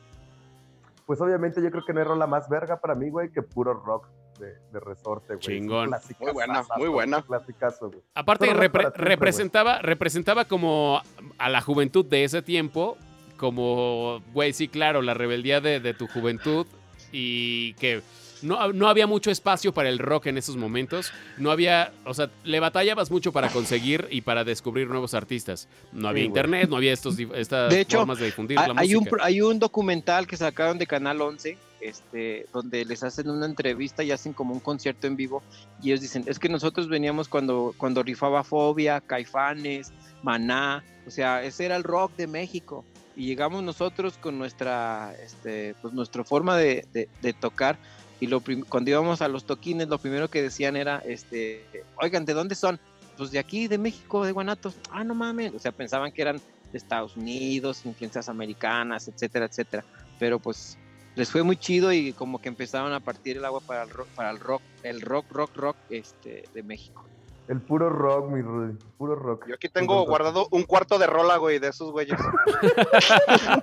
Pues 1.05 1.21
obviamente 1.21 1.61
yo 1.61 1.69
creo 1.69 1.85
que 1.85 1.93
no 1.93 1.99
hay 1.99 2.05
rola 2.05 2.25
más 2.27 2.49
verga 2.49 2.77
para 2.77 2.95
mí, 2.95 3.09
güey, 3.09 3.29
que 3.31 3.43
puro 3.43 3.73
rock 3.73 4.07
de, 4.39 4.55
de 4.73 4.79
Resorte, 4.79 5.35
güey. 5.35 5.39
Chingón. 5.39 5.91
Muy 6.19 6.31
buena, 6.33 6.63
muy 6.77 6.87
buena. 6.89 7.17
un 7.17 7.23
clasicazo, 7.23 7.89
güey. 7.89 8.01
Aparte, 8.15 8.47
repre- 8.47 8.81
siempre, 8.81 9.03
representaba, 9.05 9.79
representaba 9.81 10.45
como 10.45 11.01
a 11.37 11.49
la 11.49 11.61
juventud 11.61 12.03
de 12.05 12.23
ese 12.23 12.41
tiempo, 12.41 12.97
como, 13.37 14.21
güey, 14.33 14.53
sí, 14.53 14.67
claro, 14.67 15.01
la 15.01 15.13
rebeldía 15.13 15.61
de, 15.61 15.79
de 15.79 15.93
tu 15.93 16.07
juventud 16.07 16.65
y 17.11 17.73
que 17.75 18.01
no, 18.41 18.73
no 18.73 18.87
había 18.89 19.07
mucho 19.07 19.31
espacio 19.31 19.73
para 19.73 19.89
el 19.89 19.97
rock 19.99 20.27
en 20.27 20.37
esos 20.37 20.57
momentos. 20.57 21.11
No 21.37 21.51
había, 21.51 21.91
o 22.05 22.13
sea, 22.13 22.29
le 22.43 22.59
batallabas 22.59 23.09
mucho 23.09 23.31
para 23.31 23.49
conseguir 23.49 24.07
y 24.11 24.21
para 24.21 24.43
descubrir 24.43 24.87
nuevos 24.87 25.13
artistas. 25.13 25.67
No 25.93 26.09
había 26.09 26.23
Sí, 26.23 26.27
internet, 26.27 26.69
no 26.69 26.75
había 26.77 26.93
estos, 26.93 27.17
estas 27.33 27.71
De 27.73 27.81
hecho, 27.81 27.99
formas 27.99 28.19
de 28.19 28.25
difundir 28.25 28.59
Hay, 28.59 28.67
la 28.67 28.73
un, 28.73 28.77
música. 28.79 29.09
pro- 29.09 29.23
hay 29.23 29.41
un 29.41 29.57
documental 29.59 30.27
que 30.27 30.37
sacaron 30.37 30.77
de 30.77 30.85
Canal 30.85 31.21
11, 31.21 31.57
este, 31.81 32.45
donde 32.53 32.83
les 32.85 33.03
hacen 33.03 33.29
una 33.29 33.45
entrevista 33.45 34.03
y 34.03 34.11
hacen 34.11 34.33
como 34.33 34.53
un 34.53 34.59
concierto 34.59 35.07
en 35.07 35.15
vivo. 35.15 35.41
Y 35.81 35.87
ellos 35.89 36.01
dicen, 36.01 36.23
es 36.27 36.37
que 36.37 36.49
nosotros 36.49 36.87
veníamos 36.89 37.27
cuando, 37.27 37.73
cuando 37.77 38.03
rifaba 38.03 38.43
Fobia, 38.43 39.01
Caifanes, 39.01 39.91
Maná, 40.23 40.83
o 41.07 41.11
sea, 41.11 41.43
ese 41.43 41.65
era 41.65 41.75
el 41.77 41.83
rock 41.83 42.11
de 42.17 42.27
México. 42.27 42.83
Y 43.15 43.25
llegamos 43.27 43.63
nosotros 43.63 44.17
con 44.17 44.37
nuestra, 44.37 45.13
este, 45.23 45.75
pues 45.81 45.93
nuestra 45.93 46.23
forma 46.23 46.57
de, 46.57 46.85
de- 47.21 47.33
tocar, 47.33 47.79
y 48.19 48.27
lo 48.27 48.41
cuando 48.69 48.89
íbamos 48.89 49.21
a 49.21 49.27
los 49.27 49.45
toquines, 49.45 49.87
lo 49.87 49.97
primero 49.99 50.29
que 50.29 50.41
decían 50.41 50.75
era, 50.75 50.99
este, 51.05 51.65
oigan, 52.01 52.25
¿de 52.25 52.33
dónde 52.33 52.55
son? 52.55 52.79
Pues 53.17 53.31
de 53.31 53.39
aquí, 53.39 53.67
de 53.67 53.77
México, 53.77 54.25
de 54.25 54.31
Guanatos. 54.31 54.75
Ah, 54.89 55.03
no 55.03 55.15
mames. 55.15 55.53
O 55.53 55.59
sea, 55.59 55.71
pensaban 55.71 56.11
que 56.11 56.21
eran 56.21 56.41
de 56.71 56.77
Estados 56.77 57.15
Unidos, 57.15 57.85
influencias 57.85 58.27
americanas, 58.27 59.07
etcétera, 59.07 59.45
etcétera. 59.45 59.85
Pero 60.19 60.39
pues 60.39 60.77
les 61.15 61.29
fue 61.29 61.43
muy 61.43 61.55
chido 61.55 61.93
y 61.93 62.11
como 62.11 62.39
que 62.39 62.49
empezaron 62.49 62.91
a 62.93 62.99
partir 62.99 63.37
el 63.37 63.45
agua 63.45 63.61
para 63.61 63.83
el 63.83 63.89
rock, 63.89 64.07
para 64.15 64.31
el 64.31 64.39
rock, 64.39 64.61
el 64.83 65.01
rock, 65.01 65.25
rock, 65.31 65.55
rock, 65.55 65.77
este, 65.89 66.43
de 66.53 66.63
México. 66.63 67.04
El 67.47 67.61
puro 67.61 67.89
rock, 67.89 68.31
mi 68.31 68.41
Rudy. 68.41 68.75
Puro 68.97 69.15
rock. 69.15 69.45
Yo 69.47 69.53
aquí 69.55 69.69
tengo 69.69 70.03
guardado 70.05 70.47
un 70.51 70.63
cuarto 70.63 70.97
de 70.97 71.05
rola, 71.05 71.37
güey, 71.37 71.59
de 71.59 71.67
esos 71.67 71.91
güeyes. 71.91 72.19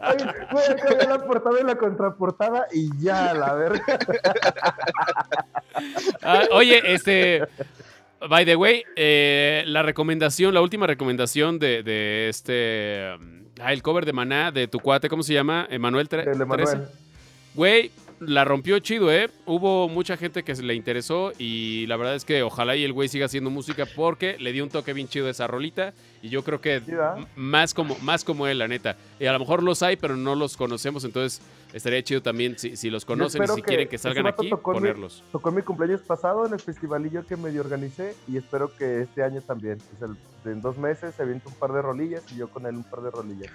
Ay, 0.00 0.16
Voy 0.52 0.62
a 0.68 0.76
cambiar 0.76 1.08
la 1.08 1.24
portada 1.26 1.60
y 1.60 1.64
la 1.64 1.74
contraportada 1.76 2.66
y 2.72 2.90
ya, 3.02 3.34
la 3.34 3.54
verga. 3.54 3.82
Ah, 6.22 6.42
oye, 6.52 6.80
este. 6.94 7.42
By 8.28 8.44
the 8.44 8.54
way, 8.56 8.84
eh, 8.94 9.64
la 9.66 9.82
recomendación, 9.82 10.54
la 10.54 10.60
última 10.60 10.86
recomendación 10.86 11.58
de, 11.58 11.82
de 11.82 12.28
este. 12.28 13.14
um, 13.18 13.42
Ah, 13.60 13.72
el 13.72 13.82
cover 13.82 14.04
de 14.06 14.12
Maná 14.12 14.50
de 14.50 14.66
tu 14.66 14.80
cuate, 14.80 15.08
¿cómo 15.08 15.22
se 15.22 15.34
llama? 15.34 15.66
Emanuel 15.70 16.08
Tre- 16.08 16.26
El 16.26 16.38
de 16.38 16.46
Teresa. 16.46 16.72
Manuel. 16.76 16.88
Güey, 17.54 17.90
la 18.26 18.44
rompió 18.44 18.78
chido, 18.78 19.12
¿eh? 19.12 19.28
Hubo 19.46 19.88
mucha 19.88 20.16
gente 20.16 20.42
que 20.42 20.54
se 20.54 20.62
le 20.62 20.74
interesó 20.74 21.32
y 21.38 21.86
la 21.86 21.96
verdad 21.96 22.14
es 22.14 22.24
que 22.24 22.42
ojalá 22.42 22.76
y 22.76 22.84
el 22.84 22.92
güey 22.92 23.08
siga 23.08 23.26
haciendo 23.26 23.50
música 23.50 23.86
porque 23.96 24.36
le 24.38 24.52
dio 24.52 24.64
un 24.64 24.70
toque 24.70 24.92
bien 24.92 25.08
chido 25.08 25.26
a 25.26 25.30
esa 25.30 25.46
rolita 25.46 25.92
y 26.22 26.28
yo 26.28 26.42
creo 26.44 26.60
que 26.60 26.80
más 27.36 27.74
como, 27.74 27.96
más 28.00 28.24
como 28.24 28.46
él, 28.46 28.58
la 28.58 28.68
neta. 28.68 28.96
Y 29.18 29.26
a 29.26 29.32
lo 29.32 29.38
mejor 29.38 29.62
los 29.62 29.82
hay, 29.82 29.96
pero 29.96 30.16
no 30.16 30.34
los 30.34 30.56
conocemos, 30.56 31.04
entonces 31.04 31.42
estaría 31.72 32.02
chido 32.02 32.22
también 32.22 32.58
si, 32.58 32.76
si 32.76 32.90
los 32.90 33.04
conocen 33.04 33.42
y 33.42 33.46
si 33.48 33.54
que 33.56 33.62
quieren 33.62 33.88
que 33.88 33.98
salgan 33.98 34.26
aquí, 34.26 34.50
tocó 34.50 34.72
en 34.72 34.76
mi- 34.76 34.88
ponerlos. 34.88 35.22
Tocó 35.32 35.50
mi 35.50 35.62
cumpleaños 35.62 36.02
pasado 36.02 36.46
en 36.46 36.52
el 36.52 36.60
festivalillo 36.60 37.26
que 37.26 37.36
medio 37.36 37.60
organicé 37.62 38.14
y 38.28 38.36
espero 38.36 38.74
que 38.76 39.02
este 39.02 39.22
año 39.22 39.40
también. 39.40 39.78
En 40.44 40.60
dos 40.60 40.76
meses 40.78 41.14
se 41.14 41.22
avienta 41.22 41.48
un 41.48 41.54
par 41.56 41.72
de 41.72 41.82
rolillas 41.82 42.22
y 42.32 42.36
yo 42.36 42.48
con 42.48 42.66
él 42.66 42.76
un 42.76 42.84
par 42.84 43.00
de 43.00 43.10
rolillas. 43.10 43.50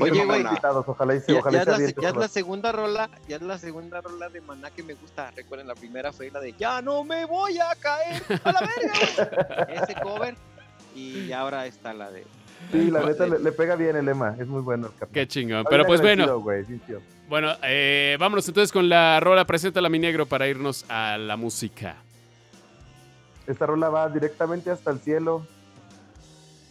Oye, 0.00 0.24
güey, 0.24 0.42
invitados, 0.42 0.84
ojalá 0.86 1.14
y 1.14 1.20
se, 1.20 1.32
Ya, 1.32 1.38
ojalá 1.40 1.60
es 1.60 1.66
la, 1.66 1.74
aviente 1.74 2.00
ya 2.00 2.08
es 2.08 2.10
otro. 2.12 2.22
la 2.22 2.28
segunda 2.28 2.72
rola, 2.72 3.10
ya 3.28 3.36
es 3.36 3.42
la 3.42 3.58
segunda 3.58 4.00
rola 4.00 4.28
de 4.28 4.40
Maná 4.40 4.70
que 4.70 4.82
me 4.82 4.94
gusta. 4.94 5.30
Recuerden, 5.32 5.66
la 5.68 5.74
primera 5.74 6.12
fue 6.12 6.30
la 6.30 6.40
de 6.40 6.52
Ya 6.58 6.80
no 6.82 7.04
me 7.04 7.24
voy 7.24 7.58
a 7.58 7.74
caer 7.76 8.22
a 8.44 8.52
la 8.52 8.60
verga. 8.60 9.64
Ese 9.84 9.94
cover. 10.00 10.34
Y 10.94 11.32
ahora 11.32 11.66
está 11.66 11.92
la 11.92 12.10
de. 12.10 12.24
Sí, 12.72 12.90
la 12.90 13.00
neta 13.00 13.26
le, 13.26 13.38
le 13.38 13.52
pega 13.52 13.74
bien 13.74 13.96
el 13.96 14.04
lema, 14.04 14.36
es 14.38 14.46
muy 14.46 14.60
bueno 14.60 14.88
el 14.88 14.92
carnal. 14.92 15.12
Qué 15.14 15.26
chingón. 15.26 15.64
Pero 15.70 15.86
pues 15.86 16.00
bueno, 16.02 16.24
chido. 16.86 17.00
bueno, 17.28 17.54
eh, 17.62 18.16
vámonos 18.20 18.46
entonces 18.48 18.70
con 18.70 18.88
la 18.88 19.18
rola 19.18 19.46
Presenta 19.46 19.80
la 19.80 19.88
mi 19.88 19.98
negro 19.98 20.26
para 20.26 20.46
irnos 20.46 20.84
a 20.90 21.16
la 21.16 21.36
música. 21.36 21.96
Esta 23.46 23.66
rola 23.66 23.88
va 23.88 24.08
directamente 24.08 24.70
hasta 24.70 24.90
el 24.90 25.00
cielo. 25.00 25.46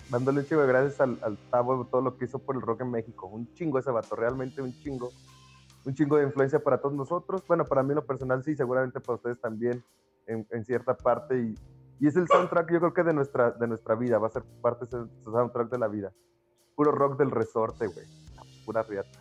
Dándole 0.10 0.40
un 0.40 0.46
chingo 0.46 0.62
de 0.62 0.68
gracias 0.68 1.00
al, 1.02 1.20
al 1.22 1.38
Tavo, 1.52 1.86
todo 1.86 2.02
lo 2.02 2.18
que 2.18 2.26
hizo 2.26 2.40
por 2.40 2.56
el 2.56 2.62
rock 2.62 2.82
en 2.82 2.92
México. 2.92 3.28
Un 3.28 3.54
chingo 3.54 3.78
ese 3.78 3.92
vato, 3.92 4.16
realmente 4.16 4.62
un 4.62 4.74
chingo. 4.74 5.12
Un 5.86 5.94
chingo 5.94 6.18
de 6.18 6.26
influencia 6.26 6.60
para 6.60 6.80
todos 6.80 6.96
nosotros. 6.96 7.44
Bueno, 7.48 7.66
para 7.66 7.84
mí 7.84 7.94
lo 7.94 8.06
personal 8.06 8.44
sí, 8.44 8.56
seguramente 8.56 9.00
para 9.00 9.16
ustedes 9.16 9.40
también 9.40 9.84
en, 10.26 10.46
en 10.50 10.66
cierta 10.66 10.98
parte. 10.98 11.40
Y, 11.40 11.56
y 12.00 12.08
es 12.08 12.16
el 12.16 12.28
soundtrack, 12.28 12.72
yo 12.72 12.80
creo 12.80 12.94
que 12.94 13.04
de 13.04 13.14
nuestra, 13.14 13.52
de 13.52 13.68
nuestra 13.68 13.96
vida. 13.96 14.18
Va 14.18 14.28
a 14.28 14.32
ser 14.32 14.44
parte 14.62 14.86
de 14.86 15.04
ese 15.04 15.12
soundtrack 15.24 15.70
de 15.70 15.78
la 15.78 15.88
vida. 15.88 16.12
Puro 16.76 16.92
rock 16.92 17.18
del 17.18 17.30
resorte, 17.30 17.88
güey. 17.88 18.06
Pura 18.66 18.84
riata. 18.84 19.20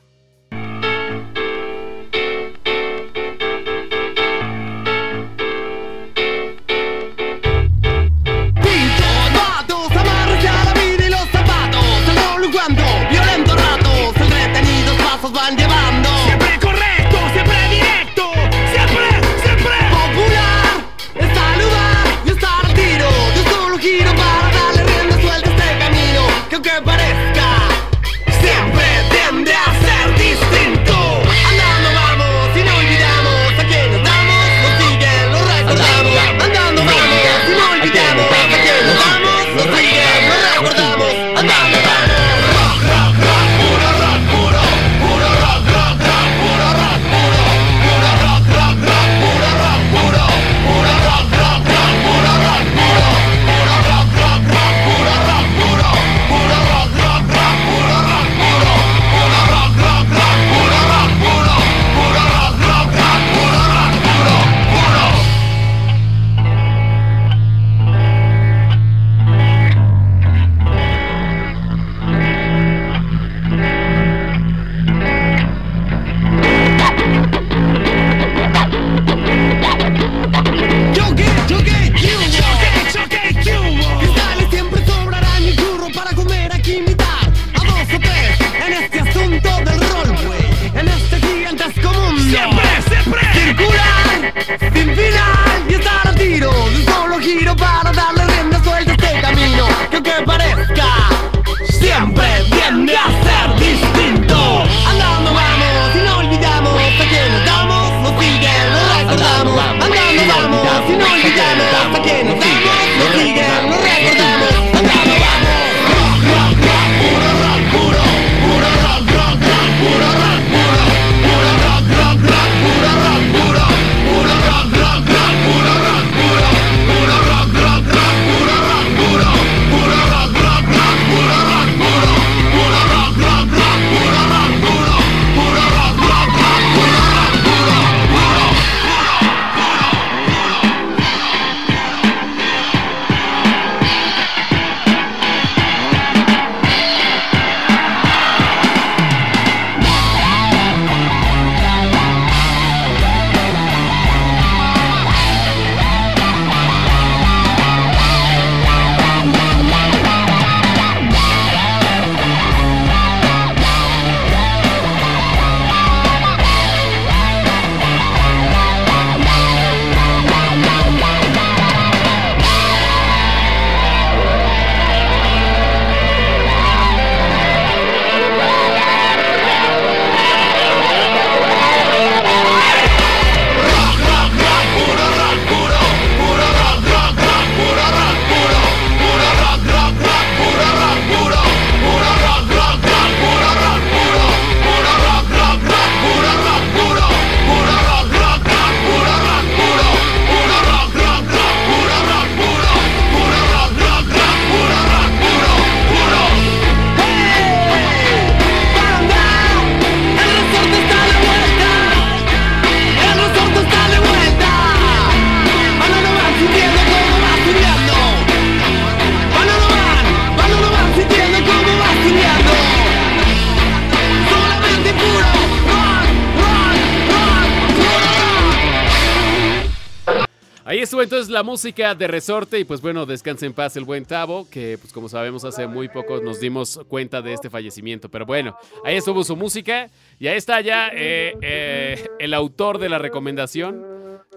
Entonces 231.03 231.29
la 231.29 231.43
música 231.43 231.95
de 231.95 232.07
resorte 232.07 232.59
y 232.59 232.65
pues 232.65 232.81
bueno, 232.81 233.07
descanse 233.07 233.47
en 233.47 233.53
paz 233.53 233.77
el 233.77 233.85
buen 233.85 234.05
Tavo, 234.05 234.49
que 234.51 234.79
pues 234.79 234.93
como 234.93 235.09
sabemos 235.09 235.45
hace 235.45 235.67
muy 235.67 235.89
poco 235.89 236.21
nos 236.21 236.41
dimos 236.41 236.81
cuenta 236.89 237.23
de 237.23 237.33
este 237.33 237.51
fallecimiento. 237.51 238.09
Pero 238.09 238.27
bueno, 238.27 238.57
ahí 238.85 238.97
estuvo 238.97 239.23
su 239.25 239.37
música 239.37 239.91
y 240.19 240.27
ahí 240.27 240.37
está 240.37 240.61
ya 240.61 240.89
eh, 240.89 241.35
eh, 241.43 242.09
el 242.19 242.35
autor 242.35 242.79
de 242.79 242.89
la 242.89 242.99
recomendación, 242.99 243.85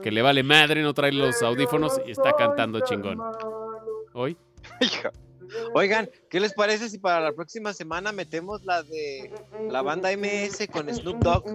que 0.02 0.12
le 0.12 0.22
vale 0.22 0.44
madre, 0.44 0.82
no 0.82 0.94
trae 0.94 1.12
los 1.12 1.42
audífonos 1.42 2.00
y 2.06 2.12
está 2.12 2.34
cantando 2.34 2.80
chingón. 2.82 3.20
Hoy. 4.14 4.38
Oigan, 5.74 6.10
¿qué 6.30 6.40
les 6.40 6.54
parece 6.54 6.90
si 6.90 6.98
para 6.98 7.20
la 7.20 7.34
próxima 7.34 7.74
semana 7.74 8.12
metemos 8.12 8.64
la 8.64 8.84
de 8.84 9.32
la 9.70 9.82
banda 9.82 10.10
MS 10.16 10.68
con 10.72 10.94
Snoop 10.94 11.18
Dogg? 11.18 11.46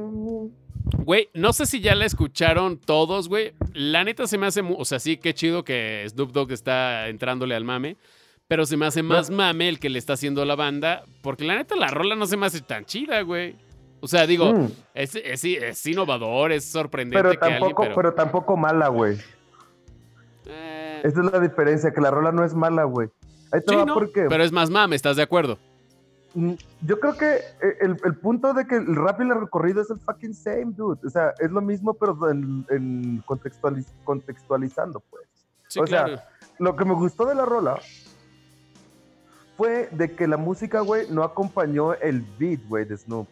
Güey, 0.99 1.29
no 1.35 1.53
sé 1.53 1.67
si 1.67 1.81
ya 1.81 1.95
la 1.95 2.05
escucharon 2.05 2.79
todos, 2.79 3.29
güey. 3.29 3.53
La 3.73 4.05
neta 4.05 4.27
se 4.27 4.39
me 4.39 4.47
hace, 4.47 4.63
o 4.63 4.85
sea, 4.85 4.99
sí, 5.01 5.17
qué 5.17 5.35
chido 5.35 5.65
que 5.65 6.05
Snoop 6.09 6.33
Dogg 6.33 6.53
está 6.53 7.09
entrándole 7.09 7.55
al 7.55 7.65
mame. 7.65 7.97
Pero 8.49 8.65
se 8.65 8.77
me 8.77 8.87
hace 8.87 9.03
más 9.03 9.29
mame 9.31 9.69
el 9.69 9.81
que 9.81 9.89
le 9.91 9.99
está 9.99 10.13
haciendo 10.13 10.45
la 10.45 10.55
banda. 10.55 11.03
Porque 11.23 11.45
la 11.45 11.57
neta 11.57 11.75
la 11.75 11.89
rola 11.89 12.15
no 12.15 12.27
se 12.27 12.37
me 12.37 12.47
hace 12.47 12.61
tan 12.61 12.85
chida, 12.85 13.21
güey. 13.23 13.57
O 14.01 14.07
sea, 14.07 14.27
digo, 14.27 14.53
Mm, 14.53 14.69
es, 14.95 15.17
es- 15.17 15.45
es 15.45 15.87
innovador, 15.87 16.53
es 16.53 16.65
sorprendente 16.65 17.21
pero 17.21 17.31
que 17.39 17.45
alguien, 17.45 17.61
tampoco, 17.61 17.83
pero... 17.83 17.95
pero 17.97 18.15
tampoco 18.15 18.57
mala, 18.57 18.87
güey. 18.89 19.19
eh, 20.47 21.01
Esa 21.03 21.21
es 21.21 21.33
la 21.33 21.41
diferencia, 21.41 21.93
que 21.93 22.01
la 22.01 22.11
rola 22.11 22.31
no 22.31 22.45
es 22.45 22.55
mala, 22.55 22.85
güey. 22.85 23.09
Ahí 23.53 23.61
te 23.61 23.71
sí, 23.73 23.77
va 23.77 23.85
¿no? 23.85 23.95
porque 23.95 24.27
Pero 24.29 24.45
es 24.45 24.53
más 24.53 24.71
mame, 24.71 24.95
¿estás 24.97 25.17
de 25.17 25.23
acuerdo? 25.23 25.59
Mm, 26.37 26.53
yo 26.83 27.01
creo 27.01 27.17
que 27.17 27.35
eh, 27.35 27.77
el, 27.81 27.97
el 28.05 28.15
punto 28.17 28.55
de 28.55 28.67
que 28.67 28.77
el 28.77 28.95
rap 28.95 29.21
y 29.21 29.25
el 29.25 29.41
recorrido 29.41 29.83
es 29.83 29.91
el 29.91 29.99
fucking 29.99 30.35
same, 30.35 30.73
dude. 30.77 31.01
O 31.07 31.11
sea, 31.11 31.35
es 31.41 31.51
lo 31.51 31.61
mismo, 31.61 31.95
pero 31.95 32.31
en, 32.31 32.65
en 32.71 33.23
contextualiz- 33.25 33.93
contextualizando, 34.05 35.01
pues. 35.01 35.25
Sí, 35.69 35.81
O 35.81 35.87
sea. 35.87 36.07
Lo 36.59 36.75
que 36.75 36.87
me 36.87 36.95
gustó 36.95 37.27
de 37.27 37.35
la 37.35 37.45
rola 37.45 37.79
fue 39.57 39.89
de 39.93 40.13
que 40.13 40.27
la 40.27 40.37
música, 40.37 40.81
güey, 40.81 41.07
no 41.11 41.23
acompañó 41.23 41.95
el 41.95 42.23
beat, 42.39 42.61
güey, 42.69 42.85
de 42.85 42.97
Snoop. 42.97 43.27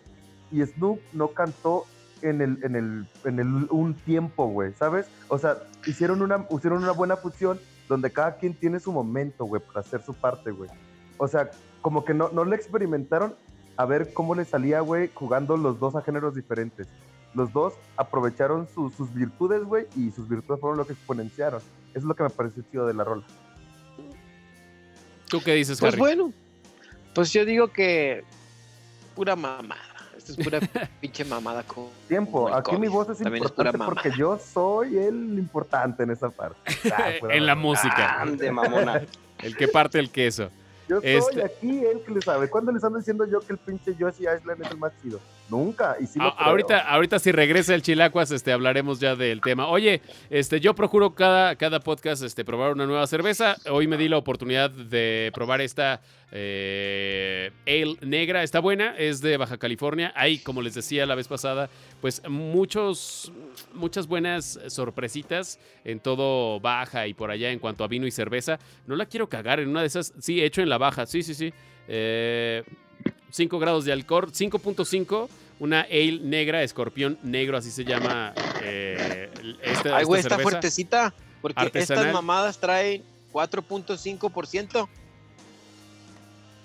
Y 0.51 0.65
Snoop 0.65 1.01
no 1.13 1.29
cantó 1.29 1.85
en 2.23 2.41
el, 2.41 2.59
en 2.63 2.77
el, 2.77 3.09
en 3.25 3.39
el 3.39 3.67
un 3.71 3.95
tiempo, 3.95 4.47
güey, 4.49 4.73
¿sabes? 4.75 5.07
O 5.29 5.39
sea, 5.39 5.57
hicieron 5.87 6.23
una, 6.23 6.47
hicieron 6.51 6.83
una 6.83 6.93
buena 6.93 7.17
fusión 7.17 7.59
donde 7.89 8.11
cada 8.11 8.37
quien 8.37 8.55
tiene 8.55 8.81
su 8.81 8.93
momento, 8.93 9.45
güey, 9.45 9.61
para 9.61 9.81
hacer 9.81 10.03
su 10.03 10.15
parte, 10.15 10.51
güey. 10.51 10.71
O 11.19 11.29
sea, 11.29 11.51
como 11.85 12.03
que 12.03 12.15
no, 12.15 12.31
no 12.31 12.47
le 12.47 12.57
experimentaron 12.57 13.35
a 13.77 13.85
ver 13.85 14.15
cómo 14.15 14.35
le 14.35 14.47
salía, 14.47 14.81
güey, 14.81 15.11
jugando 15.13 15.59
los 15.59 15.79
dos 15.79 15.95
a 15.95 16.01
géneros 16.01 16.35
diferentes. 16.35 16.89
Los 17.35 17.53
dos 17.53 17.75
aprovecharon 17.99 18.67
su- 18.75 18.89
sus 18.89 19.13
virtudes, 19.13 19.63
güey, 19.65 19.85
y 19.95 20.11
sus 20.11 20.27
virtudes 20.27 20.61
fueron 20.63 20.79
lo 20.79 20.87
que 20.87 20.95
exponenciaron. 20.95 21.61
Eso 21.91 21.99
es 21.99 22.05
lo 22.05 22.15
que 22.15 22.23
me 22.23 22.31
pareció 22.31 22.63
chido 22.71 22.87
de 22.87 22.95
la 22.95 23.05
rola. 23.05 23.23
¿Tú 25.29 25.43
qué 25.45 25.53
dices, 25.53 25.79
Pues 25.79 25.93
Harry? 25.93 26.01
bueno, 26.01 26.33
pues 27.15 27.31
yo 27.35 27.45
digo 27.45 27.69
que 27.69 28.25
pura 29.15 29.37
mamada. 29.37 29.77
Esto 30.17 30.33
es 30.33 30.39
pura 30.39 30.61
pinche 31.03 31.23
mamada 31.27 31.65
con 31.65 31.89
Tiempo, 32.09 32.49
aquí 32.55 32.79
mi 32.79 32.89
voz 32.89 33.11
es 33.11 33.19
También 33.19 33.45
es 33.45 33.51
importante 33.51 33.79
porque 33.85 34.11
yo 34.17 34.39
soy 34.39 34.97
el 34.97 35.39
importante 35.39 36.03
en 36.05 36.13
esa 36.13 36.31
parte. 36.31 36.57
Ah, 36.97 37.11
en 37.31 37.45
la 37.45 37.55
música. 37.55 38.23
ande, 38.23 38.51
mamona. 38.51 39.03
El 39.41 39.55
que 39.55 39.69
parte 39.69 39.99
el 39.99 40.11
queso. 40.11 40.49
Yo 40.89 41.01
soy 41.01 41.11
este- 41.11 41.45
aquí 41.45 41.85
el 41.85 42.03
que 42.03 42.13
le 42.13 42.21
sabe. 42.21 42.49
¿Cuándo 42.49 42.73
les 42.73 42.85
ando 42.85 42.99
diciendo 42.99 43.25
yo 43.27 43.41
que 43.41 43.53
el 43.55 43.59
pinche 43.59 43.95
Josie 43.99 44.29
Island 44.37 44.63
es 44.63 44.71
el 44.71 44.79
más 44.79 44.93
chido? 45.03 45.21
Nunca. 45.51 45.97
Y 46.01 46.07
sí 46.07 46.19
lo 46.19 46.27
A- 46.27 46.37
creo. 46.37 46.49
ahorita, 46.49 46.79
ahorita 46.91 47.19
si 47.19 47.31
regresa 47.31 47.75
el 47.75 47.83
Chilacuas, 47.83 48.31
este, 48.31 48.51
hablaremos 48.53 48.99
ya 49.01 49.15
del 49.15 49.41
tema. 49.41 49.69
Oye, 49.69 50.01
este, 50.31 50.59
yo 50.61 50.75
procuro 50.75 51.15
cada, 51.15 51.55
cada 51.57 51.81
podcast 51.81 52.23
este, 52.23 52.45
probar 52.45 52.73
una 52.73 52.87
nueva 52.87 53.07
cerveza. 53.07 53.57
Hoy 53.71 53.87
me 53.87 53.97
di 53.99 54.09
la 54.09 54.17
oportunidad 54.17 54.71
de 54.71 55.31
probar 55.35 55.61
esta 55.61 56.01
eh, 56.33 57.51
Ale 57.67 57.97
negra. 58.01 58.43
Está 58.43 58.61
buena, 58.61 58.95
es 58.97 59.21
de 59.21 59.37
Baja 59.37 59.59
California. 59.59 60.13
Hay, 60.17 60.39
como 60.39 60.63
les 60.63 60.75
decía 60.75 61.05
la 61.07 61.15
vez 61.15 61.29
pasada, 61.29 61.69
pues 62.01 62.23
muchos, 62.29 63.31
muchas 63.75 64.07
buenas 64.07 64.59
sorpresitas 64.69 65.59
en 65.85 66.01
todo 66.01 66.59
Baja 66.61 67.07
y 67.07 67.15
por 67.15 67.31
allá 67.31 67.51
en 67.51 67.59
cuanto 67.59 67.85
a 67.85 67.89
vino 67.89 68.07
y 68.07 68.11
cerveza. 68.11 68.59
No 68.87 68.97
la 68.97 69.07
quiero 69.07 69.29
cagar 69.29 69.61
en 69.61 69.69
una 69.69 69.83
de 69.83 69.87
esas. 69.89 70.13
Sí, 70.21 70.43
hecho 70.43 70.63
en 70.63 70.69
la 70.69 70.79
Baja, 70.79 71.07
sí, 71.07 71.23
sí, 71.23 71.35
sí. 71.35 71.53
Eh, 71.87 72.63
5 73.35 73.59
grados 73.59 73.85
de 73.85 73.93
alcohol, 73.93 74.31
5.5, 74.31 75.29
una 75.59 75.81
ale 75.81 76.21
negra, 76.21 76.63
escorpión 76.63 77.19
negro, 77.25 77.57
así 77.57 77.73
se 77.73 77.85
llama 77.85 78.33
eh, 78.63 79.29
esta, 79.61 79.97
Ay, 79.97 80.05
güey, 80.05 80.21
esta 80.21 80.37
está 80.37 80.43
fuertecita. 80.43 81.15
Porque 81.43 81.61
Artesanal. 81.61 82.05
estas 82.05 82.15
mamadas 82.15 82.61
traen 82.61 83.03
4.5%. 83.33 84.89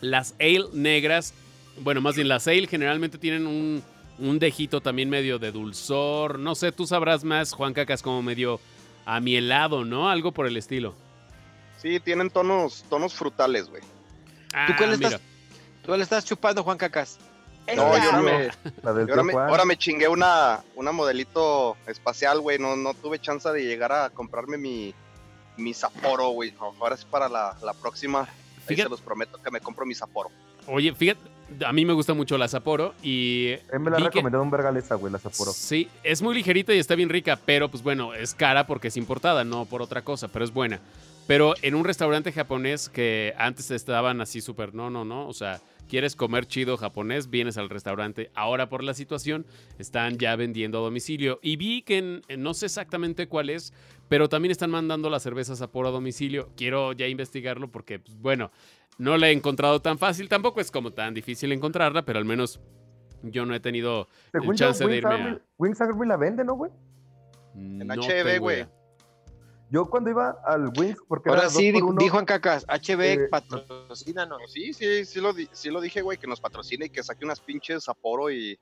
Las 0.01 0.35
ale 0.39 0.67
negras, 0.73 1.33
bueno, 1.81 2.01
más 2.01 2.15
bien 2.15 2.27
las 2.27 2.47
ale 2.47 2.67
generalmente 2.67 3.17
tienen 3.17 3.47
un, 3.47 3.81
un 4.19 4.37
dejito 4.37 4.79
también 4.79 5.09
medio 5.09 5.39
de 5.39 5.51
dulzor. 5.51 6.37
No 6.37 6.53
sé, 6.53 6.71
tú 6.71 6.85
sabrás 6.85 7.23
más, 7.23 7.53
Juan 7.53 7.73
Cacas, 7.73 8.03
como 8.03 8.21
medio 8.21 8.59
amielado, 9.07 9.85
¿no? 9.85 10.07
Algo 10.07 10.33
por 10.33 10.45
el 10.45 10.55
estilo. 10.55 10.93
Sí, 11.81 11.99
tienen 11.99 12.29
tonos, 12.29 12.85
tonos 12.91 13.15
frutales, 13.15 13.67
güey. 13.69 13.81
Ah, 14.53 14.67
¿Tú 14.67 14.73
cuál 14.77 14.95
mira. 14.95 15.09
estás? 15.09 15.28
Tú 15.89 15.97
le 15.97 16.03
estás 16.03 16.23
chupando, 16.23 16.63
Juan 16.63 16.77
Cacas. 16.77 17.17
No, 17.75 17.97
yo 17.97 18.11
no 18.11 18.21
me, 18.21 18.49
ahora, 18.83 19.23
me, 19.23 19.33
Juan. 19.33 19.49
ahora 19.49 19.65
me 19.65 19.75
chingué 19.75 20.07
una, 20.07 20.59
una 20.75 20.91
modelito 20.91 21.77
espacial, 21.87 22.41
güey. 22.41 22.59
No, 22.59 22.75
no 22.75 22.93
tuve 22.93 23.17
chance 23.19 23.49
de 23.51 23.63
llegar 23.63 23.91
a 23.91 24.11
comprarme 24.11 24.57
mi, 24.57 24.93
mi 25.57 25.73
Sapporo, 25.73 26.29
güey. 26.29 26.53
Ahora 26.59 26.93
es 26.93 27.05
para 27.05 27.27
la, 27.27 27.55
la 27.63 27.73
próxima. 27.73 28.21
Ahí 28.21 28.27
Fíjate- 28.67 28.83
se 28.83 28.89
los 28.89 29.01
prometo 29.01 29.41
que 29.41 29.49
me 29.49 29.61
compro 29.61 29.83
mi 29.85 29.95
Sapporo. 29.95 30.29
Oye, 30.67 30.93
fíjate, 30.93 31.21
a 31.65 31.73
mí 31.73 31.85
me 31.85 31.93
gusta 31.93 32.13
mucho 32.13 32.37
la 32.37 32.47
Sapporo 32.47 32.93
y... 33.01 33.53
Él 33.71 33.79
me 33.79 33.89
la 33.89 33.97
ha 33.97 33.99
recomendado 34.01 34.43
un 34.43 34.51
vergal 34.51 34.77
esa, 34.77 34.93
güey, 34.93 35.11
la 35.11 35.17
Sapporo. 35.17 35.51
Sí, 35.51 35.89
es 36.03 36.21
muy 36.21 36.35
ligerita 36.35 36.71
y 36.73 36.77
está 36.77 36.93
bien 36.93 37.09
rica, 37.09 37.39
pero 37.43 37.69
pues 37.69 37.81
bueno, 37.81 38.13
es 38.13 38.35
cara 38.35 38.67
porque 38.67 38.89
es 38.89 38.97
importada, 38.97 39.43
no 39.43 39.65
por 39.65 39.81
otra 39.81 40.03
cosa, 40.03 40.27
pero 40.27 40.45
es 40.45 40.53
buena. 40.53 40.79
Pero 41.29 41.53
en 41.61 41.75
un 41.75 41.85
restaurante 41.85 42.31
japonés 42.31 42.89
que 42.89 43.35
antes 43.37 43.69
estaban 43.69 44.19
así 44.19 44.41
súper, 44.41 44.73
no, 44.73 44.89
no, 44.89 45.05
no, 45.05 45.27
o 45.27 45.33
sea, 45.33 45.61
quieres 45.87 46.15
comer 46.15 46.47
chido 46.47 46.75
japonés, 46.75 47.29
vienes 47.29 47.55
al 47.59 47.69
restaurante. 47.69 48.31
Ahora 48.33 48.67
por 48.67 48.83
la 48.83 48.95
situación 48.95 49.45
están 49.77 50.17
ya 50.17 50.35
vendiendo 50.35 50.79
a 50.79 50.81
domicilio 50.81 51.37
y 51.43 51.55
vi 51.57 51.83
que 51.83 51.99
en- 51.99 52.21
no 52.41 52.55
sé 52.55 52.65
exactamente 52.65 53.27
cuál 53.27 53.51
es, 53.51 53.73
pero 54.07 54.27
también 54.27 54.49
están 54.51 54.71
mandando 54.71 55.07
las 55.11 55.21
cervezas 55.21 55.61
a 55.61 55.71
por 55.71 55.85
a 55.85 55.91
domicilio. 55.91 56.49
Quiero 56.57 56.93
ya 56.93 57.05
investigarlo 57.05 57.69
porque, 57.69 57.99
pues, 57.99 58.17
bueno, 58.19 58.49
no 58.97 59.15
la 59.15 59.29
he 59.29 59.31
encontrado 59.31 59.83
tan 59.83 59.99
fácil, 59.99 60.29
tampoco 60.29 60.61
es 60.61 60.71
como 60.71 60.93
tan 60.93 61.13
difícil 61.13 61.51
encontrarla, 61.51 62.05
pero 62.05 62.17
al 62.17 62.25
menos 62.25 62.59
yo 63.21 63.45
no 63.45 63.53
he 63.53 63.59
tenido 63.59 64.07
el 64.33 64.41
yo, 64.41 64.53
chance 64.55 64.83
de 64.83 64.89
Wings 64.89 64.97
irme 64.97 65.13
a... 65.13 65.25
Army, 65.25 65.39
Wings 65.59 65.79
Army 65.79 66.07
la 66.07 66.17
vende, 66.17 66.43
¿no, 66.43 66.55
güey? 66.55 66.71
En 67.53 67.87
HB, 67.87 68.39
güey. 68.39 68.65
Yo 69.71 69.85
cuando 69.89 70.09
iba 70.09 70.35
al 70.45 70.71
Wings, 70.77 70.97
porque 71.07 71.29
Ahora 71.29 71.43
era 71.43 71.49
sí, 71.51 71.71
dijo, 71.71 71.87
uno, 71.87 71.99
dijo 72.01 72.13
Juan 72.13 72.25
Cacas, 72.25 72.65
HB, 72.67 73.01
Eh, 73.01 73.27
patrocínanos. 73.29 74.41
Sí, 74.51 74.73
sí, 74.73 75.05
sí 75.05 75.21
lo, 75.21 75.31
di- 75.31 75.47
sí 75.51 75.69
lo 75.69 75.79
dije, 75.79 76.01
güey, 76.01 76.17
que 76.17 76.25
nos 76.27 76.41
patrocine 76.41 76.85
y 76.87 76.89
que 76.89 77.03
saque 77.03 77.23
unas 77.23 77.39
pinches 77.39 77.83
Sapporo 77.83 78.31
y 78.31 78.59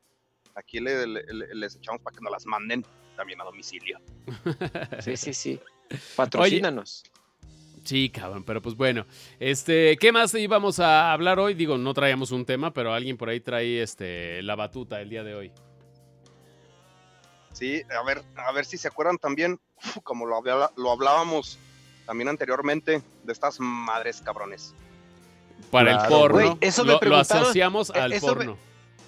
aquí 0.55 0.79
le- 0.79 1.07
le- 1.07 1.23
le- 1.23 1.55
les 1.55 1.75
echamos 1.77 2.01
para 2.01 2.15
que 2.17 2.21
nos 2.21 2.31
las 2.31 2.45
manden 2.45 2.85
también 3.15 3.39
a 3.41 3.45
domicilio. 3.45 3.99
Sí, 5.01 5.15
sí, 5.15 5.33
sí. 5.33 5.59
Patrocínanos. 6.17 7.03
Sí, 7.85 8.09
cabrón, 8.09 8.43
pero 8.43 8.61
pues 8.61 8.75
bueno. 8.75 9.05
Este, 9.39 9.95
¿qué 9.97 10.11
más 10.11 10.33
íbamos 10.33 10.81
a 10.81 11.13
hablar 11.13 11.39
hoy? 11.39 11.53
Digo, 11.53 11.77
no 11.77 11.93
traíamos 11.93 12.31
un 12.31 12.43
tema, 12.45 12.73
pero 12.73 12.93
alguien 12.93 13.15
por 13.15 13.29
ahí 13.29 13.39
trae 13.39 13.81
este 13.81 14.41
la 14.43 14.55
batuta 14.57 14.99
el 14.99 15.09
día 15.09 15.23
de 15.23 15.35
hoy. 15.35 15.51
Sí, 17.53 17.81
a 17.97 18.03
ver, 18.03 18.23
a 18.35 18.51
ver 18.51 18.65
si 18.65 18.77
se 18.77 18.89
acuerdan 18.89 19.17
también, 19.17 19.57
como 20.03 20.25
lo, 20.25 20.35
habla- 20.37 20.71
lo 20.75 20.91
hablábamos 20.91 21.57
también 22.05 22.29
anteriormente, 22.29 23.01
de 23.23 23.33
estas 23.33 23.59
madres 23.59 24.21
cabrones. 24.21 24.73
Para 25.71 26.03
el 26.03 26.09
porno. 26.09 26.57
eso 26.61 26.83
me 26.83 26.87
lo, 26.89 26.93
lo 26.93 26.99
preguntaron, 26.99 27.43
asociamos 27.43 27.89
eh, 27.89 27.99
al 27.99 28.13
eso 28.13 28.27
me- 28.27 28.33
porno. 28.33 28.57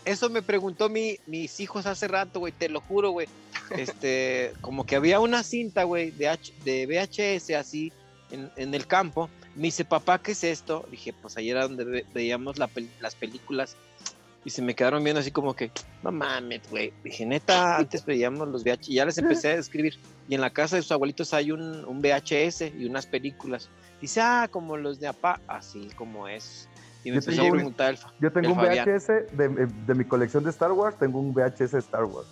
Eso 0.05 0.29
me 0.29 0.41
preguntó 0.41 0.89
mi, 0.89 1.17
mis 1.27 1.59
hijos 1.59 1.85
hace 1.85 2.07
rato, 2.07 2.39
güey, 2.39 2.51
te 2.53 2.67
lo 2.69 2.81
juro, 2.81 3.11
güey. 3.11 3.27
Este, 3.71 4.53
como 4.61 4.85
que 4.85 4.95
había 4.95 5.19
una 5.19 5.43
cinta, 5.43 5.83
güey, 5.83 6.11
de, 6.11 6.29
H- 6.29 6.53
de 6.63 6.85
VHS 6.87 7.51
así 7.55 7.91
en, 8.31 8.49
en 8.55 8.73
el 8.73 8.87
campo. 8.87 9.29
Me 9.55 9.63
dice, 9.63 9.85
papá, 9.85 10.19
¿qué 10.19 10.31
es 10.31 10.43
esto? 10.43 10.87
Dije, 10.89 11.13
pues 11.13 11.37
ayer 11.37 11.57
era 11.57 11.67
donde 11.67 11.83
ve- 11.83 12.05
veíamos 12.13 12.57
la 12.57 12.69
las 12.99 13.15
películas. 13.15 13.75
Y 14.45 14.51
se 14.51 14.61
me 14.61 14.73
quedaron 14.73 15.03
viendo 15.03 15.19
así 15.19 15.31
como 15.31 15.53
que, 15.53 15.71
no 16.01 16.11
mames, 16.11 16.61
güey. 16.69 16.93
Dije, 17.03 17.25
neta, 17.25 17.77
antes 17.77 18.05
veíamos 18.05 18.47
los 18.47 18.63
VHS. 18.63 18.89
Y 18.89 18.93
ya 18.95 19.05
les 19.05 19.17
empecé 19.17 19.49
a 19.49 19.53
escribir. 19.55 19.95
Y 20.29 20.35
en 20.35 20.41
la 20.41 20.49
casa 20.49 20.77
de 20.77 20.81
sus 20.81 20.91
abuelitos 20.93 21.33
hay 21.33 21.51
un, 21.51 21.83
un 21.85 22.01
VHS 22.01 22.61
y 22.77 22.85
unas 22.85 23.05
películas. 23.05 23.69
Dice, 23.99 24.21
ah, 24.21 24.47
como 24.49 24.77
los 24.77 24.99
de 24.99 25.07
APA. 25.07 25.41
Así 25.47 25.89
como 25.95 26.27
es. 26.27 26.69
Y 27.03 27.09
me 27.11 27.15
Yo 27.15 27.19
empezó 27.19 27.31
tengo 27.31 27.43
a 27.43 27.45
un- 27.51 27.57
preguntar 27.57 27.89
el, 27.91 27.97
fa- 27.97 28.13
Yo 28.19 28.31
tengo 28.31 28.45
el 28.47 28.51
un 28.53 28.57
Fabián. 28.59 28.85
VHS 28.87 29.07
de, 29.37 29.67
de 29.87 29.95
mi 29.95 30.05
colección 30.05 30.43
de 30.43 30.49
Star 30.51 30.71
Wars, 30.71 30.97
tengo 30.97 31.19
un 31.19 31.33
VHS 31.33 31.71
de 31.71 31.79
Star 31.79 32.05
Wars. 32.05 32.27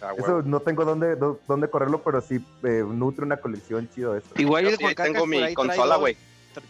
Ah, 0.00 0.12
Eso 0.16 0.42
no 0.42 0.60
tengo 0.60 0.84
dónde, 0.84 1.14
dó- 1.16 1.38
dónde 1.46 1.68
correrlo, 1.68 2.02
pero 2.02 2.20
sí 2.20 2.36
eh, 2.64 2.82
nutre 2.86 3.24
una 3.24 3.36
colección 3.36 3.88
chido 3.94 4.16
eso. 4.16 4.28
Igual 4.36 4.64
Yo 4.64 4.70
sí 4.76 4.94
tengo 4.96 5.26
mi 5.26 5.54
consola, 5.54 5.96
güey. 5.96 6.16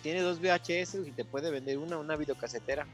Tiene 0.02 0.20
dos 0.20 0.38
VHS 0.40 0.96
y 1.06 1.12
te 1.12 1.24
puede 1.24 1.50
vender 1.50 1.78
una, 1.78 1.96
una 1.98 2.16
videocasetera. 2.16 2.86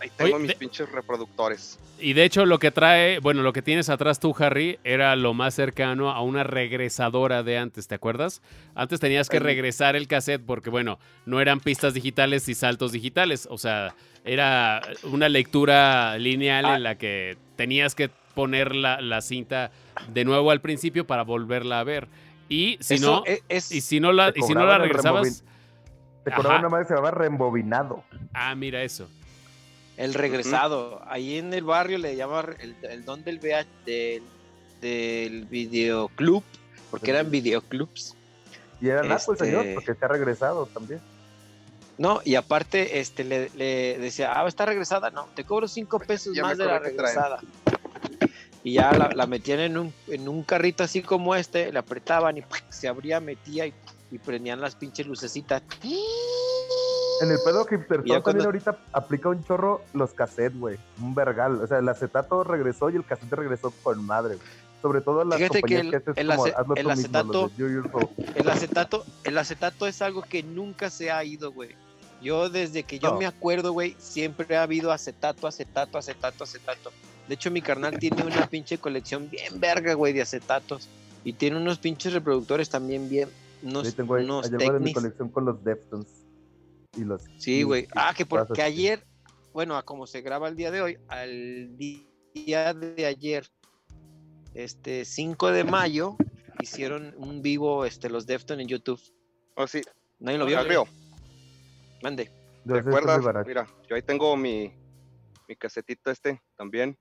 Ahí 0.00 0.10
tengo 0.16 0.34
Oye, 0.36 0.42
mis 0.42 0.48
de- 0.48 0.56
pinches 0.56 0.90
reproductores. 0.90 1.78
Y 1.98 2.14
de 2.14 2.24
hecho 2.24 2.46
lo 2.46 2.58
que 2.58 2.70
trae, 2.70 3.18
bueno, 3.18 3.42
lo 3.42 3.52
que 3.52 3.60
tienes 3.60 3.90
atrás 3.90 4.18
tú, 4.18 4.34
Harry, 4.38 4.78
era 4.82 5.14
lo 5.16 5.34
más 5.34 5.52
cercano 5.54 6.10
a 6.10 6.22
una 6.22 6.42
regresadora 6.44 7.42
de 7.42 7.58
antes, 7.58 7.86
¿te 7.88 7.94
acuerdas? 7.96 8.40
Antes 8.74 8.98
tenías 9.00 9.28
que 9.28 9.38
regresar 9.38 9.96
el 9.96 10.08
cassette 10.08 10.42
porque, 10.44 10.70
bueno, 10.70 10.98
no 11.26 11.40
eran 11.42 11.60
pistas 11.60 11.92
digitales 11.92 12.48
y 12.48 12.54
saltos 12.54 12.92
digitales. 12.92 13.46
O 13.50 13.58
sea, 13.58 13.94
era 14.24 14.80
una 15.02 15.28
lectura 15.28 16.16
lineal 16.16 16.64
Ah. 16.64 16.76
en 16.76 16.82
la 16.82 16.94
que 16.96 17.36
tenías 17.56 17.94
que 17.94 18.08
poner 18.34 18.74
la, 18.74 19.02
la 19.02 19.20
cinta 19.20 19.70
de 20.08 20.24
nuevo 20.24 20.50
al 20.50 20.62
principio 20.62 21.06
para 21.06 21.24
volverla 21.24 21.80
a 21.80 21.84
ver. 21.84 22.08
Y 22.48 22.78
si 22.80 22.94
Eso 22.94 23.16
no, 23.16 23.22
e- 23.26 23.42
es, 23.50 23.70
y 23.70 23.82
si 23.82 24.00
no 24.00 24.12
la, 24.12 24.32
y 24.34 24.40
si 24.42 24.54
no 24.54 24.64
la 24.64 24.78
regresabas, 24.78 25.44
Te 26.24 26.32
Ajá. 26.32 26.58
una 26.58 26.68
madre 26.68 26.84
que 26.84 26.88
se 26.88 26.94
llamaba 26.94 27.10
reembobinado. 27.12 28.02
ah, 28.34 28.54
mira 28.54 28.82
eso. 28.82 29.08
El 30.00 30.14
regresado. 30.14 31.02
Ahí 31.06 31.36
en 31.36 31.52
el 31.52 31.64
barrio 31.64 31.98
le 31.98 32.16
llaman 32.16 32.56
el, 32.58 32.74
el 32.82 33.04
don 33.04 33.22
del 33.22 33.38
VH, 33.38 33.66
del, 33.84 34.22
del 34.80 35.44
videoclub, 35.44 36.42
porque 36.90 37.10
eran 37.10 37.30
videoclubs. 37.30 38.16
Y 38.80 38.88
era 38.88 39.02
naco 39.02 39.32
el 39.32 39.38
señor, 39.38 39.66
Este- 39.66 39.74
porque 39.74 39.94
se 39.94 40.04
ha 40.04 40.08
regresado 40.08 40.66
también. 40.66 41.00
No, 41.98 42.22
y 42.24 42.34
aparte, 42.36 42.98
este, 42.98 43.24
le, 43.24 43.50
le 43.54 43.98
decía, 43.98 44.32
ah, 44.34 44.48
está 44.48 44.64
regresada, 44.64 45.10
no, 45.10 45.28
te 45.34 45.44
cobro 45.44 45.68
cinco 45.68 45.98
pesos 46.00 46.34
Ya 46.34 46.44
más 46.44 46.56
de 46.56 46.64
la 46.64 46.78
regresada. 46.78 47.40
Y 48.64 48.74
ya 48.74 48.92
la, 48.92 49.10
la 49.14 49.26
metían 49.26 49.60
en 49.60 49.76
un, 49.76 49.92
en 50.08 50.26
un 50.26 50.42
carrito 50.42 50.82
así 50.82 51.02
como 51.02 51.34
este, 51.34 51.70
le 51.70 51.78
apretaban 51.78 52.38
y 52.38 52.42
se 52.70 52.88
abría, 52.88 53.20
metía 53.20 53.66
y, 53.66 53.74
y 54.10 54.18
prendían 54.18 54.62
las 54.62 54.76
pinches 54.76 55.06
lucecitas. 55.06 55.62
En 57.20 57.30
el 57.30 57.38
pedo 57.44 57.64
hipster 57.66 57.98
ya 57.98 58.02
también 58.04 58.22
cuando- 58.22 58.44
ahorita 58.44 58.78
aplica 58.92 59.28
un 59.28 59.44
chorro 59.44 59.82
los 59.92 60.12
cassettes, 60.12 60.58
güey. 60.58 60.78
Un 61.00 61.14
vergal. 61.14 61.60
O 61.62 61.66
sea, 61.66 61.78
el 61.78 61.88
acetato 61.88 62.44
regresó 62.44 62.90
y 62.90 62.96
el 62.96 63.04
cassette 63.04 63.32
regresó 63.32 63.72
con 63.82 64.04
madre, 64.04 64.36
güey. 64.36 64.46
Sobre 64.82 65.02
todo 65.02 65.24
las 65.24 65.36
Fíjate 65.38 65.56
que 65.56 65.60
compañías 65.60 65.84
el- 65.84 65.90
que 65.90 65.96
haces 65.96 66.14
el 66.16 66.26
como 66.28 66.44
ace- 66.44 66.54
hazlo 66.56 66.74
tú 66.74 66.80
el 66.80 66.90
acetato-. 66.90 67.50
El 68.34 68.48
acetato, 68.48 69.04
el 69.24 69.38
acetato 69.38 69.86
es 69.86 70.00
algo 70.00 70.22
que 70.22 70.42
nunca 70.42 70.88
se 70.88 71.10
ha 71.10 71.22
ido, 71.22 71.52
güey. 71.52 71.70
Yo 72.22 72.48
desde 72.48 72.82
que 72.84 72.98
yo 72.98 73.10
No. 73.12 73.18
me 73.18 73.26
acuerdo, 73.26 73.72
güey, 73.72 73.94
siempre 73.98 74.56
ha 74.56 74.62
habido 74.62 74.90
acetato, 74.92 75.46
acetato, 75.46 75.98
acetato, 75.98 76.44
acetato. 76.44 76.90
De 77.28 77.34
hecho, 77.34 77.50
mi 77.50 77.60
carnal 77.62 77.98
tiene 77.98 78.22
una 78.24 78.46
pinche 78.46 78.78
colección 78.78 79.28
bien 79.30 79.60
verga, 79.60 79.94
güey, 79.94 80.12
de 80.14 80.22
acetatos. 80.22 80.88
Y 81.24 81.34
tiene 81.34 81.58
unos 81.58 81.78
pinches 81.78 82.12
reproductores 82.14 82.70
también 82.70 83.08
bien, 83.08 83.28
unos, 83.62 83.86
Ahí 83.86 83.92
tengo 83.92 84.14
unos 84.14 84.50
de 84.50 84.80
mi 84.80 84.92
colección 84.94 85.28
con 85.28 85.44
los 85.44 85.62
Deftones. 85.62 86.06
Y 86.96 87.04
los. 87.04 87.22
Sí, 87.38 87.62
güey. 87.62 87.86
Ah, 87.94 88.12
que 88.16 88.26
porque 88.26 88.62
ayer, 88.62 89.04
bueno, 89.52 89.76
a 89.76 89.84
como 89.84 90.06
se 90.06 90.20
graba 90.22 90.48
el 90.48 90.56
día 90.56 90.70
de 90.70 90.82
hoy, 90.82 90.98
al 91.08 91.76
día 91.76 92.74
de 92.74 93.06
ayer, 93.06 93.46
este 94.54 95.04
5 95.04 95.52
de 95.52 95.64
mayo, 95.64 96.16
hicieron 96.60 97.14
un 97.16 97.42
vivo, 97.42 97.84
este, 97.84 98.10
los 98.10 98.26
Deftones 98.26 98.64
en 98.64 98.68
YouTube. 98.68 99.00
Oh, 99.56 99.66
sí, 99.66 99.82
¿Nadie 100.20 100.38
lo 100.38 100.46
vio? 100.46 100.86
Mande. 102.02 102.30
de 102.64 102.74
¿te 102.74 102.88
acuerdas? 102.88 103.46
Mira, 103.46 103.66
yo 103.88 103.96
ahí 103.96 104.02
tengo 104.02 104.36
mi, 104.36 104.72
mi 105.48 105.56
casetito 105.56 106.10
este 106.10 106.42
también. 106.56 106.96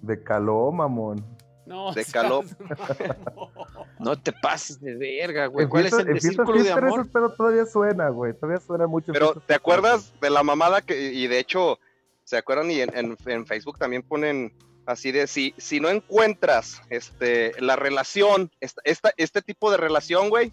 De 0.00 0.22
caló, 0.22 0.72
mamón. 0.72 1.24
No, 1.66 1.92
De 1.92 2.04
mamón. 2.14 2.46
No 3.98 4.20
te 4.20 4.32
pases 4.32 4.80
de 4.80 4.94
verga, 4.94 5.46
güey. 5.46 5.66
¿Cuál 5.66 5.86
es 5.86 5.92
el 5.94 6.04
de 6.06 6.20
círculo 6.20 6.62
de 6.62 6.70
amor? 6.72 7.00
ese 7.00 7.10
pedo 7.10 7.30
todavía 7.32 7.64
suena, 7.64 8.08
güey. 8.10 8.34
Todavía 8.34 8.60
suena 8.60 8.86
mucho. 8.86 9.12
Pero, 9.12 9.34
¿te 9.46 9.54
acuerdas 9.54 10.12
de 10.20 10.30
la 10.30 10.42
mamada 10.42 10.82
que, 10.82 11.12
y 11.12 11.26
de 11.26 11.38
hecho, 11.38 11.78
¿se 12.24 12.36
acuerdan? 12.36 12.70
Y 12.70 12.80
en, 12.80 12.94
en- 12.96 13.16
en 13.26 13.46
Facebook 13.46 13.78
también 13.78 14.02
ponen 14.02 14.52
así 14.84 15.10
de, 15.12 15.26
si, 15.26 15.54
si 15.56 15.80
no 15.80 15.88
encuentras 15.88 16.82
este, 16.90 17.52
la 17.62 17.76
relación, 17.76 18.50
esta, 18.60 18.82
esta- 18.84 19.14
este 19.16 19.40
tipo 19.40 19.70
de 19.70 19.78
relación, 19.78 20.28
güey, 20.28 20.52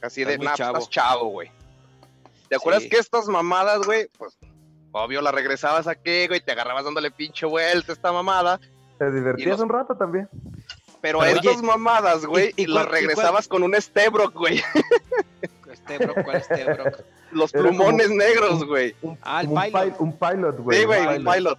así 0.00 0.22
Estás 0.22 0.38
de, 0.38 0.44
nah, 0.44 0.50
pues, 0.52 0.58
chavo". 0.58 0.78
estás 0.78 0.90
chavo, 0.90 1.28
güey. 1.28 1.50
¿Te 2.48 2.56
acuerdas 2.56 2.84
Sí. 2.84 2.88
que 2.88 2.96
estas 2.98 3.26
mamadas, 3.26 3.82
güey, 3.84 4.08
pues, 4.16 4.38
obvio, 4.92 5.20
la 5.20 5.32
regresabas 5.32 5.86
aquí, 5.86 6.28
güey, 6.28 6.40
te 6.40 6.52
agarrabas 6.52 6.84
dándole 6.84 7.10
pinche 7.10 7.46
vuelta 7.46 7.92
a 7.92 7.94
esta 7.94 8.12
mamada, 8.12 8.60
Te 8.98 9.10
divertías 9.10 9.50
los- 9.50 9.60
un 9.60 9.68
rato 9.68 9.96
también. 9.96 10.28
pero 11.00 11.18
Pero, 11.20 11.36
estas 11.38 11.56
oye, 11.58 11.66
mamadas, 11.66 12.24
güey, 12.24 12.52
y 12.56 12.62
y, 12.62 12.66
las 12.66 12.84
cuál- 12.86 12.92
regresabas 12.94 13.48
con 13.48 13.62
un 13.62 13.74
Stebrock, 13.80 14.32
güey, 14.34 14.62
Este, 15.70 15.98
bro, 15.98 16.14
¿cuál 16.24 16.36
este, 16.36 16.64
bro? 16.64 16.84
los 17.32 17.52
como- 17.52 17.64
plumones 17.64 18.10
negros, 18.10 18.64
güey. 18.64 18.94
Un, 19.02 19.18
Ah, 19.22 19.42
el 19.42 19.48
pilot. 19.48 19.84
pi- 19.84 19.94
un 19.98 20.12
pilot, 20.18 20.58
güey. 20.60 20.78
Sí, 20.78 20.84
güey, 20.86 21.18
un 21.18 21.24
pilot. 21.24 21.58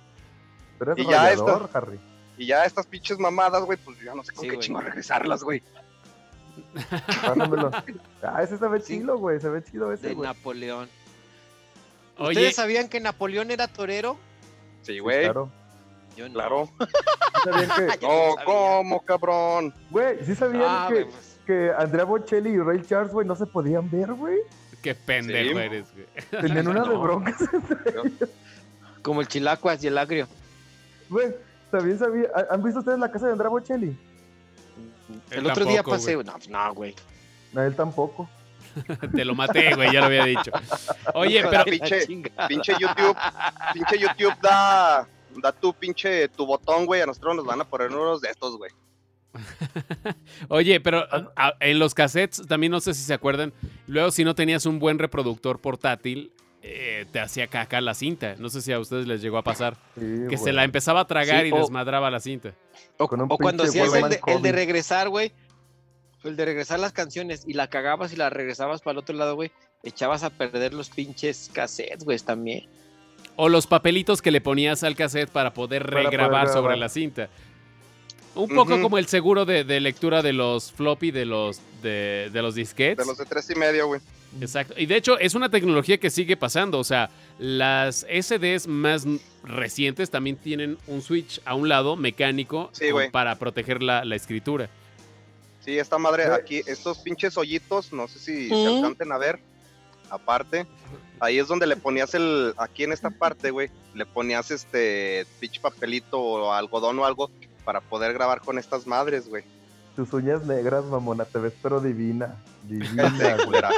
Pero 0.79 0.93
es 0.93 0.97
Y 0.99 1.05
ya 1.05 1.33
Harry. 1.73 1.99
Y 2.37 2.45
ya 2.47 2.65
estas 2.65 2.85
pinches 2.87 3.17
mamadas, 3.19 3.63
güey, 3.63 3.77
pues 3.77 3.99
ya 4.01 4.13
no 4.15 4.23
sé 4.23 4.33
con 4.33 4.43
Sí, 4.45 4.49
qué 4.51 4.59
chingo 4.59 4.81
regresarlas, 4.81 5.43
güey. 5.43 5.61
Ah, 8.23 8.41
ese 8.43 8.57
se 8.57 8.67
ve 8.67 8.79
Sí. 8.81 8.99
chido, 8.99 9.17
güey. 9.17 9.39
Se 9.39 9.49
ve 9.49 9.63
chido 9.63 9.91
ese, 9.91 10.07
De 10.09 10.13
güey. 10.13 10.27
Napoleón. 10.27 10.89
Oye, 12.17 12.29
¿Ustedes 12.29 12.55
sabían 12.55 12.87
que 12.89 12.99
Napoleón 12.99 13.51
era 13.51 13.67
torero? 13.67 14.17
Sí, 14.81 14.93
Sí, 14.93 14.99
güey. 14.99 15.23
Claro. 15.25 15.49
Yo 16.15 16.27
no. 16.27 16.33
Claro. 16.33 16.69
¿Sí 16.79 17.49
sabían 17.51 17.69
que, 17.69 17.87
Ya 18.01 18.07
No. 18.07 18.35
¿cómo, 18.45 19.01
cabrón? 19.01 19.73
güey, 19.91 20.17
sí 20.25 20.35
sabían 20.35 20.63
Ah, 20.65 20.87
que, 20.89 21.05
pues, 21.05 21.39
que 21.45 21.71
Andrea 21.77 22.05
Bocelli 22.05 22.49
y 22.51 22.57
Ray 22.59 22.81
Charles, 22.83 23.11
güey, 23.13 23.27
no 23.27 23.35
se 23.35 23.45
podían 23.45 23.89
ver, 23.89 24.13
güey? 24.13 24.37
qué 24.81 24.93
pendejo 24.93 25.57
Sí. 25.59 25.65
eres, 25.65 25.85
güey. 25.93 26.05
Tenían 26.41 26.67
una 26.67 26.81
de 26.83 26.89
No. 26.89 27.01
broncas. 27.01 27.35
como 29.01 29.21
el 29.21 29.27
chilacuas 29.27 29.83
y 29.83 29.87
el 29.87 29.97
agrio. 29.97 30.27
Güey, 31.09 31.35
también 31.71 31.97
sabía. 31.99 32.27
¿Han 32.51 32.61
visto 32.63 32.79
ustedes 32.79 32.99
la 32.99 33.11
casa 33.11 33.25
de 33.27 33.31
Andrea 33.33 33.49
Bocelli? 33.49 33.97
El 35.31 35.45
otro 35.47 35.65
día 35.65 35.83
pasé. 35.83 36.15
No, 36.17 36.33
pues, 36.33 36.49
no, 36.49 36.73
güey. 36.73 36.95
No, 37.53 37.61
él 37.63 37.75
tampoco. 37.75 38.29
Te 39.15 39.23
lo 39.23 39.33
maté, 39.35 39.73
güey, 39.73 39.91
ya 39.93 40.01
lo 40.01 40.05
había 40.07 40.25
dicho. 40.25 40.51
Oye, 41.13 41.39
pero 41.39 41.51
de 41.51 41.57
la 41.57 41.65
pinche-. 41.65 42.05
Pinche 42.47 42.73
YouTube, 42.79 43.15
pinche 43.73 43.97
YouTube 43.99 44.33
da, 44.41 45.07
da 45.41 45.51
tu 45.51 45.73
pinche, 45.73 46.27
tu 46.29 46.45
botón, 46.45 46.85
güey. 46.85 47.01
A 47.01 47.05
nosotros 47.05 47.35
nos 47.35 47.45
van 47.45 47.61
a 47.61 47.65
poner 47.65 47.89
unos 47.91 48.21
de 48.21 48.29
estos, 48.29 48.57
güey. 48.57 48.71
Oye, 50.49 50.79
pero 50.79 51.05
a- 51.35 51.53
en 51.59 51.79
los 51.79 51.93
cassettes 51.93 52.45
también 52.47 52.71
no 52.71 52.79
sé 52.79 52.93
si 52.93 53.03
se 53.03 53.13
acuerdan. 53.13 53.53
Luego, 53.87 54.11
si 54.11 54.23
no 54.23 54.35
tenías 54.35 54.65
un 54.65 54.79
buen 54.79 54.99
reproductor 54.99 55.59
portátil, 55.59 56.31
eh, 56.61 57.05
te 57.11 57.19
hacía 57.19 57.47
caca 57.47 57.81
la 57.81 57.93
cinta. 57.93 58.35
No 58.39 58.49
sé 58.49 58.61
si 58.61 58.71
a 58.71 58.79
ustedes 58.79 59.07
les 59.07 59.21
llegó 59.21 59.37
a 59.37 59.43
pasar. 59.43 59.75
Sí, 59.95 60.01
Que 60.01 60.25
güey. 60.25 60.37
se 60.37 60.53
la 60.53 60.63
empezaba 60.63 61.01
a 61.01 61.07
tragar 61.07 61.43
Sí, 61.43 61.49
y 61.49 61.51
o- 61.51 61.57
desmadraba 61.57 62.09
la 62.09 62.19
cinta. 62.19 62.53
O, 62.97 63.07
Con 63.07 63.21
un 63.21 63.27
o 63.31 63.37
cuando 63.37 63.63
hacías 63.63 63.93
el 63.93 64.09
de, 64.09 64.19
el 64.27 64.41
de 64.41 64.51
regresar, 64.51 65.09
güey. 65.09 65.31
El 66.23 66.35
de 66.35 66.45
regresar 66.45 66.79
las 66.79 66.91
canciones 66.91 67.43
y 67.45 67.53
la 67.53 67.67
cagabas 67.69 68.11
y 68.11 68.15
la 68.15 68.31
regresabas 68.31 68.81
para 68.81 68.93
el 68.93 68.97
otro 68.99 69.15
lado, 69.15 69.35
güey. 69.35 69.51
Echabas 69.83 70.23
a 70.23 70.31
perder 70.31 70.73
los 70.73 70.89
pinches 70.89 71.51
cassettes, 71.53 72.03
güey, 72.03 72.17
también. 72.17 72.67
O 73.35 73.49
los 73.49 73.67
papelitos 73.67 74.21
que 74.21 74.31
le 74.31 74.41
ponías 74.41 74.83
al 74.83 74.95
cassette 74.95 75.29
para 75.29 75.53
poder 75.53 75.83
Para 75.83 75.91
poder 75.93 76.05
regrabar 76.11 76.47
sobre 76.47 76.59
grabar. 76.61 76.77
la 76.77 76.89
cinta. 76.89 77.29
Un 78.35 78.49
poco 78.49 78.81
como 78.81 78.97
el 78.97 79.07
seguro 79.07 79.45
de, 79.45 79.63
de 79.63 79.79
lectura 79.79 80.21
de 80.21 80.33
los 80.33 80.71
floppy 80.73 81.11
de 81.11 81.25
los, 81.25 81.61
de, 81.81 82.29
de 82.33 82.41
los 82.41 82.53
disquetes. 82.55 82.97
De 82.97 83.05
los 83.05 83.17
de 83.17 83.25
tres 83.25 83.49
y 83.49 83.55
medio, 83.55 83.87
güey. 83.87 84.01
Exacto. 84.41 84.73
Y 84.77 84.85
de 84.87 84.97
hecho 84.97 85.17
es 85.17 85.35
una 85.35 85.47
tecnología 85.49 85.97
que 85.97 86.09
sigue 86.09 86.35
pasando. 86.35 86.77
O 86.79 86.83
sea, 86.83 87.09
las 87.39 88.05
SDs 88.09 88.67
más 88.67 89.05
recientes 89.43 90.09
también 90.09 90.35
tienen 90.35 90.77
un 90.87 91.01
switch 91.01 91.39
a 91.45 91.55
un 91.55 91.69
lado 91.69 91.95
mecánico 91.95 92.69
Sí, 92.73 92.87
para 93.13 93.35
proteger 93.37 93.81
la, 93.81 94.03
la 94.03 94.15
escritura. 94.17 94.69
Sí, 95.63 95.79
esta 95.79 95.97
madre 95.97 96.25
aquí, 96.25 96.61
estos 96.67 96.97
pinches 96.99 97.37
hoyitos, 97.37 97.93
no 97.93 98.07
sé 98.09 98.19
si 98.19 98.49
se 98.49 98.53
Mm. 98.55 98.75
alcancen 98.75 99.11
a 99.13 99.17
ver. 99.17 99.39
Aparte, 100.09 100.65
ahí 101.19 101.39
es 101.39 101.47
donde 101.47 101.67
le 101.67 101.75
ponías 101.75 102.13
el, 102.13 102.53
aquí 102.57 102.83
en 102.83 102.91
esta 102.91 103.09
parte, 103.09 103.51
güey, 103.51 103.69
le 103.93 104.05
ponías 104.05 104.51
este 104.51 105.25
pinche 105.39 105.59
papelito 105.59 106.19
o 106.19 106.51
algodón 106.51 106.99
o 106.99 107.05
algo 107.05 107.29
para 107.63 107.81
poder 107.81 108.13
grabar 108.13 108.41
con 108.41 108.57
estas 108.57 108.85
madres, 108.87 109.27
güey. 109.27 109.43
Tus 109.95 110.11
uñas 110.13 110.45
negras, 110.45 110.83
mamona, 110.85 111.25
te 111.25 111.39
ves 111.39 111.53
pero 111.61 111.79
divina. 111.79 112.35
Divina, 112.63 113.03
Cállate, 113.17 113.33
güey. 113.35 113.45
culera. 113.45 113.69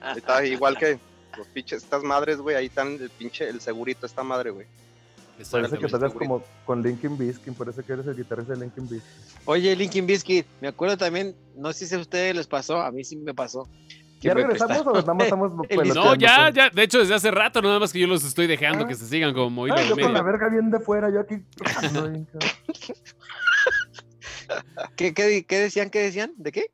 Ahí 0.00 0.18
Está 0.18 0.44
igual 0.44 0.78
que 0.78 0.98
los 1.36 1.46
pinches, 1.48 1.82
estas 1.82 2.02
madres, 2.02 2.38
güey, 2.38 2.56
ahí 2.56 2.66
están 2.66 2.94
el 2.94 3.10
pinche, 3.10 3.48
el 3.48 3.60
segurito, 3.60 4.06
esta 4.06 4.22
madre, 4.22 4.50
güey. 4.50 4.66
Parece 5.50 5.76
que 5.78 5.86
tocas 5.86 6.14
como 6.14 6.42
con 6.64 6.82
Linkin 6.82 7.18
Biskin, 7.18 7.54
parece 7.54 7.82
que 7.82 7.92
eres 7.92 8.06
el 8.06 8.16
guitarrista 8.16 8.54
de 8.54 8.60
Linkin 8.60 8.88
Biskin. 8.88 9.10
Oye, 9.44 9.76
Linkin 9.76 10.06
Biscuit, 10.06 10.46
me 10.62 10.68
acuerdo 10.68 10.96
también, 10.96 11.36
no 11.54 11.74
sé 11.74 11.86
si 11.86 11.94
a 11.94 11.98
ustedes 11.98 12.34
les 12.34 12.46
pasó, 12.46 12.80
a 12.80 12.90
mí 12.90 13.04
sí 13.04 13.16
me 13.16 13.34
pasó, 13.34 13.68
¿Ya 14.26 14.34
regresamos 14.34 14.86
o 14.86 14.92
nada 14.92 15.14
más 15.14 15.24
estamos 15.26 15.52
El- 15.68 15.88
No, 15.88 16.14
ya, 16.14 16.36
pues? 16.44 16.54
ya. 16.54 16.70
De 16.70 16.82
hecho, 16.82 16.98
desde 16.98 17.14
hace 17.14 17.30
rato, 17.30 17.62
nada 17.62 17.78
más 17.78 17.92
que 17.92 18.00
yo 18.00 18.06
los 18.06 18.24
estoy 18.24 18.46
dejando 18.46 18.84
Ah. 18.84 18.88
que 18.88 18.94
se 18.94 19.06
sigan 19.06 19.32
como 19.34 19.66
hilo 19.66 19.76
Ah, 19.78 19.82
yo 19.82 19.96
con 19.96 20.12
la 20.12 20.22
verga 20.22 20.48
bien 20.48 20.70
de 20.70 20.80
fuera, 20.80 21.10
yo 21.10 21.20
aquí. 21.20 21.36
¿Qué, 24.96 25.12
qué, 25.14 25.44
qué 25.46 25.58
decían? 25.58 25.90
¿Qué 25.90 26.00
decían? 26.00 26.32
¿De 26.36 26.52
qué? 26.52 26.66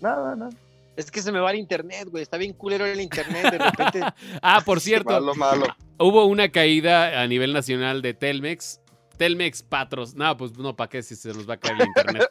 Nada, 0.00 0.34
nada. 0.36 0.50
Es 0.96 1.10
que 1.10 1.22
se 1.22 1.30
me 1.30 1.38
va 1.38 1.50
el 1.52 1.58
internet, 1.58 2.08
güey. 2.10 2.22
Está 2.22 2.38
bien 2.38 2.52
culero 2.52 2.84
el 2.86 3.00
internet. 3.00 3.50
De 3.52 3.58
repente. 3.58 4.00
Ah, 4.42 4.62
por 4.64 4.80
cierto, 4.80 5.10
Malo, 5.10 5.34
malo. 5.34 5.66
hubo 5.98 6.24
una 6.26 6.48
caída 6.48 7.20
a 7.20 7.26
nivel 7.26 7.52
nacional 7.52 8.02
de 8.02 8.14
Telmex. 8.14 8.80
Telmex 9.16 9.62
Patros. 9.62 10.14
No, 10.14 10.36
pues 10.36 10.56
no, 10.56 10.74
¿para 10.76 10.88
qué 10.88 11.02
si 11.02 11.14
se 11.16 11.28
nos 11.34 11.48
va 11.48 11.54
a 11.54 11.56
caer 11.58 11.80
el 11.82 11.86
internet? 11.88 12.28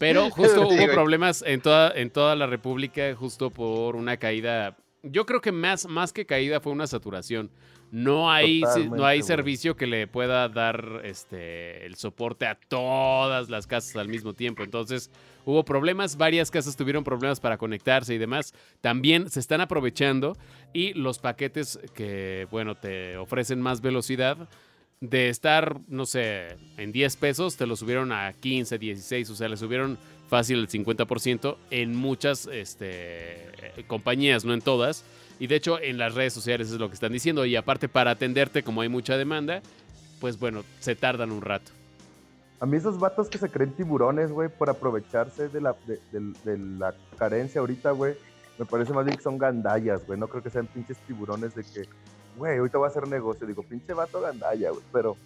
Pero 0.00 0.30
justo 0.30 0.66
hubo 0.66 0.86
problemas 0.86 1.44
en 1.46 1.60
toda, 1.60 1.92
en 1.94 2.10
toda 2.10 2.34
la 2.34 2.46
República, 2.46 3.14
justo 3.14 3.50
por 3.50 3.94
una 3.94 4.16
caída. 4.16 4.76
Yo 5.02 5.26
creo 5.26 5.42
que 5.42 5.52
más, 5.52 5.86
más 5.86 6.12
que 6.12 6.24
caída 6.24 6.60
fue 6.60 6.72
una 6.72 6.86
saturación. 6.86 7.50
No 7.92 8.30
hay, 8.30 8.62
no 8.90 9.04
hay 9.04 9.22
servicio 9.22 9.76
que 9.76 9.86
le 9.86 10.06
pueda 10.06 10.48
dar 10.48 11.02
este, 11.04 11.84
el 11.84 11.96
soporte 11.96 12.46
a 12.46 12.54
todas 12.54 13.50
las 13.50 13.66
casas 13.66 13.96
al 13.96 14.08
mismo 14.08 14.32
tiempo. 14.32 14.62
Entonces 14.62 15.10
hubo 15.44 15.64
problemas, 15.64 16.16
varias 16.16 16.50
casas 16.50 16.76
tuvieron 16.76 17.02
problemas 17.02 17.40
para 17.40 17.58
conectarse 17.58 18.14
y 18.14 18.18
demás. 18.18 18.54
También 18.80 19.28
se 19.28 19.40
están 19.40 19.60
aprovechando 19.60 20.36
y 20.72 20.94
los 20.94 21.18
paquetes 21.18 21.80
que, 21.92 22.46
bueno, 22.50 22.76
te 22.76 23.16
ofrecen 23.16 23.60
más 23.60 23.80
velocidad, 23.80 24.48
de 25.00 25.30
estar, 25.30 25.80
no 25.88 26.04
sé, 26.04 26.56
en 26.76 26.92
10 26.92 27.16
pesos, 27.16 27.56
te 27.56 27.66
lo 27.66 27.74
subieron 27.76 28.12
a 28.12 28.32
15, 28.34 28.78
16, 28.78 29.30
o 29.30 29.34
sea, 29.34 29.48
le 29.48 29.56
subieron 29.56 29.98
fácil 30.28 30.58
el 30.58 30.68
50% 30.68 31.56
en 31.70 31.96
muchas 31.96 32.46
este, 32.46 32.88
eh, 33.78 33.84
compañías, 33.86 34.44
no 34.44 34.52
en 34.52 34.60
todas. 34.60 35.04
Y 35.38 35.46
de 35.46 35.56
hecho, 35.56 35.80
en 35.80 35.96
las 35.96 36.14
redes 36.14 36.34
sociales 36.34 36.70
es 36.70 36.78
lo 36.78 36.88
que 36.88 36.94
están 36.94 37.12
diciendo. 37.12 37.46
Y 37.46 37.56
aparte, 37.56 37.88
para 37.88 38.10
atenderte, 38.10 38.62
como 38.62 38.82
hay 38.82 38.90
mucha 38.90 39.16
demanda, 39.16 39.62
pues 40.20 40.38
bueno, 40.38 40.64
se 40.80 40.94
tardan 40.94 41.32
un 41.32 41.40
rato. 41.40 41.70
A 42.60 42.66
mí 42.66 42.76
esos 42.76 43.00
vatos 43.00 43.28
que 43.30 43.38
se 43.38 43.48
creen 43.48 43.72
tiburones, 43.72 44.30
güey, 44.30 44.50
por 44.50 44.68
aprovecharse 44.68 45.48
de 45.48 45.62
la, 45.62 45.74
de, 45.86 45.98
de- 46.12 46.34
de 46.44 46.58
la 46.78 46.94
carencia 47.16 47.62
ahorita, 47.62 47.92
güey, 47.92 48.14
me 48.58 48.66
parece 48.66 48.92
más 48.92 49.06
bien 49.06 49.16
que 49.16 49.22
son 49.22 49.38
gandallas, 49.38 50.06
güey. 50.06 50.18
No 50.20 50.28
creo 50.28 50.42
que 50.42 50.50
sean 50.50 50.66
pinches 50.66 50.98
tiburones 51.06 51.54
de 51.54 51.62
que, 51.64 51.88
güey, 52.40 52.58
ahorita 52.58 52.78
voy 52.78 52.86
a 52.86 52.90
hacer 52.90 53.06
negocio. 53.06 53.46
Digo, 53.46 53.62
pinche 53.62 53.92
vato 53.92 54.20
gandalla, 54.20 54.70
güey. 54.70 54.82
Pero 54.92 55.16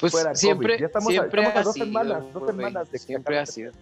Pues 0.00 0.12
Fuera 0.12 0.30
COVID. 0.30 0.38
siempre, 0.38 0.78
Ya 0.78 0.86
estamos 0.86 1.08
a- 1.08 1.10
siempre 1.10 1.40
estamos 1.42 1.56
a 1.56 1.60
ha 1.60 1.62
dos 1.64 1.74
sido, 1.74 1.86
semanas, 1.86 2.22
dos 2.32 2.42
güey, 2.42 2.46
semanas 2.56 2.86
de 2.86 2.92
que 2.92 2.98
Siempre 3.04 3.34
acabe 3.34 3.38
ha 3.38 3.42
este 3.42 3.52
sido. 3.54 3.72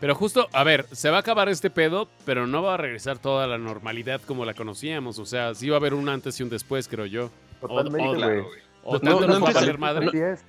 Pero 0.00 0.14
justo, 0.14 0.48
a 0.52 0.64
ver, 0.64 0.86
se 0.92 1.08
va 1.10 1.16
a 1.18 1.20
acabar 1.20 1.48
este 1.48 1.70
pedo, 1.70 2.08
pero 2.24 2.46
no 2.46 2.62
va 2.62 2.74
a 2.74 2.76
regresar 2.76 3.18
toda 3.18 3.46
la 3.46 3.56
normalidad 3.58 4.20
como 4.26 4.44
la 4.44 4.54
conocíamos. 4.54 5.18
O 5.18 5.24
sea, 5.26 5.54
sí 5.54 5.68
va 5.70 5.76
a 5.76 5.78
haber 5.78 5.94
un 5.94 6.08
antes 6.08 6.38
y 6.40 6.42
un 6.42 6.48
después, 6.50 6.88
creo 6.88 7.06
yo. 7.06 7.30
totalmente, 7.60 8.44
o- 8.84 8.98
no 8.98 9.20
nos 9.20 9.28
va 9.28 9.32
a 9.34 9.36
empezó- 9.38 9.54
valer 9.60 9.78
madre. 9.78 10.08
Así 10.08 10.18
es. 10.18 10.40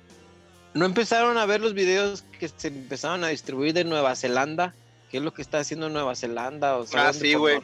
¿No 0.74 0.84
empezaron 0.84 1.38
a 1.38 1.46
ver 1.46 1.60
los 1.60 1.72
videos 1.74 2.22
que 2.38 2.48
se 2.48 2.68
empezaron 2.68 3.24
a 3.24 3.28
distribuir 3.28 3.72
de 3.72 3.84
Nueva 3.84 4.14
Zelanda? 4.16 4.74
¿Qué 5.10 5.16
es 5.16 5.22
lo 5.22 5.32
que 5.32 5.40
está 5.42 5.58
haciendo 5.58 5.88
Nueva 5.88 6.14
Zelanda? 6.14 6.76
O 6.76 6.84
sea, 6.86 7.08
Ah, 7.08 7.12
sí, 7.14 7.32
güey. 7.34 7.58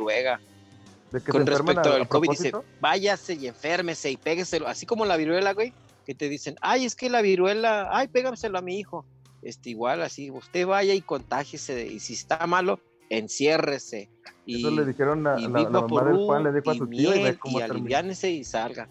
Noruega. 1.15 1.21
De 1.21 1.21
que 1.25 1.33
Con 1.33 1.45
se 1.45 1.51
respecto 1.51 1.93
al 1.93 2.09
COVID, 2.09 2.29
dice, 2.31 2.53
váyase 2.81 3.35
y 3.35 3.47
enférmese 3.47 4.11
y 4.11 4.17
pégueselo. 4.17 4.67
Así 4.69 4.87
como 4.87 5.05
la 5.07 5.17
viruela, 5.17 5.53
güey, 5.53 5.73
que 6.07 6.15
te 6.15 6.29
dicen, 6.29 6.57
ay, 6.61 6.85
es 6.85 6.95
que 6.95 7.09
la 7.11 7.23
viruela, 7.23 7.89
ay, 7.93 8.09
pégamselo 8.09 8.59
a 8.59 8.63
mi 8.63 8.79
hijo. 8.79 9.05
Este, 9.43 9.71
igual, 9.71 10.03
así, 10.03 10.31
usted 10.31 10.67
vaya 10.67 10.95
y 10.95 11.03
contágese. 11.03 11.75
de- 11.75 11.87
Y 11.87 12.01
si 12.01 12.15
está 12.15 12.47
malo, 12.47 12.81
enciérrese. 13.11 14.09
Y, 14.47 14.59
Eso 14.61 14.71
le 14.71 14.85
dijeron 14.87 15.27
a, 15.27 15.39
y 15.39 15.43
la, 15.49 15.61
la 15.61 15.71
mamá 15.71 16.05
del 16.05 16.17
Juan, 16.17 16.45
le 16.45 16.53
dijo 16.53 16.71
a 16.71 16.75
y 16.75 16.79
su 16.79 16.87
tío 16.89 17.11
y 17.11 17.13
ve 17.19 17.23
miel, 17.25 17.39
cómo 17.39 17.59
y 17.59 17.63
aliviánese 17.63 18.31
y 18.31 18.45
salga. 18.45 18.89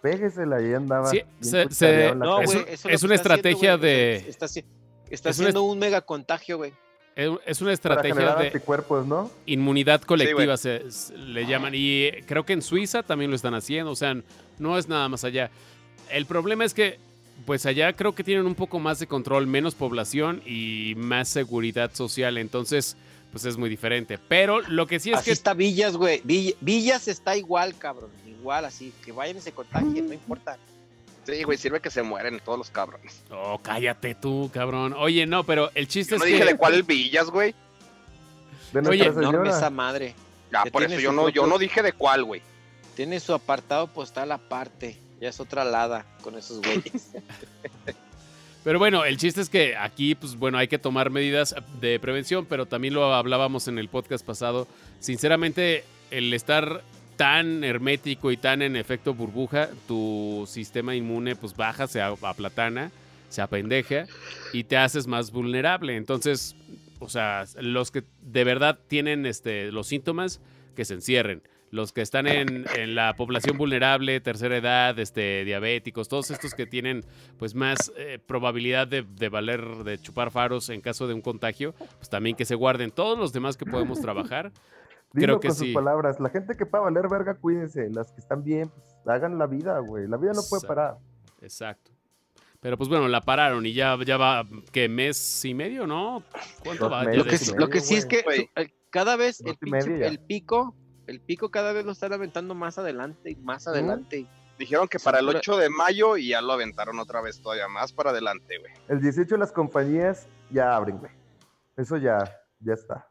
Péguesela 0.00 0.60
y 0.60 0.66
ahí 0.66 0.74
andaba. 0.74 1.06
Sí, 1.08 1.22
se- 1.40 1.70
se- 1.70 2.14
No, 2.14 2.38
calle. 2.38 2.64
Es 2.68 2.80
es 2.80 2.84
una 2.84 2.94
haciendo, 2.94 3.14
estrategia 3.14 3.76
de- 3.78 4.16
Está, 4.28 4.46
es 4.46 5.26
haciendo 5.26 5.62
un 5.62 5.78
mega 5.78 6.00
contagio, 6.00 6.56
güey. 6.58 6.72
Es 7.14 7.60
una 7.60 7.72
estrategia 7.72 8.34
de 8.36 8.46
anticuerpos, 8.46 9.06
¿no? 9.06 9.30
inmunidad 9.46 10.00
colectiva, 10.02 10.56
se, 10.56 10.90
se 10.90 11.16
le 11.18 11.46
llaman. 11.46 11.74
Y 11.74 12.04
eh, 12.04 12.24
creo 12.26 12.44
que 12.44 12.52
en 12.54 12.62
Suiza 12.62 13.02
también 13.02 13.30
lo 13.30 13.36
están 13.36 13.54
haciendo. 13.54 13.90
O 13.90 13.96
sea, 13.96 14.16
no 14.58 14.78
es 14.78 14.88
nada 14.88 15.08
más 15.08 15.22
allá. 15.24 15.50
El 16.10 16.26
problema 16.26 16.64
es 16.64 16.72
que, 16.74 16.98
pues 17.46 17.66
allá 17.66 17.92
creo 17.92 18.14
que 18.14 18.24
tienen 18.24 18.46
un 18.46 18.54
poco 18.54 18.78
más 18.78 18.98
de 18.98 19.06
control, 19.06 19.46
menos 19.46 19.74
población 19.74 20.42
y 20.46 20.94
más 20.96 21.28
seguridad 21.28 21.92
social. 21.94 22.38
Entonces, 22.38 22.96
pues 23.30 23.44
es 23.44 23.56
muy 23.56 23.68
diferente. 23.68 24.18
Pero 24.28 24.60
lo 24.62 24.86
que 24.86 24.98
sí 25.00 25.10
es 25.10 25.16
así 25.18 25.26
que 25.26 25.32
está 25.32 25.52
Villas, 25.54 25.96
güey. 25.96 26.22
Vill- 26.22 26.56
Villas 26.60 27.08
está 27.08 27.36
igual, 27.36 27.74
cabrón. 27.76 28.10
Igual, 28.26 28.64
así. 28.64 28.92
Que 29.04 29.12
vayan 29.12 29.36
y 29.36 29.40
se 29.40 29.52
contagien, 29.52 30.06
no 30.08 30.14
importa. 30.14 30.56
Sí, 31.24 31.42
güey, 31.44 31.56
sirve 31.56 31.80
que 31.80 31.90
se 31.90 32.02
mueren 32.02 32.40
todos 32.44 32.58
los 32.58 32.70
cabrones. 32.70 33.22
Oh, 33.30 33.58
cállate 33.62 34.14
tú, 34.14 34.50
cabrón. 34.52 34.94
Oye, 34.98 35.26
no, 35.26 35.44
pero 35.44 35.70
el 35.74 35.86
chiste 35.86 36.12
Yo 36.12 36.16
es 36.16 36.20
no 36.20 36.26
que. 36.26 36.32
dije 36.32 36.44
de 36.44 36.56
cuál 36.56 36.82
Villas, 36.82 37.30
güey. 37.30 37.54
De 38.72 38.88
Oye, 38.88 39.04
Enorme 39.04 39.50
esa 39.50 39.70
madre. 39.70 40.14
Ya, 40.50 40.64
por 40.64 40.82
eso 40.82 40.98
yo 40.98 41.12
no, 41.12 41.28
yo 41.28 41.46
no 41.46 41.58
dije 41.58 41.82
de 41.82 41.92
cuál, 41.92 42.24
güey. 42.24 42.42
Tiene 42.96 43.20
su 43.20 43.32
apartado 43.32 43.86
postal 43.86 44.32
aparte. 44.32 44.98
Ya 45.20 45.28
es 45.28 45.38
otra 45.38 45.64
lada 45.64 46.04
con 46.22 46.36
esos 46.36 46.60
güeyes. 46.60 47.12
Pero 48.64 48.78
bueno, 48.78 49.04
el 49.04 49.16
chiste 49.16 49.40
es 49.40 49.48
que 49.48 49.76
aquí, 49.76 50.14
pues 50.14 50.36
bueno, 50.36 50.58
hay 50.58 50.68
que 50.68 50.78
tomar 50.78 51.10
medidas 51.10 51.54
de 51.80 51.98
prevención, 51.98 52.46
pero 52.46 52.66
también 52.66 52.94
lo 52.94 53.12
hablábamos 53.12 53.66
en 53.66 53.78
el 53.78 53.88
podcast 53.88 54.24
pasado. 54.24 54.68
Sinceramente, 55.00 55.84
el 56.12 56.32
estar 56.32 56.82
tan 57.22 57.62
hermético 57.62 58.32
y 58.32 58.36
tan 58.36 58.62
en 58.62 58.74
efecto 58.74 59.14
burbuja, 59.14 59.68
tu 59.86 60.44
sistema 60.48 60.96
inmune 60.96 61.36
pues 61.36 61.54
baja, 61.54 61.86
se 61.86 62.02
aplatana, 62.02 62.90
se 63.28 63.40
apendeja 63.40 64.06
y 64.52 64.64
te 64.64 64.76
haces 64.76 65.06
más 65.06 65.30
vulnerable. 65.30 65.94
Entonces, 65.94 66.56
o 66.98 67.08
sea, 67.08 67.44
los 67.60 67.92
que 67.92 68.02
de 68.22 68.42
verdad 68.42 68.76
tienen 68.88 69.24
este, 69.24 69.70
los 69.70 69.86
síntomas, 69.86 70.40
que 70.74 70.84
se 70.84 70.94
encierren. 70.94 71.44
Los 71.70 71.92
que 71.92 72.00
están 72.00 72.26
en, 72.26 72.66
en 72.74 72.96
la 72.96 73.14
población 73.14 73.56
vulnerable, 73.56 74.20
tercera 74.20 74.56
edad, 74.56 74.98
este, 74.98 75.44
diabéticos, 75.44 76.08
todos 76.08 76.32
estos 76.32 76.54
que 76.54 76.66
tienen 76.66 77.04
pues 77.38 77.54
más 77.54 77.92
eh, 77.96 78.18
probabilidad 78.26 78.88
de, 78.88 79.02
de 79.02 79.28
valer, 79.28 79.64
de 79.84 79.96
chupar 79.98 80.32
faros 80.32 80.70
en 80.70 80.80
caso 80.80 81.06
de 81.06 81.14
un 81.14 81.22
contagio, 81.22 81.72
pues 81.98 82.10
también 82.10 82.34
que 82.34 82.46
se 82.46 82.56
guarden. 82.56 82.90
Todos 82.90 83.16
los 83.16 83.32
demás 83.32 83.56
que 83.56 83.64
podemos 83.64 84.00
trabajar, 84.00 84.50
Dilo 85.14 85.26
creo 85.38 85.40
que 85.40 85.48
con 85.48 85.56
sí. 85.56 85.66
sus 85.66 85.74
palabras. 85.74 86.20
La 86.20 86.28
gente 86.30 86.56
que 86.56 86.66
para 86.66 86.84
valer 86.84 87.08
verga, 87.08 87.34
cuídense. 87.34 87.88
Las 87.90 88.12
que 88.12 88.20
están 88.20 88.42
bien, 88.44 88.68
pues 88.70 88.84
hagan 89.06 89.38
la 89.38 89.46
vida, 89.46 89.78
güey. 89.80 90.06
La 90.08 90.16
vida 90.16 90.32
no 90.34 90.42
puede 90.48 90.66
parar. 90.66 90.96
exacto. 91.40 91.90
Pero 92.60 92.76
pues 92.78 92.88
bueno, 92.88 93.08
la 93.08 93.20
pararon 93.20 93.66
y 93.66 93.72
ya, 93.74 93.98
ya 94.06 94.16
va, 94.16 94.46
¿qué? 94.70 94.88
¿Mes 94.88 95.44
y 95.44 95.52
medio, 95.52 95.84
no? 95.84 96.22
¿Cuánto 96.62 96.84
Dos 96.84 96.92
va? 96.92 97.02
Meses 97.02 97.18
lo, 97.18 97.24
que, 97.24 97.36
sí- 97.38 97.52
lo 97.56 97.68
que 97.68 97.80
sí 97.80 97.94
es 97.96 98.06
que 98.06 98.24
el- 98.54 98.72
cada 98.90 99.16
vez 99.16 99.40
el, 99.40 99.58
pinche- 99.58 100.24
pico, 100.28 100.76
el 101.08 101.20
pico 101.20 101.50
cada 101.50 101.72
vez 101.72 101.84
lo 101.84 101.90
están 101.90 102.12
aventando 102.12 102.54
más 102.54 102.78
adelante 102.78 103.32
y 103.32 103.34
más 103.36 103.66
adelante. 103.66 104.28
Dijeron 104.60 104.86
que 104.86 105.00
para 105.00 105.18
el 105.18 105.26
pura- 105.26 105.38
8 105.40 105.56
de 105.56 105.70
mayo 105.70 106.16
y 106.16 106.28
ya 106.28 106.40
lo 106.40 106.52
aventaron 106.52 107.00
otra 107.00 107.20
vez 107.20 107.42
todavía 107.42 107.66
más 107.66 107.92
para 107.92 108.10
adelante, 108.10 108.58
güey. 108.60 108.72
El 108.88 109.00
18 109.00 109.36
las 109.38 109.50
compañías 109.50 110.28
ya 110.50 110.76
abren, 110.76 110.98
güey. 110.98 111.10
Eso 111.76 111.96
ya, 111.96 112.18
ya 112.60 112.74
está. 112.74 113.08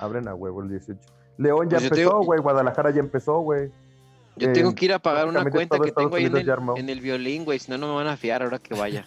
Abren 0.00 0.26
a 0.26 0.34
huevo 0.34 0.62
el 0.62 0.68
18. 0.68 0.98
León 1.38 1.68
ya 1.70 1.78
Pues 1.78 1.90
empezó, 1.90 2.20
güey. 2.22 2.40
Guadalajara 2.40 2.90
ya 2.90 3.00
empezó, 3.00 3.40
güey. 3.40 3.70
Yo 4.36 4.48
Eh, 4.48 4.52
tengo 4.52 4.74
que 4.74 4.84
ir 4.86 4.92
a 4.92 4.98
pagar 4.98 5.26
una 5.26 5.40
cuenta 5.50 5.78
que 5.78 5.88
Estados 5.88 6.10
tengo 6.10 6.16
ahí 6.16 6.24
en 6.26 6.36
el, 6.36 6.50
armó. 6.50 6.76
en 6.76 6.88
el 6.88 7.00
violín, 7.00 7.44
güey. 7.44 7.58
Si 7.58 7.70
no, 7.70 7.78
no 7.78 7.88
me 7.88 7.94
van 7.94 8.06
a 8.06 8.16
fiar 8.16 8.42
ahora 8.42 8.58
que 8.58 8.74
vaya. 8.74 9.04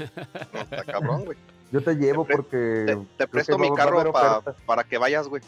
No, 0.53 0.59
está 0.61 0.83
cabrón, 0.83 1.25
güey. 1.25 1.37
Yo 1.71 1.81
te 1.81 1.95
llevo 1.95 2.25
Te 2.25 2.33
porque. 2.35 2.83
Te, 2.85 2.97
te 3.17 3.27
presto 3.27 3.57
mi 3.57 3.73
carro 3.73 4.11
pa- 4.11 4.41
para 4.65 4.83
que 4.83 4.97
vayas, 4.97 5.27
güey. 5.27 5.41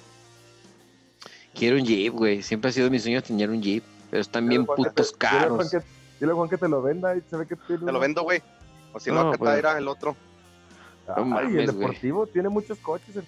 Quiero 1.54 1.78
un 1.78 1.86
Jeep, 1.86 2.14
güey. 2.14 2.42
Siempre 2.42 2.70
ha 2.70 2.74
sido 2.74 2.90
mi 2.90 3.00
sueño 3.00 3.22
tener 3.22 3.50
un 3.50 3.62
Jeep. 3.62 3.84
Pero 4.10 4.22
están 4.22 4.48
bien 4.48 4.66
putos 4.66 5.12
caros. 5.12 5.72
Dile 6.20 6.32
a 6.32 6.36
Juan 6.36 6.50
que 6.50 6.58
te 6.58 6.68
lo 6.70 6.82
venda 6.82 7.16
y 7.16 7.22
se 7.30 7.36
ve 7.38 7.46
que 7.46 7.56
tiene. 7.56 7.86
Te 7.86 7.92
lo 7.92 8.00
vendo, 8.00 8.24
güey. 8.24 8.42
O 8.94 9.00
si 9.00 9.12
No, 9.12 9.26
no, 9.26 9.32
que 9.32 9.38
pues. 9.38 9.50
traerá 9.52 9.78
el 9.78 9.88
otro. 9.88 10.16
Ay, 11.08 11.14
No 11.18 11.26
mames, 11.26 11.56
el 11.56 11.66
deportivo 11.68 12.26
tiene 12.28 12.50
muchos 12.50 12.78
coches. 12.80 13.16
el- 13.16 13.26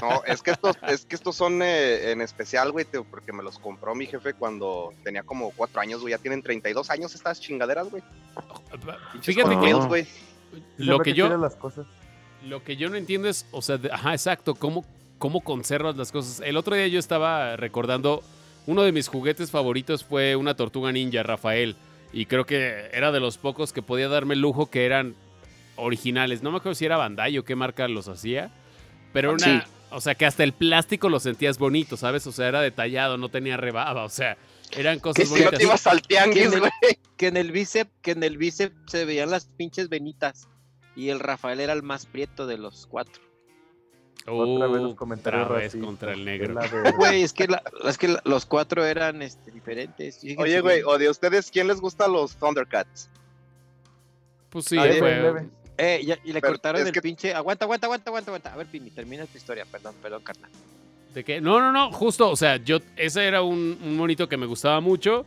No, 0.00 0.22
es 0.26 0.42
que 0.42 0.52
estos, 0.52 0.76
es 0.88 1.04
que 1.04 1.14
estos 1.14 1.36
son 1.36 1.60
eh, 1.62 2.10
en 2.12 2.20
especial, 2.22 2.72
güey, 2.72 2.86
porque 3.10 3.32
me 3.32 3.42
los 3.42 3.58
compró 3.58 3.94
mi 3.94 4.06
jefe 4.06 4.34
cuando 4.34 4.92
tenía 5.04 5.22
como 5.22 5.50
cuatro 5.50 5.80
años, 5.80 6.00
güey. 6.00 6.12
Ya 6.12 6.18
tienen 6.18 6.42
32 6.42 6.88
años 6.90 7.14
estas 7.14 7.40
chingaderas, 7.40 7.90
güey. 7.90 8.02
Fíjate 9.20 9.54
Hot 9.54 9.92
que 9.92 10.06
lo 10.78 10.98
que 10.98 11.12
tiene 11.14 11.30
yo, 11.30 11.36
las 11.36 11.56
cosas. 11.56 11.86
lo 12.44 12.62
que 12.64 12.76
yo 12.76 12.88
no 12.90 12.96
entiendo 12.96 13.28
es, 13.28 13.46
o 13.52 13.62
sea, 13.62 13.78
de- 13.78 13.90
ajá, 13.92 14.12
exacto, 14.12 14.54
cómo, 14.54 14.84
cómo 15.18 15.40
conservas 15.40 15.96
las 15.96 16.12
cosas. 16.12 16.40
El 16.44 16.56
otro 16.56 16.74
día 16.76 16.88
yo 16.88 16.98
estaba 16.98 17.56
recordando, 17.56 18.22
uno 18.66 18.82
de 18.82 18.92
mis 18.92 19.08
juguetes 19.08 19.50
favoritos 19.50 20.04
fue 20.04 20.36
una 20.36 20.54
tortuga 20.54 20.92
ninja, 20.92 21.22
Rafael. 21.22 21.76
Y 22.12 22.26
creo 22.26 22.44
que 22.44 22.90
era 22.92 23.10
de 23.12 23.20
los 23.20 23.38
pocos 23.38 23.72
que 23.72 23.80
podía 23.82 24.08
darme 24.08 24.34
el 24.34 24.40
lujo 24.40 24.68
que 24.70 24.84
eran 24.84 25.14
originales. 25.76 26.42
No 26.42 26.50
me 26.50 26.58
acuerdo 26.58 26.74
si 26.74 26.84
era 26.84 26.96
Bandai 26.96 27.36
o 27.38 27.44
qué 27.44 27.54
marca 27.56 27.86
los 27.88 28.08
hacía. 28.08 28.50
Pero 29.12 29.34
era 29.34 29.36
una, 29.46 29.64
Sí. 29.64 29.72
O 29.90 30.00
sea, 30.00 30.14
que 30.14 30.24
hasta 30.24 30.42
el 30.42 30.52
plástico 30.54 31.10
lo 31.10 31.20
sentías 31.20 31.58
bonito, 31.58 31.98
¿sabes? 31.98 32.26
O 32.26 32.32
sea, 32.32 32.48
era 32.48 32.62
detallado, 32.62 33.18
no 33.18 33.28
tenía 33.28 33.58
rebaba, 33.58 34.04
o 34.04 34.08
sea, 34.08 34.38
eran 34.70 34.96
Que 34.96 35.00
cosas 35.02 35.28
si 35.28 35.34
Si 35.34 35.34
no 35.34 35.38
bonitas. 35.40 35.58
te 35.58 35.64
ibas 35.66 35.86
al 35.86 36.00
tianguis, 36.00 36.48
¿Quién 36.48 36.60
güey. 36.60 36.72
Que 37.18 37.26
en 37.26 37.36
el 37.36 37.52
bíceps, 37.52 37.90
que 38.00 38.12
en 38.12 38.22
el 38.22 38.38
bíceps 38.38 38.74
se 38.86 39.04
veían 39.04 39.30
las 39.30 39.44
pinches 39.44 39.90
venitas. 39.90 40.48
Y 40.96 41.10
el 41.10 41.20
Rafael 41.20 41.60
era 41.60 41.74
el 41.74 41.82
más 41.82 42.06
prieto 42.06 42.46
de 42.46 42.56
los 42.56 42.86
cuatro. 42.86 43.22
Otra 44.26 44.66
vez 44.68 44.80
los 44.82 44.92
Uh, 44.92 44.96
comentarios 44.96 45.44
otra 45.46 45.58
vez 45.58 45.76
contra 45.76 46.12
el 46.12 46.18
que 46.20 46.24
negro. 46.24 46.54
Güey, 46.96 47.22
es 47.22 47.32
que, 47.34 47.48
la- 47.48 47.62
es 47.84 47.98
que 47.98 48.08
la- 48.08 48.22
los 48.24 48.46
cuatro 48.46 48.84
eran 48.86 49.20
este, 49.20 49.50
diferentes. 49.50 50.20
Fíjense 50.20 50.42
Oye, 50.42 50.60
güey, 50.62 50.82
o 50.84 50.96
de 50.96 51.10
ustedes, 51.10 51.50
¿quién 51.50 51.66
les 51.68 51.80
gusta 51.80 52.08
los 52.08 52.36
Thundercats? 52.36 53.10
Pues 54.48 54.64
sí, 54.66 54.76
leve. 54.76 55.48
Eh, 55.84 56.00
y 56.24 56.32
le 56.32 56.40
Pero 56.40 56.52
cortaron 56.52 56.86
el 56.86 56.92
que- 56.92 57.02
pinche. 57.02 57.34
Aguanta, 57.34 57.64
aguanta, 57.64 57.86
aguanta, 57.86 58.10
aguanta, 58.10 58.30
aguanta. 58.30 58.52
A 58.52 58.56
ver, 58.56 58.66
Pimi, 58.66 58.90
termina 58.90 59.26
tu 59.26 59.36
historia. 59.36 59.64
Perdón, 59.70 59.94
perdón, 60.00 60.22
carnal. 60.22 60.50
¿De 61.12 61.24
qué? 61.24 61.40
No, 61.40 61.58
no, 61.60 61.72
no, 61.72 61.90
justo, 61.92 62.30
o 62.30 62.36
sea, 62.36 62.56
yo, 62.56 62.78
ese 62.96 63.26
era 63.26 63.42
un, 63.42 63.78
un 63.82 63.96
monito 63.96 64.28
que 64.28 64.36
me 64.36 64.46
gustaba 64.46 64.80
mucho, 64.80 65.26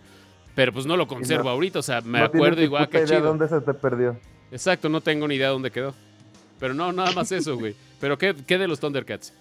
pero 0.56 0.72
pues 0.72 0.86
no 0.86 0.95
lo 0.97 1.08
conservo 1.08 1.43
no- 1.45 1.49
ahorita, 1.51 1.80
o 1.80 1.82
sea, 1.84 2.01
me 2.01 2.20
No 2.20 2.26
acuerdo 2.26 2.62
igual 2.62 2.88
que 2.89 2.97
idea 2.99 3.08
chido. 3.08 3.22
dónde 3.22 3.47
se 3.49 3.60
te 3.62 3.74
perdió. 3.74 4.18
Exacto, 4.51 4.88
no 4.89 5.01
tengo 5.01 5.28
ni 5.28 5.36
idea 5.36 5.49
dónde 5.49 5.72
quedó. 5.72 5.93
Pero 6.60 6.74
no, 6.74 6.91
nada 6.93 7.12
más 7.12 7.32
eso, 7.34 7.58
güey. 7.58 7.76
Pero 7.99 8.18
¿qué, 8.18 8.34
qué 8.47 8.58
de 8.58 8.68
los 8.68 8.80
Thundercats? 8.80 9.34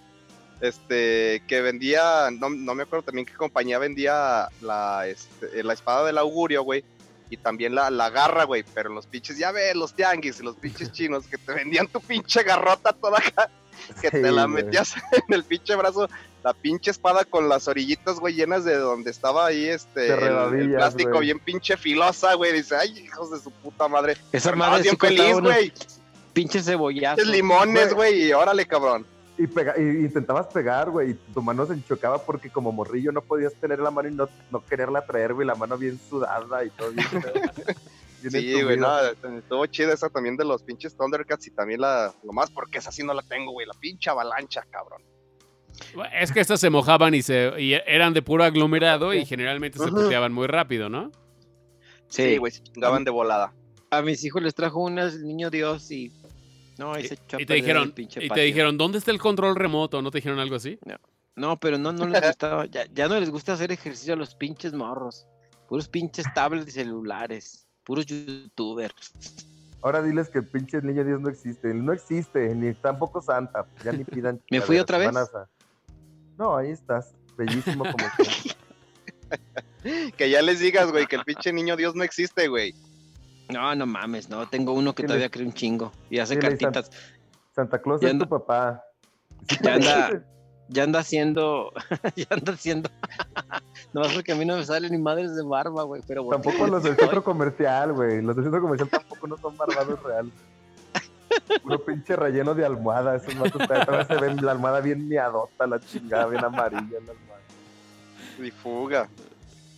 Este, 0.61 1.41
que 1.47 1.61
vendía, 1.61 2.29
no, 2.31 2.49
no 2.49 2.75
me 2.75 2.83
acuerdo 2.83 3.03
también 3.03 3.25
qué 3.25 3.33
compañía 3.33 3.77
vendía 3.79 4.47
la, 4.61 5.05
este, 5.07 5.63
la 5.63 5.73
espada 5.73 6.05
del 6.05 6.17
augurio, 6.17 6.63
güey. 6.63 6.83
Y 7.29 7.37
también 7.37 7.73
la, 7.75 7.89
la 7.89 8.09
garra, 8.09 8.43
güey. 8.43 8.63
Pero 8.73 8.89
los 8.89 9.07
pinches, 9.07 9.37
ya 9.37 9.51
ves, 9.51 9.75
los 9.75 9.93
tianguis 9.93 10.39
y 10.39 10.43
los 10.43 10.55
pinches 10.55 10.91
chinos 10.93 11.25
que 11.27 11.37
te 11.37 11.53
vendían 11.53 11.87
tu 11.87 11.99
pinche 12.01 12.43
garrota 12.43 12.93
toda 12.93 13.17
acá. 13.19 13.49
Que 14.01 14.09
te 14.09 14.23
Sí, 14.23 14.31
la 14.35 14.45
güey. 14.45 14.63
metías 14.63 14.95
en 15.11 15.33
el 15.33 15.43
pinche 15.43 15.75
brazo, 15.75 16.07
la 16.43 16.53
pinche 16.53 16.91
espada 16.91 17.25
con 17.25 17.49
las 17.49 17.67
orillitas, 17.67 18.19
güey, 18.19 18.33
llenas 18.33 18.63
de 18.63 18.77
donde 18.77 19.11
estaba 19.11 19.45
ahí 19.47 19.65
este 19.65 20.13
el- 20.13 20.73
plástico 20.75 21.11
güey. 21.11 21.25
bien 21.25 21.39
pinche 21.39 21.75
filosa, 21.77 22.33
güey. 22.35 22.53
Dice, 22.53 22.75
ay, 22.75 22.97
hijos 22.99 23.31
de 23.31 23.39
su 23.39 23.51
puta 23.51 23.87
madre. 23.87 24.17
Esa 24.31 24.49
Pero 24.51 24.57
madre 24.57 24.77
no, 24.77 24.83
bien 24.83 24.97
feliz, 24.97 25.39
güey. 25.41 25.73
Pinches 26.33 26.65
cebollazos. 26.65 27.17
Pinches 27.17 27.35
limones, 27.35 27.93
güey, 27.93 28.27
y 28.27 28.33
órale, 28.33 28.65
cabrón. 28.65 29.05
Y, 29.37 29.47
pega- 29.47 29.75
y 29.77 29.81
intentabas 30.05 30.47
pegar, 30.47 30.89
güey, 30.89 31.11
y 31.11 31.13
tu 31.33 31.41
mano 31.41 31.65
se 31.65 31.73
enchocaba 31.73 32.17
porque 32.23 32.49
como 32.49 32.71
morrillo 32.71 33.11
no 33.11 33.21
podías 33.21 33.53
tener 33.55 33.79
la 33.79 33.91
mano 33.91 34.07
y 34.07 34.13
no, 34.13 34.29
no 34.49 34.65
quererla 34.65 35.05
traer, 35.05 35.33
güey, 35.33 35.45
la 35.45 35.55
mano 35.55 35.77
bien 35.77 35.99
sudada 36.09 36.63
y 36.63 36.69
todo 36.69 36.91
bien. 36.91 37.05
Bien 38.21 38.31
Sí, 38.41 38.63
güey, 38.63 38.75
no, 38.77 38.89
estuvo 39.37 39.65
chida 39.67 39.93
esa 39.93 40.09
también 40.09 40.35
de 40.35 40.45
los 40.45 40.63
pinches 40.63 40.97
Thundercats 40.97 41.45
y 41.45 41.51
también 41.51 41.81
la, 41.81 42.11
lo 42.23 42.33
más 42.33 42.49
porque 42.49 42.79
esa 42.79 42.91
sí 42.91 43.03
no 43.03 43.13
la 43.13 43.21
tengo, 43.21 43.51
güey, 43.51 43.67
la 43.67 43.73
pinche 43.75 44.09
avalancha, 44.09 44.63
cabrón. 44.71 45.03
Es 46.19 46.31
que 46.31 46.39
estas 46.39 46.59
se 46.59 46.71
mojaban 46.71 47.13
y, 47.13 47.21
se, 47.21 47.51
y 47.61 47.73
eran 47.73 48.13
de 48.13 48.23
puro 48.23 48.43
aglomerado 48.43 49.13
y 49.13 49.25
generalmente 49.25 49.77
se 49.77 49.89
puteaban 49.91 50.33
muy 50.33 50.47
rápido, 50.47 50.89
¿no? 50.89 51.11
Sí, 52.07 52.23
Sí, 52.31 52.37
güey, 52.37 52.51
se 52.51 52.63
chingaban 52.63 53.03
de 53.03 53.11
volada. 53.11 53.53
a 53.91 54.01
mis 54.01 54.23
hijos 54.23 54.41
les 54.41 54.55
trajo 54.55 54.79
unas 54.81 55.13
el 55.15 55.27
niño 55.27 55.51
Dios 55.51 55.91
y. 55.91 56.11
No, 56.77 56.93
ahí 56.93 57.09
Y, 57.37 57.41
y 57.41 57.45
te 57.45 57.53
dijeron, 57.53 57.91
pinche 57.91 58.23
y 58.23 58.29
te 58.29 58.41
dijeron, 58.41 58.77
¿dónde 58.77 58.97
está 58.97 59.11
el 59.11 59.19
control 59.19 59.55
remoto? 59.55 60.01
¿No 60.01 60.11
te 60.11 60.17
dijeron 60.17 60.39
algo 60.39 60.55
así? 60.55 60.77
No, 61.35 61.59
pero 61.59 61.77
no, 61.77 61.91
no 61.91 62.07
les 62.07 62.21
gustaba. 62.21 62.65
Ya, 62.65 62.85
ya 62.93 63.07
no 63.07 63.19
les 63.19 63.29
gusta 63.29 63.53
hacer 63.53 63.71
ejercicio 63.71 64.13
a 64.13 64.17
los 64.17 64.35
pinches 64.35 64.73
morros. 64.73 65.27
Puros 65.67 65.87
pinches 65.87 66.25
tablets 66.33 66.67
y 66.69 66.71
celulares. 66.71 67.67
Puros 67.83 68.05
youtubers. 68.05 69.13
Ahora 69.81 70.01
diles 70.01 70.29
que 70.29 70.39
el 70.39 70.47
pinche 70.47 70.81
niño 70.81 71.03
Dios 71.03 71.21
no 71.21 71.29
existe. 71.29 71.73
No 71.73 71.93
existe, 71.93 72.55
ni 72.55 72.73
tampoco 72.73 73.21
Santa. 73.21 73.65
Ya 73.83 73.91
ni 73.91 74.03
pidan. 74.03 74.41
¿Me 74.51 74.61
fui 74.61 74.79
otra 74.79 74.97
vez? 74.97 75.15
a 75.15 75.47
No, 76.37 76.55
ahí 76.55 76.71
estás. 76.71 77.13
Bellísimo 77.37 77.83
como 77.83 78.05
siempre. 78.23 78.55
Que 80.17 80.29
ya 80.29 80.41
les 80.41 80.59
digas, 80.59 80.91
güey, 80.91 81.05
que 81.05 81.17
el 81.17 81.23
pinche 81.25 81.51
niño 81.51 81.75
Dios 81.75 81.95
no 81.95 82.03
existe, 82.03 82.47
güey. 82.47 82.73
No, 83.49 83.75
no 83.75 83.85
mames, 83.85 84.29
no. 84.29 84.47
Tengo 84.47 84.73
uno 84.73 84.93
que 84.95 85.03
Dile- 85.03 85.07
todavía 85.07 85.29
cree 85.29 85.45
un 85.45 85.53
chingo. 85.53 85.91
Y 86.09 86.19
hace 86.19 86.35
Dile, 86.35 86.49
cartitas. 86.49 86.91
Santa 87.55 87.81
Claus 87.81 88.01
Ya 88.01 88.07
es 88.07 88.13
anda- 88.13 88.25
tu 88.25 88.29
papá. 88.29 88.83
Ya 89.63 89.75
anda, 89.75 90.23
ya 90.69 90.83
anda 90.83 90.99
haciendo. 90.99 91.71
ya 92.15 92.25
anda 92.31 92.53
haciendo. 92.53 92.89
no 93.93 94.01
porque 94.13 94.31
a 94.31 94.35
mí 94.35 94.45
no 94.45 94.55
me 94.57 94.65
salen 94.65 94.91
ni 94.91 94.97
madres 94.97 95.35
de 95.35 95.43
barba, 95.43 95.83
güey. 95.83 96.01
Pero 96.07 96.23
bueno. 96.23 96.41
Tampoco 96.41 96.67
los 96.67 96.83
del 96.83 96.95
centro 96.95 97.23
comercial, 97.23 97.93
güey. 97.93 98.21
Los 98.21 98.35
del 98.35 98.45
centro 98.45 98.61
comercial 98.61 98.89
tampoco 98.89 99.27
no 99.27 99.37
son 99.37 99.55
barbados 99.55 100.01
real. 100.03 100.31
Puro 101.61 101.83
pinche 101.83 102.15
relleno 102.15 102.55
de 102.55 102.65
almohada. 102.65 103.15
Esos 103.15 103.35
matos 103.35 103.61
todavía 103.67 104.05
se 104.05 104.15
ven 104.15 104.43
la 104.43 104.53
almohada 104.53 104.79
bien 104.81 105.07
miadota, 105.07 105.67
la 105.67 105.79
chingada, 105.79 106.25
bien 106.27 106.43
amarilla 106.43 106.99
la 107.05 107.11
almohada. 107.11 107.41
Y 108.43 108.51
fuga. 108.51 109.07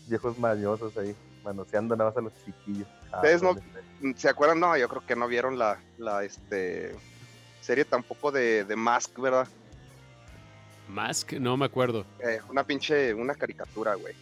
Viejos 0.07 0.37
mañosos 0.39 0.95
ahí, 0.97 1.13
manoseando 1.43 1.95
nada 1.95 2.11
más 2.11 2.17
a 2.17 2.21
los 2.21 2.33
chiquillos. 2.45 2.87
Ustedes 3.13 3.41
no-. 3.41 3.55
¿Se 4.15 4.29
acuerdan? 4.29 4.59
No, 4.59 4.77
yo 4.77 4.87
creo 4.89 5.05
que 5.05 5.15
no 5.15 5.27
vieron 5.27 5.57
la, 5.57 5.79
la 5.97 6.23
este, 6.23 6.95
serie 7.61 7.85
tampoco 7.85 8.31
de, 8.31 8.63
de 8.63 8.75
Mask, 8.75 9.17
¿verdad? 9.19 9.47
Mask, 10.87 11.33
no 11.33 11.57
me 11.57 11.65
acuerdo. 11.65 12.05
Eh, 12.19 12.39
una 12.49 12.63
pinche, 12.63 13.13
una 13.13 13.35
caricatura, 13.35 13.95
güey. 13.95 14.15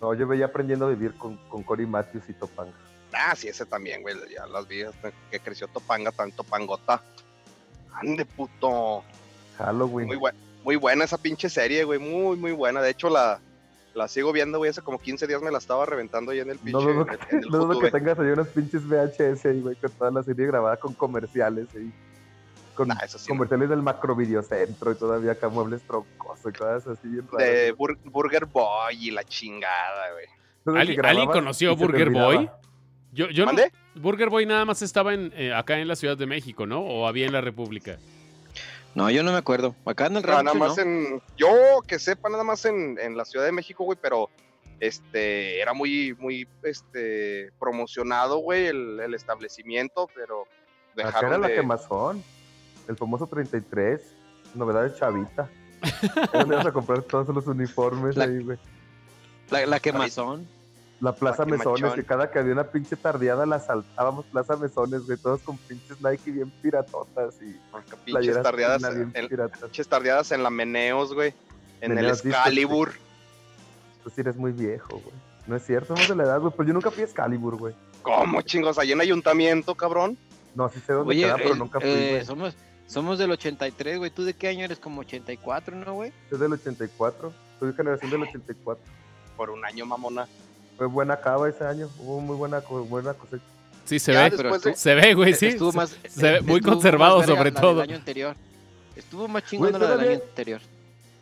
No, 0.00 0.14
yo 0.14 0.26
veía 0.26 0.46
aprendiendo 0.46 0.86
a 0.86 0.90
vivir 0.90 1.14
con, 1.14 1.36
con 1.48 1.62
Cory 1.62 1.86
Matthews 1.86 2.28
y 2.28 2.34
Topanga. 2.34 2.72
Ah, 3.12 3.34
sí, 3.36 3.48
ese 3.48 3.64
también, 3.66 4.02
güey. 4.02 4.16
Ya 4.32 4.46
las 4.46 4.66
vi 4.66 4.82
hasta 4.82 5.12
que 5.30 5.40
creció 5.40 5.68
Topanga, 5.68 6.12
tanto 6.12 6.42
Topangota. 6.42 7.02
Ande, 7.92 8.24
puto. 8.24 9.04
Halloween. 9.58 10.08
Muy, 10.08 10.18
muy 10.64 10.76
buena 10.76 11.04
esa 11.04 11.18
pinche 11.18 11.48
serie, 11.48 11.84
güey. 11.84 11.98
Muy, 11.98 12.36
muy 12.36 12.52
buena. 12.52 12.80
De 12.80 12.90
hecho, 12.90 13.08
la, 13.08 13.40
la 13.94 14.08
sigo 14.08 14.32
viendo, 14.32 14.58
güey. 14.58 14.70
Hace 14.70 14.82
como 14.82 14.98
15 14.98 15.26
días 15.26 15.40
me 15.42 15.50
la 15.50 15.58
estaba 15.58 15.86
reventando 15.86 16.32
ahí 16.32 16.40
en 16.40 16.50
el 16.50 16.58
pinche. 16.58 16.72
No 16.72 16.92
dudo 16.92 17.06
que, 17.06 17.14
el- 17.14 17.20
en 17.30 17.38
el 17.44 17.48
no 17.50 17.58
dudo 17.58 17.80
que 17.80 17.90
tengas 17.90 18.18
ahí 18.18 18.26
unos 18.28 18.48
pinches 18.48 18.82
VHS 18.86 19.46
ahí, 19.48 19.60
güey, 19.60 19.76
con 19.76 19.90
toda 19.92 20.10
la 20.10 20.22
serie 20.22 20.46
grabada 20.46 20.76
con 20.76 20.92
comerciales 20.94 21.68
ahí. 21.76 21.92
Con 22.74 22.88
Nah, 22.88 22.96
eso 23.04 23.18
sí 23.18 23.26
no. 23.28 23.36
comerciales 23.36 23.68
del 23.68 23.82
macro 23.82 24.16
videocentro 24.16 24.90
y 24.92 24.94
todavía 24.96 25.32
acá 25.32 25.48
muebles 25.48 25.82
troncosos 25.82 26.52
y 26.52 26.58
cosas 26.58 26.86
así 26.88 27.08
bien 27.08 27.24
raras. 27.30 27.48
De. 27.48 27.74
Bur- 27.74 27.98
Burger 28.04 28.46
Boy 28.46 28.96
y 29.08 29.10
la 29.12 29.22
chingada, 29.24 30.12
güey. 30.12 30.26
Entonces, 30.58 30.80
¿Ali- 30.80 30.90
que 30.90 30.96
grababas 30.96 31.18
¿Alguien 31.26 31.40
conoció 31.42 31.76
Burger 31.76 32.10
Boy? 32.10 32.50
Yo, 33.12 33.28
yo 33.30 33.46
no. 33.46 33.52
Burger 33.94 34.28
Boy 34.28 34.44
nada 34.44 34.64
más 34.64 34.82
estaba 34.82 35.14
en, 35.14 35.32
eh, 35.36 35.54
acá 35.54 35.78
en 35.78 35.86
la 35.86 35.94
Ciudad 35.94 36.16
de 36.16 36.26
México, 36.26 36.66
¿no? 36.66 36.80
O 36.80 37.06
había 37.06 37.26
en 37.26 37.32
la 37.32 37.40
República. 37.40 37.96
No, 38.94 39.10
yo 39.10 39.22
no 39.22 39.32
me 39.32 39.38
acuerdo. 39.38 39.74
Acá 39.84 40.06
en 40.06 40.16
el 40.16 40.22
No, 40.22 40.28
rancho, 40.28 40.42
nada 40.44 40.54
más 40.54 40.76
¿no? 40.76 40.82
en. 40.82 41.22
Yo 41.36 41.48
que 41.86 41.98
sepa, 41.98 42.28
nada 42.28 42.44
más 42.44 42.64
en, 42.64 42.98
en 43.00 43.16
la 43.16 43.24
Ciudad 43.24 43.44
de 43.44 43.52
México, 43.52 43.84
güey, 43.84 43.98
pero 44.00 44.30
este 44.80 45.60
era 45.60 45.72
muy, 45.72 46.14
muy 46.18 46.46
este 46.62 47.50
promocionado, 47.58 48.38
güey, 48.38 48.66
el, 48.66 49.00
el 49.00 49.14
establecimiento, 49.14 50.08
pero 50.14 50.42
Acá 50.42 50.48
era 50.94 51.06
dejaron 51.08 51.40
la 51.42 51.48
de. 51.48 51.54
quemazón. 51.56 52.22
El 52.88 52.96
famoso 52.96 53.26
33. 53.26 54.00
Novedades 54.54 54.96
Chavita. 54.96 55.48
Ahí 56.32 56.44
vas 56.44 56.66
a 56.66 56.72
comprar 56.72 57.02
todos 57.02 57.28
los 57.34 57.46
uniformes 57.46 58.16
La- 58.16 58.24
ahí, 58.24 58.42
güey. 58.42 58.58
La, 59.50 59.66
la 59.66 59.80
quemazón. 59.80 60.46
La 61.00 61.12
Plaza 61.14 61.44
La 61.44 61.56
Mesones, 61.56 61.92
que 61.94 62.04
cada 62.04 62.30
que 62.30 62.38
había 62.38 62.52
una 62.52 62.64
pinche 62.64 62.96
tardeada 62.96 63.44
la 63.46 63.58
saltábamos 63.60 64.24
Plaza 64.26 64.56
Mesones, 64.56 65.04
güey, 65.06 65.18
todos 65.18 65.40
con 65.42 65.58
pinches 65.58 66.00
Nike 66.00 66.30
bien 66.30 66.50
piratotas 66.62 67.34
y 67.42 67.46
Pinches 67.52 67.98
playeras 68.04 68.42
tardeadas, 68.42 68.82
en, 68.84 69.28
piratas. 69.28 69.60
pinches 69.60 69.88
tardeadas 69.88 70.32
en 70.32 70.42
la 70.42 70.50
Meneos, 70.50 71.12
güey. 71.12 71.34
En 71.80 71.94
Meneos 71.94 72.24
el 72.24 72.30
Excalibur. 72.30 72.92
Tú 74.02 74.10
sí 74.10 74.20
eres 74.20 74.36
muy 74.36 74.52
viejo, 74.52 74.98
güey. 74.98 75.14
No 75.46 75.56
es 75.56 75.66
cierto, 75.66 75.94
somos 75.94 76.08
de 76.08 76.16
la 76.16 76.22
edad, 76.24 76.40
güey. 76.40 76.52
Pues 76.54 76.66
yo 76.68 76.72
nunca 76.74 76.90
fui 76.90 77.02
a 77.02 77.06
Excalibur, 77.06 77.56
güey. 77.56 77.74
¿Cómo 78.02 78.40
chingos? 78.42 78.78
Ahí 78.78 78.92
en 78.92 79.00
ayuntamiento, 79.00 79.74
cabrón. 79.74 80.16
No, 80.54 80.68
sí 80.68 80.80
sé 80.86 80.92
dónde 80.92 81.10
Oye, 81.10 81.24
queda, 81.24 81.36
pero 81.36 81.52
el- 81.52 81.58
nunca 81.58 81.80
fui, 81.80 81.88
eh, 81.90 82.10
güey. 82.12 82.24
somos, 82.24 82.54
somos 82.86 83.18
del 83.18 83.30
83, 83.32 83.98
güey. 83.98 84.10
¿Tú 84.10 84.24
de 84.24 84.34
qué 84.34 84.48
año 84.48 84.64
eres? 84.64 84.78
Como 84.78 85.00
84, 85.00 85.76
¿no, 85.76 85.94
güey? 85.94 86.12
Soy 86.30 86.38
del 86.38 86.52
84. 86.52 87.32
Soy 87.58 87.72
generación 87.74 88.10
del 88.10 88.22
84. 88.22 88.82
Por 89.36 89.50
un 89.50 89.64
año, 89.64 89.84
mamona. 89.84 90.26
Fue 90.76 90.86
buena 90.86 91.16
cava 91.20 91.48
ese 91.48 91.64
año. 91.64 91.88
Hubo 91.98 92.20
muy 92.20 92.36
buena, 92.36 92.60
buena 92.88 93.14
cosecha. 93.14 93.42
Sí, 93.84 93.98
se 93.98 94.12
Ya 94.12 94.24
ve. 94.28 94.36
pero 94.36 94.58
de- 94.58 94.74
Se 94.74 94.94
ve, 94.94 95.14
güey, 95.14 95.34
sí. 95.34 95.46
Estuvo 95.48 95.70
Se- 95.72 95.76
más, 95.76 95.98
se 96.08 96.32
ve 96.32 96.40
muy 96.40 96.56
estuvo 96.56 96.72
conservado 96.72 97.18
más 97.18 97.26
sobre 97.26 97.52
todo. 97.52 97.74
del 97.74 97.90
año 97.90 97.96
anterior. 97.96 98.34
Estuvo 98.96 99.28
más 99.28 99.44
chingón 99.44 99.72
la 99.72 99.78
del 99.78 100.00
año 100.00 100.20
anterior. 100.22 100.60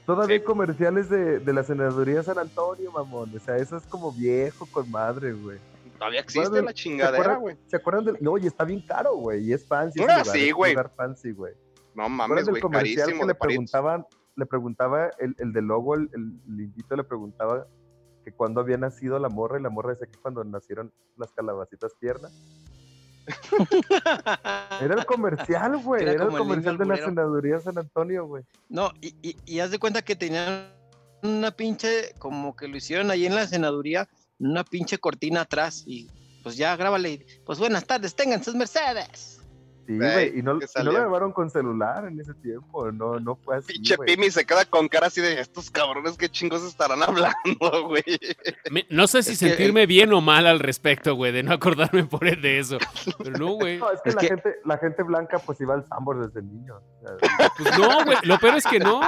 Todavía 0.07 0.35
hay 0.35 0.41
Sí. 0.41 0.45
comerciales 0.47 1.09
de, 1.09 1.39
de 1.39 1.53
la 1.53 1.63
senaduría 1.63 2.17
de 2.17 2.23
San 2.25 2.39
Antonio, 2.39 2.91
mamón. 2.93 3.33
O 3.37 3.41
sea, 3.41 3.57
eso 3.57 3.77
es 3.77 3.85
como 3.87 4.13
viejo 4.13 4.67
con 4.67 4.91
madre, 4.91 5.33
güey. 5.33 5.59
Todavía 5.99 6.21
existe 6.21 6.49
Bueno, 6.49 6.65
la 6.67 6.71
¿Se 6.71 6.75
chingadera, 6.75 7.37
güey. 7.37 7.57
¿Se 7.69 7.77
acuerdan 7.77 8.05
del.? 8.05 8.19
No, 8.21 8.37
y 8.37 8.47
está 8.47 8.65
bien 8.65 8.81
caro, 8.87 9.15
güey. 9.17 9.45
Y 9.45 9.53
es 9.53 9.65
fancy. 9.65 10.01
ese 10.03 10.11
Ah, 10.11 10.19
lugar, 10.19 10.27
sí, 10.37 10.45
es 10.47 10.53
un 10.53 10.57
güey. 10.57 10.73
lugar 10.73 10.91
fancy, 10.97 11.31
güey. 11.33 11.55
No 11.95 12.05
¿Se 12.05 12.11
mames, 12.11 12.49
güey. 12.49 12.61
comercial 12.63 12.97
Carísimo 13.07 13.21
que 13.21 13.27
de 13.27 13.33
le 13.33 13.39
preguntaban, 13.39 14.07
le 14.35 14.47
preguntaba 14.47 15.11
el, 15.21 15.37
el 15.39 15.53
del 15.53 15.65
logo, 15.67 15.95
el, 15.95 16.11
el 16.13 16.33
lindito 16.57 16.97
le 16.97 17.05
preguntaba 17.05 17.67
que 18.25 18.33
cuándo 18.33 18.61
había 18.61 18.77
nacido 18.77 19.19
la 19.19 19.29
morra 19.29 19.59
y 19.59 19.63
la 19.63 19.71
morra 19.71 19.91
decía 19.91 20.07
que 20.07 20.19
cuando 20.19 20.45
nacieron 20.45 20.93
las 21.17 21.33
calabacitas 21.33 21.93
tiernas. 21.99 22.33
Era 24.81 24.95
el 24.95 25.07
comercial, 25.07 25.77
güey. 25.79 26.03
Era 26.03 26.13
Era, 26.13 26.25
el 26.25 26.31
comercial 26.31 26.79
de 26.79 26.87
la 26.87 26.97
senaduría 26.97 27.61
San 27.61 27.79
Antonio, 27.79 28.27
güey. 28.27 28.45
No, 28.69 28.91
y, 29.01 29.15
y, 29.23 29.37
y 29.47 29.61
haz 29.61 29.71
de 29.71 29.79
cuenta 29.79 30.03
que 30.03 30.17
tenían 30.17 30.67
una 31.23 31.51
pinche, 31.53 32.15
como 32.19 32.57
que 32.57 32.69
lo 32.69 32.77
hicieron 32.77 33.11
ahí 33.11 33.27
en 33.27 33.35
la 33.35 33.47
senaduría, 33.47 34.09
una 34.39 34.65
pinche 34.65 34.99
cortina 34.99 35.43
atrás. 35.43 35.85
Y 35.87 36.09
pues 36.43 36.57
ya, 36.57 36.75
grábale. 36.77 37.27
Pues 37.45 37.59
buenas 37.59 37.87
tardes, 37.87 38.15
tengan 38.15 38.43
sus 38.43 38.55
Mercedes. 38.55 39.42
Sí, 39.87 39.97
Güey, 39.97 40.13
güey. 40.31 40.39
Y 40.39 40.43
no, 40.43 40.59
que 40.59 40.67
y 40.67 40.79
no 40.85 40.85
lo 40.85 40.93
grabaron 40.93 41.33
con 41.33 41.51
celular 41.51 42.05
en 42.07 42.21
ese 42.21 42.35
tiempo. 42.35 42.93
No, 42.93 43.19
no 43.19 43.35
fue 43.37 43.57
así. 43.57 43.73
Pinche. 43.73 43.97
Pimi 43.99 44.31
se 44.31 44.45
queda 44.45 44.65
con 44.65 44.89
cara 44.89 45.09
así 45.09 45.21
de 45.21 45.41
estos 45.41 45.71
cabrones, 45.71 46.17
qué 46.17 46.29
chingos 46.29 46.63
estarán 46.63 47.03
hablando, 47.03 47.35
güey. 47.89 48.03
No 48.91 49.07
sé 49.07 49.23
si 49.23 49.33
Es 49.33 49.39
que- 49.41 49.49
sentirme 49.49 49.87
bien 49.87 50.13
o 50.13 50.21
mal 50.21 50.47
al 50.47 50.61
respecto, 50.61 51.15
güey, 51.17 51.33
de 51.33 51.43
no 51.43 51.53
acordarme 51.53 52.05
por 52.11 52.27
él 52.29 52.41
de 52.41 52.59
eso. 52.61 52.79
Pero 53.19 53.39
no, 53.39 53.53
güey. 53.55 53.79
No, 53.79 53.91
es 53.91 54.01
que, 54.03 54.11
Es 54.11 54.15
la, 54.15 54.21
que- 54.21 54.29
Gente, 54.29 54.55
la 54.65 54.79
gente 54.79 55.03
blanca 55.03 55.39
pues 55.41 55.61
iba 55.61 55.75
al 55.75 55.87
Sambor 55.89 56.27
desde 56.27 56.43
niño. 56.47 56.75
Pues 57.59 57.79
no, 57.79 58.05
güey. 58.05 58.17
Lo 58.23 58.39
peor 58.39 58.57
es 58.57 58.65
que 58.67 58.79
no. 58.79 59.01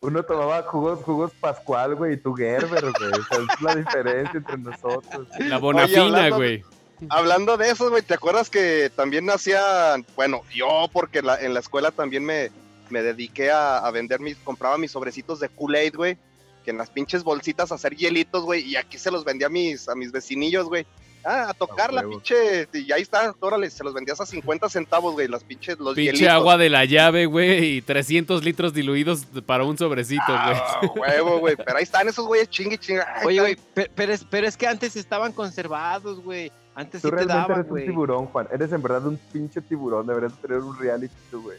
uno 0.00 0.22
tomaba 0.24 0.62
jugos, 0.62 1.00
jugos 1.02 1.32
Pascual, 1.40 1.94
güey, 1.94 2.14
y 2.14 2.16
tú 2.18 2.34
Gerber, 2.34 2.82
güey. 2.82 3.12
O 3.12 3.22
sea, 3.24 3.38
es 3.38 3.60
la 3.62 3.74
diferencia 3.76 4.38
entre 4.38 4.58
nosotros. 4.58 5.26
La 5.38 5.58
bonafina, 5.58 6.28
güey. 6.30 6.56
Hablando 6.62 6.81
de 7.08 7.70
eso, 7.70 7.90
güey, 7.90 8.02
¿te 8.02 8.14
acuerdas 8.14 8.48
que 8.50 8.90
también 8.94 9.28
hacían, 9.30 10.06
bueno, 10.16 10.42
yo 10.54 10.88
porque 10.92 11.22
la- 11.22 11.40
en 11.40 11.54
la 11.54 11.60
escuela 11.60 11.90
también 11.90 12.24
me, 12.24 12.50
me 12.90 13.02
dediqué 13.02 13.50
a, 13.50 13.78
a 13.78 13.90
vender 13.90 14.20
mis, 14.20 14.36
compraba 14.38 14.78
mis 14.78 14.92
sobrecitos 14.92 15.40
de 15.40 15.48
Kool-Aid, 15.48 15.94
güey, 15.96 16.16
que 16.64 16.70
en 16.70 16.78
las 16.78 16.90
pinches 16.90 17.24
bolsitas 17.24 17.72
a 17.72 17.74
hacer 17.74 17.96
hielitos, 17.96 18.44
güey, 18.44 18.62
y 18.62 18.76
aquí 18.76 18.98
se 18.98 19.10
los 19.10 19.24
vendía 19.24 19.48
a 19.48 19.50
mis, 19.50 19.88
a 19.88 19.94
mis 19.94 20.12
vecinillos, 20.12 20.66
güey. 20.66 20.86
Ah, 21.24 21.50
a 21.50 21.54
tocar 21.54 21.92
la 21.92 22.02
pinche, 22.02 22.66
y 22.72 22.90
ahí 22.90 23.02
está, 23.02 23.32
órale, 23.38 23.70
se 23.70 23.84
los 23.84 23.94
vendías 23.94 24.20
a 24.20 24.26
50 24.26 24.68
centavos, 24.68 25.12
güey, 25.12 25.28
las 25.28 25.44
pinches, 25.44 25.78
los 25.78 25.94
Pinche 25.94 26.12
hielitos. 26.14 26.32
agua 26.34 26.56
de 26.56 26.68
la 26.68 26.84
llave, 26.84 27.26
güey, 27.26 27.76
y 27.76 27.82
300 27.82 28.42
litros 28.42 28.74
diluidos 28.74 29.26
para 29.46 29.62
un 29.62 29.78
sobrecito, 29.78 30.24
güey. 30.26 30.56
Ah, 30.56 30.80
huevo, 30.96 31.38
güey, 31.38 31.54
pero 31.54 31.76
ahí 31.76 31.84
están 31.84 32.08
esos 32.08 32.26
güeyes 32.26 32.50
chingue 32.50 32.76
chingue. 32.76 33.02
Ay, 33.06 33.24
Oye, 33.26 33.40
güey, 33.40 33.56
pe- 33.72 33.88
pero, 33.94 34.12
es, 34.12 34.24
pero 34.28 34.48
es 34.48 34.56
que 34.56 34.66
antes 34.66 34.96
estaban 34.96 35.32
conservados, 35.32 36.18
güey. 36.20 36.50
Antes 36.74 37.02
Tú 37.02 37.08
sí 37.08 37.10
te 37.10 37.16
realmente 37.24 37.34
daban, 37.52 37.60
eres 37.60 37.70
un 37.72 37.84
tiburón, 37.84 38.26
Juan. 38.26 38.48
Eres 38.50 38.72
en 38.72 38.82
verdad 38.82 39.06
un 39.06 39.16
pinche 39.16 39.60
tiburón. 39.60 40.06
Deberías 40.06 40.32
tener 40.40 40.58
un 40.58 40.78
reality, 40.78 41.14
tú, 41.30 41.42
güey. 41.42 41.58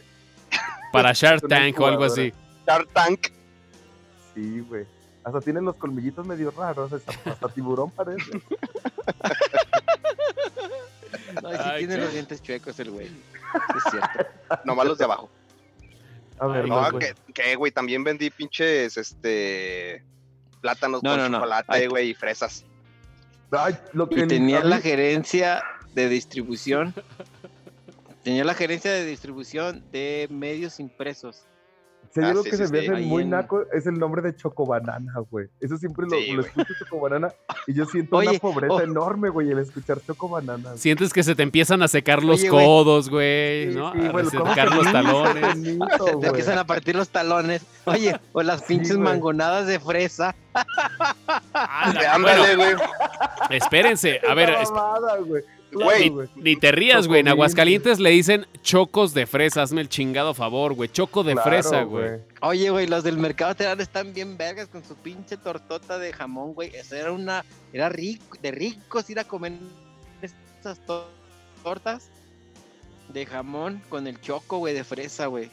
Para 0.92 1.12
Shark 1.12 1.46
Tank 1.48 1.78
o 1.80 1.86
algo 1.86 2.04
así. 2.04 2.32
Shark 2.66 2.88
Tank. 2.92 3.28
Sí, 4.34 4.60
güey. 4.60 4.84
Hasta 5.22 5.40
tienes 5.40 5.62
los 5.62 5.76
colmillitos 5.76 6.26
medio 6.26 6.50
raros. 6.50 6.92
Hasta, 6.92 7.30
hasta 7.30 7.48
tiburón 7.48 7.90
parece. 7.90 8.30
No, 11.42 11.50
sí 11.50 11.56
Ay, 11.60 11.78
tiene 11.80 11.94
qué- 11.96 12.00
los 12.00 12.12
dientes 12.12 12.42
chuecos 12.42 12.78
el 12.80 12.90
güey. 12.90 13.08
Sí, 13.08 13.14
es 13.76 13.90
cierto. 13.90 14.30
Nomás 14.64 14.86
los 14.86 14.98
de 14.98 15.04
abajo. 15.04 15.30
A 16.38 16.46
ver, 16.46 16.64
Ay, 16.64 16.70
No, 16.70 16.98
que, 16.98 17.14
que, 17.32 17.56
güey, 17.56 17.72
también 17.72 18.02
vendí 18.04 18.30
pinches, 18.30 18.96
este, 18.96 20.04
plátanos 20.60 21.02
No, 21.02 21.10
con 21.16 21.30
no, 21.32 21.38
chocolate, 21.38 21.88
güey, 21.88 22.10
y 22.10 22.14
fresas. 22.14 22.64
Ay, 23.50 23.76
lo 23.92 24.08
que 24.08 24.20
Y 24.20 24.26
tenía 24.26 24.62
la 24.64 24.80
gerencia 24.80 25.62
de 25.94 26.08
distribución. 26.08 26.94
Tenía 28.22 28.44
la 28.44 28.54
gerencia 28.54 28.90
de 28.90 29.04
distribución 29.04 29.84
de 29.92 30.28
medios 30.30 30.80
impresos. 30.80 31.44
Si 32.14 32.20
hay 32.20 32.26
Ah, 32.26 32.30
algo 32.30 32.44
sí, 32.44 32.50
que 32.50 32.56
sí, 32.58 32.66
se 32.66 32.72
me 32.72 32.78
hace 32.78 32.90
muy 33.06 33.22
en- 33.24 33.30
naco 33.30 33.64
es 33.72 33.86
el 33.86 33.98
nombre 33.98 34.22
de 34.22 34.36
Chocobanana, 34.36 35.12
güey. 35.30 35.48
Eso 35.60 35.76
siempre 35.78 36.06
lo, 36.06 36.10
Sí, 36.16 36.28
lo 36.30 36.42
güey. 36.42 36.46
escucho 36.46 36.72
Chocobanana 36.78 37.32
y 37.66 37.74
yo 37.74 37.86
siento 37.86 38.16
Oye, 38.18 38.28
una 38.30 38.38
pobreza 38.38 38.72
oh. 38.74 38.80
enorme, 38.80 39.30
güey, 39.30 39.50
el 39.50 39.58
escuchar 39.58 40.00
Chocobanana. 40.00 40.62
güey. 40.70 40.78
Sientes 40.78 41.12
que 41.12 41.24
se 41.24 41.34
te 41.34 41.42
empiezan 41.42 41.82
a 41.82 41.88
secar 41.88 42.22
los 42.22 42.38
Oye, 42.40 42.50
güey. 42.50 42.64
codos, 42.66 43.10
güey, 43.10 43.72
Sí, 43.72 43.76
¿no? 43.78 43.92
sí, 43.92 43.98
a 43.98 44.12
güey, 44.12 44.24
¿cómo 44.26 44.44
resecar 44.44 44.68
se 44.68 44.74
los 44.76 44.92
talones. 44.92 45.42
Benito, 45.64 46.04
Te 46.04 46.12
güey? 46.12 46.28
empiezan 46.28 46.58
a 46.58 46.64
partir 46.66 46.94
los 46.94 47.08
talones. 47.08 47.66
Oye, 47.84 48.14
o 48.32 48.42
las 48.44 48.62
pinches 48.62 48.96
güey. 48.96 49.08
mangonadas 49.08 49.66
de 49.66 49.80
fresa. 49.80 50.36
Ándale, 51.52 52.54
güey. 52.54 52.74
bueno, 52.74 52.80
espérense. 53.50 54.20
A 54.28 54.34
ver, 54.34 54.54
mamada, 54.72 55.16
güey. 55.18 55.42
Güey, 55.74 56.08
güey. 56.08 56.28
ni 56.36 56.56
te 56.56 56.72
rías, 56.72 57.06
güey. 57.06 57.20
En. 57.20 57.28
Aguascalientes 57.28 57.98
le 58.00 58.10
dicen 58.10 58.46
chocos 58.62 59.12
de 59.14 59.26
fresa. 59.26 59.62
Hazme 59.62 59.80
el 59.80 59.88
chingado 59.88 60.34
favor, 60.34 60.74
güey. 60.74 60.88
Choco 60.90 61.22
de 61.24 61.32
Claro, 61.34 61.50
fresa, 61.50 61.82
güey. 61.82 62.20
Oye, 62.42 62.70
güey, 62.70 62.86
los 62.86 63.04
del 63.04 63.18
mercado 63.18 63.54
teatral 63.54 63.80
están 63.80 64.12
bien 64.14 64.36
vergas 64.36 64.68
con 64.68 64.84
su 64.84 64.94
pinche 64.96 65.36
tortota 65.36 65.98
de 65.98 66.12
jamón, 66.12 66.54
güey. 66.54 66.74
Eso 66.74 66.96
era 66.96 67.12
una. 67.12 67.44
Era 67.72 67.88
rico, 67.88 68.38
de 68.40 68.50
ricos 68.50 69.10
ir 69.10 69.18
a 69.18 69.24
comer 69.24 69.52
esas 70.22 70.78
to- 70.86 71.08
tortas 71.62 72.08
de 73.08 73.26
jamón 73.26 73.82
con 73.88 74.06
el 74.06 74.20
choco, 74.20 74.58
güey, 74.58 74.74
de 74.74 74.84
fresa, 74.84 75.26
güey. 75.26 75.50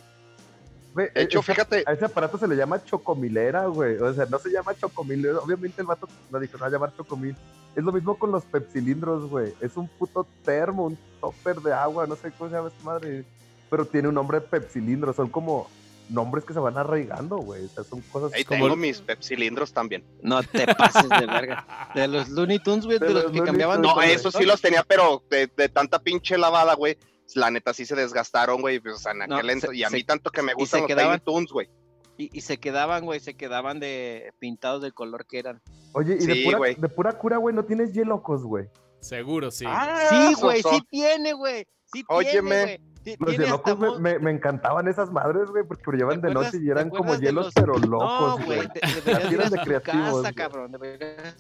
De 0.96 1.12
hecho, 1.16 1.40
ese- 1.40 1.54
fíjate, 1.54 1.84
A 1.86 1.94
ese 1.94 2.06
aparato 2.06 2.38
se 2.38 2.48
le 2.48 2.56
llama 2.56 2.84
chocomilera, 2.84 3.66
güey. 3.68 3.98
O 3.98 4.14
sea, 4.14 4.26
no 4.26 4.40
se 4.40 4.50
llama 4.50 4.76
chocomil. 4.76 5.28
Obviamente 5.30 5.82
el 5.82 5.88
vato 5.88 6.08
no 6.30 6.40
dijo, 6.40 6.58
no 6.58 6.62
va 6.62 6.68
a 6.68 6.72
llamar 6.72 6.94
chocomil. 6.96 7.36
Es 7.76 7.84
lo 7.84 7.92
mismo 7.92 8.18
con 8.18 8.32
los 8.32 8.44
pepsilindros, 8.44 9.30
güey. 9.30 9.54
Es 9.62 9.78
un 9.78 9.88
puto 9.88 10.28
termo, 10.44 10.86
un 10.88 10.98
topper 11.22 11.58
de 11.62 11.72
agua, 11.74 12.06
no 12.08 12.16
sé 12.16 12.32
cómo 12.38 12.50
se 12.50 12.56
llama 12.58 12.68
esta 12.70 12.84
madre. 12.84 13.24
Pero 13.70 13.86
tiene 13.86 14.10
un 14.10 14.16
nombre 14.16 14.40
de 14.42 14.48
pepsilindro. 14.48 15.14
Son 15.14 15.30
como 15.30 15.70
nombres 16.10 16.44
que 16.44 16.52
se 16.54 16.60
van 16.60 16.78
arraigando, 16.78 17.38
güey. 17.38 17.64
O 17.64 17.70
sea, 17.70 17.86
son 17.86 18.02
cosas 18.02 18.34
ahí 18.34 18.44
como 18.44 18.66
tengo 18.66 18.76
mis 18.76 19.00
pepsilindros 19.00 19.72
también. 19.72 20.04
No 20.22 20.44
te 20.44 20.68
pases 20.76 21.08
de 21.08 21.26
verga. 21.26 21.66
De 21.96 22.06
los 22.10 22.28
Looney 22.28 22.60
Tunes, 22.60 22.86
güey, 22.86 23.00
de, 23.00 23.08
De 23.08 23.14
los, 23.14 23.24
los 23.24 23.32
que 23.32 23.38
Looney 23.38 23.48
cambiaban 23.52 23.82
de 23.82 23.88
No, 23.88 24.02
esos 24.02 24.34
sí 24.34 24.44
los 24.44 24.60
tenía, 24.60 24.84
pero 24.84 25.24
de, 25.30 25.48
de 25.56 25.70
tanta 25.70 26.00
pinche 26.00 26.38
lavada, 26.38 26.74
güey. 26.76 26.98
La 27.36 27.50
neta 27.52 27.74
sí 27.74 27.86
se 27.86 27.96
desgastaron, 27.96 28.62
güey. 28.62 28.80
Pues, 28.80 28.96
o 28.96 28.98
sea, 28.98 29.12
en 29.14 29.20
No, 29.30 29.38
aquel 29.38 29.62
se- 29.62 29.76
y 29.76 29.84
a 29.84 29.90
mí 29.90 30.04
tanto 30.04 30.30
que 30.32 30.42
me 30.42 30.52
y 30.52 30.56
gustan 30.56 30.80
se 30.80 30.82
los 30.82 30.88
quedaban- 30.88 31.20
Tiny 31.20 31.26
Toons, 31.26 31.52
güey. 31.52 31.70
Y, 32.18 32.30
y 32.38 32.42
se 32.42 32.58
quedaban, 32.58 33.06
güey, 33.06 33.20
se 33.20 33.36
quedaban 33.36 33.80
de 33.80 34.34
pintados 34.40 34.82
del 34.82 34.94
color 34.94 35.26
que 35.26 35.40
eran. 35.40 35.62
Oye, 35.94 36.18
y 36.18 36.22
Sí, 36.22 36.28
de, 36.28 36.44
pura, 36.88 37.10
de 37.14 37.18
cura, 37.18 37.38
güey, 37.38 37.56
no 37.56 37.66
tienes 37.66 37.94
hielocos, 37.94 38.44
güey. 38.44 38.68
Seguro, 39.00 39.50
sí. 39.50 39.66
Ah, 39.68 40.08
sí, 40.10 40.36
so- 40.36 40.42
güey, 40.42 40.62
sí 40.62 40.82
tiene, 40.90 41.34
güey. 41.34 41.66
Sí 41.92 42.04
Óyeme. 42.08 42.32
tiene, 42.32 42.64
güey. 42.78 42.92
Ti- 43.04 43.16
Los 43.20 43.32
hasta 43.32 43.44
hielocos 43.44 43.80
me, 43.80 43.88
mo- 43.88 44.00
me, 44.00 44.20
me 44.20 44.30
encantaban 44.32 44.88
esas 44.88 45.12
madres, 45.12 45.50
güey, 45.50 45.64
porque 45.68 45.82
brillaban 45.88 46.22
¿Te 46.22 46.28
de 46.28 46.34
noche 46.36 46.58
y 46.62 46.66
te 46.66 46.72
eran 46.72 46.90
como 46.92 47.14
de 47.18 47.20
hielos, 47.26 47.46
los- 47.46 47.54
pero 47.56 47.74
No, 47.80 47.88
locos, 47.88 48.46
güey, 48.46 48.58
güey. 48.60 48.68
de- 49.04 49.12
a 49.12 49.20
eran 49.22 49.50
de 49.50 49.58
su 49.58 49.64
creativos, 49.64 50.22
casa, 50.22 50.34
cabrón. 50.34 50.72
Deberías 50.72 51.36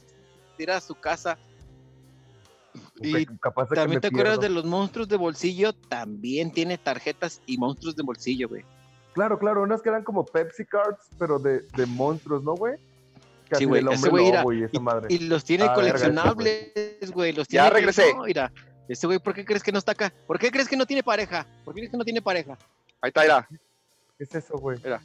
ir 0.57 0.71
a 0.71 0.81
su 0.81 0.95
casa. 0.95 1.37
Y 3.01 3.25
Que 3.25 3.37
capaz 3.39 3.63
de 3.63 3.69
que 3.69 3.75
También 3.75 4.01
te 4.01 4.07
acuerdas 4.07 4.39
de 4.39 4.49
los 4.49 4.65
monstruos 4.65 5.07
de 5.07 5.17
bolsillo, 5.17 5.73
también 5.73 6.51
tiene 6.51 6.77
tarjetas 6.77 7.41
y 7.45 7.57
monstruos 7.57 7.95
de 7.95 8.03
bolsillo, 8.03 8.49
güey. 8.49 8.63
Claro, 9.13 9.37
claro, 9.37 9.63
unas 9.63 9.81
que 9.81 9.89
eran 9.89 10.03
como 10.03 10.25
Pepsi 10.25 10.65
Cards, 10.65 11.09
pero 11.19 11.37
de, 11.39 11.61
de 11.75 11.85
monstruos, 11.85 12.43
¿no, 12.43 12.55
güey? 12.55 12.75
Sí, 13.57 13.65
güey, 13.65 13.83
ese 13.91 14.09
güey 14.09 14.31
y 15.09 15.19
los 15.19 15.43
tiene 15.43 15.65
Ah, 15.65 15.73
coleccionables, 15.73 17.11
güey. 17.13 17.33
Los 17.33 17.47
Ya 17.49 17.63
tiene 17.63 17.69
regresé. 17.71 18.13
No, 18.13 18.23
mira, 18.23 18.51
este 18.87 19.07
güey, 19.07 19.19
¿por 19.19 19.33
qué 19.33 19.43
crees 19.43 19.61
que 19.61 19.71
no 19.71 19.79
está 19.79 19.91
acá? 19.91 20.13
¿Por 20.25 20.39
qué 20.39 20.51
crees 20.51 20.69
que 20.69 20.77
no 20.77 20.85
tiene 20.85 21.03
pareja? 21.03 21.45
¿Por 21.65 21.73
qué 21.73 21.81
crees 21.81 21.91
que 21.91 21.97
no 21.97 22.05
tiene 22.05 22.21
pareja? 22.21 22.57
Ahí 23.01 23.09
está, 23.09 23.21
mira. 23.21 23.47
¿Qué 24.17 24.23
es 24.23 24.35
eso, 24.35 24.57
güey? 24.57 24.77
Mira. 24.83 25.01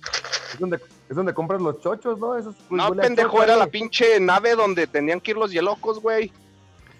Es 0.52 0.60
donde, 0.60 0.76
es 1.08 1.16
donde 1.16 1.34
compras 1.34 1.60
los 1.60 1.80
chochos, 1.80 2.18
¿no? 2.20 2.36
Esos, 2.36 2.54
No, 2.70 2.94
pendejo, 2.94 3.32
chocho, 3.32 3.42
era 3.42 3.56
la 3.56 3.66
pinche 3.66 4.20
nave 4.20 4.54
donde 4.54 4.86
tenían 4.86 5.20
que 5.20 5.32
ir 5.32 5.36
los 5.36 5.50
hielocos, 5.50 6.00
güey. 6.00 6.30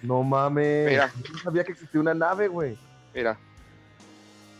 No 0.01 0.23
mames. 0.23 0.89
Mira. 0.89 1.11
Yo 1.23 1.33
no 1.33 1.39
sabía 1.39 1.63
que 1.63 1.71
existía 1.73 2.01
una 2.01 2.13
nave, 2.13 2.47
güey. 2.47 2.77
Mira. 3.13 3.37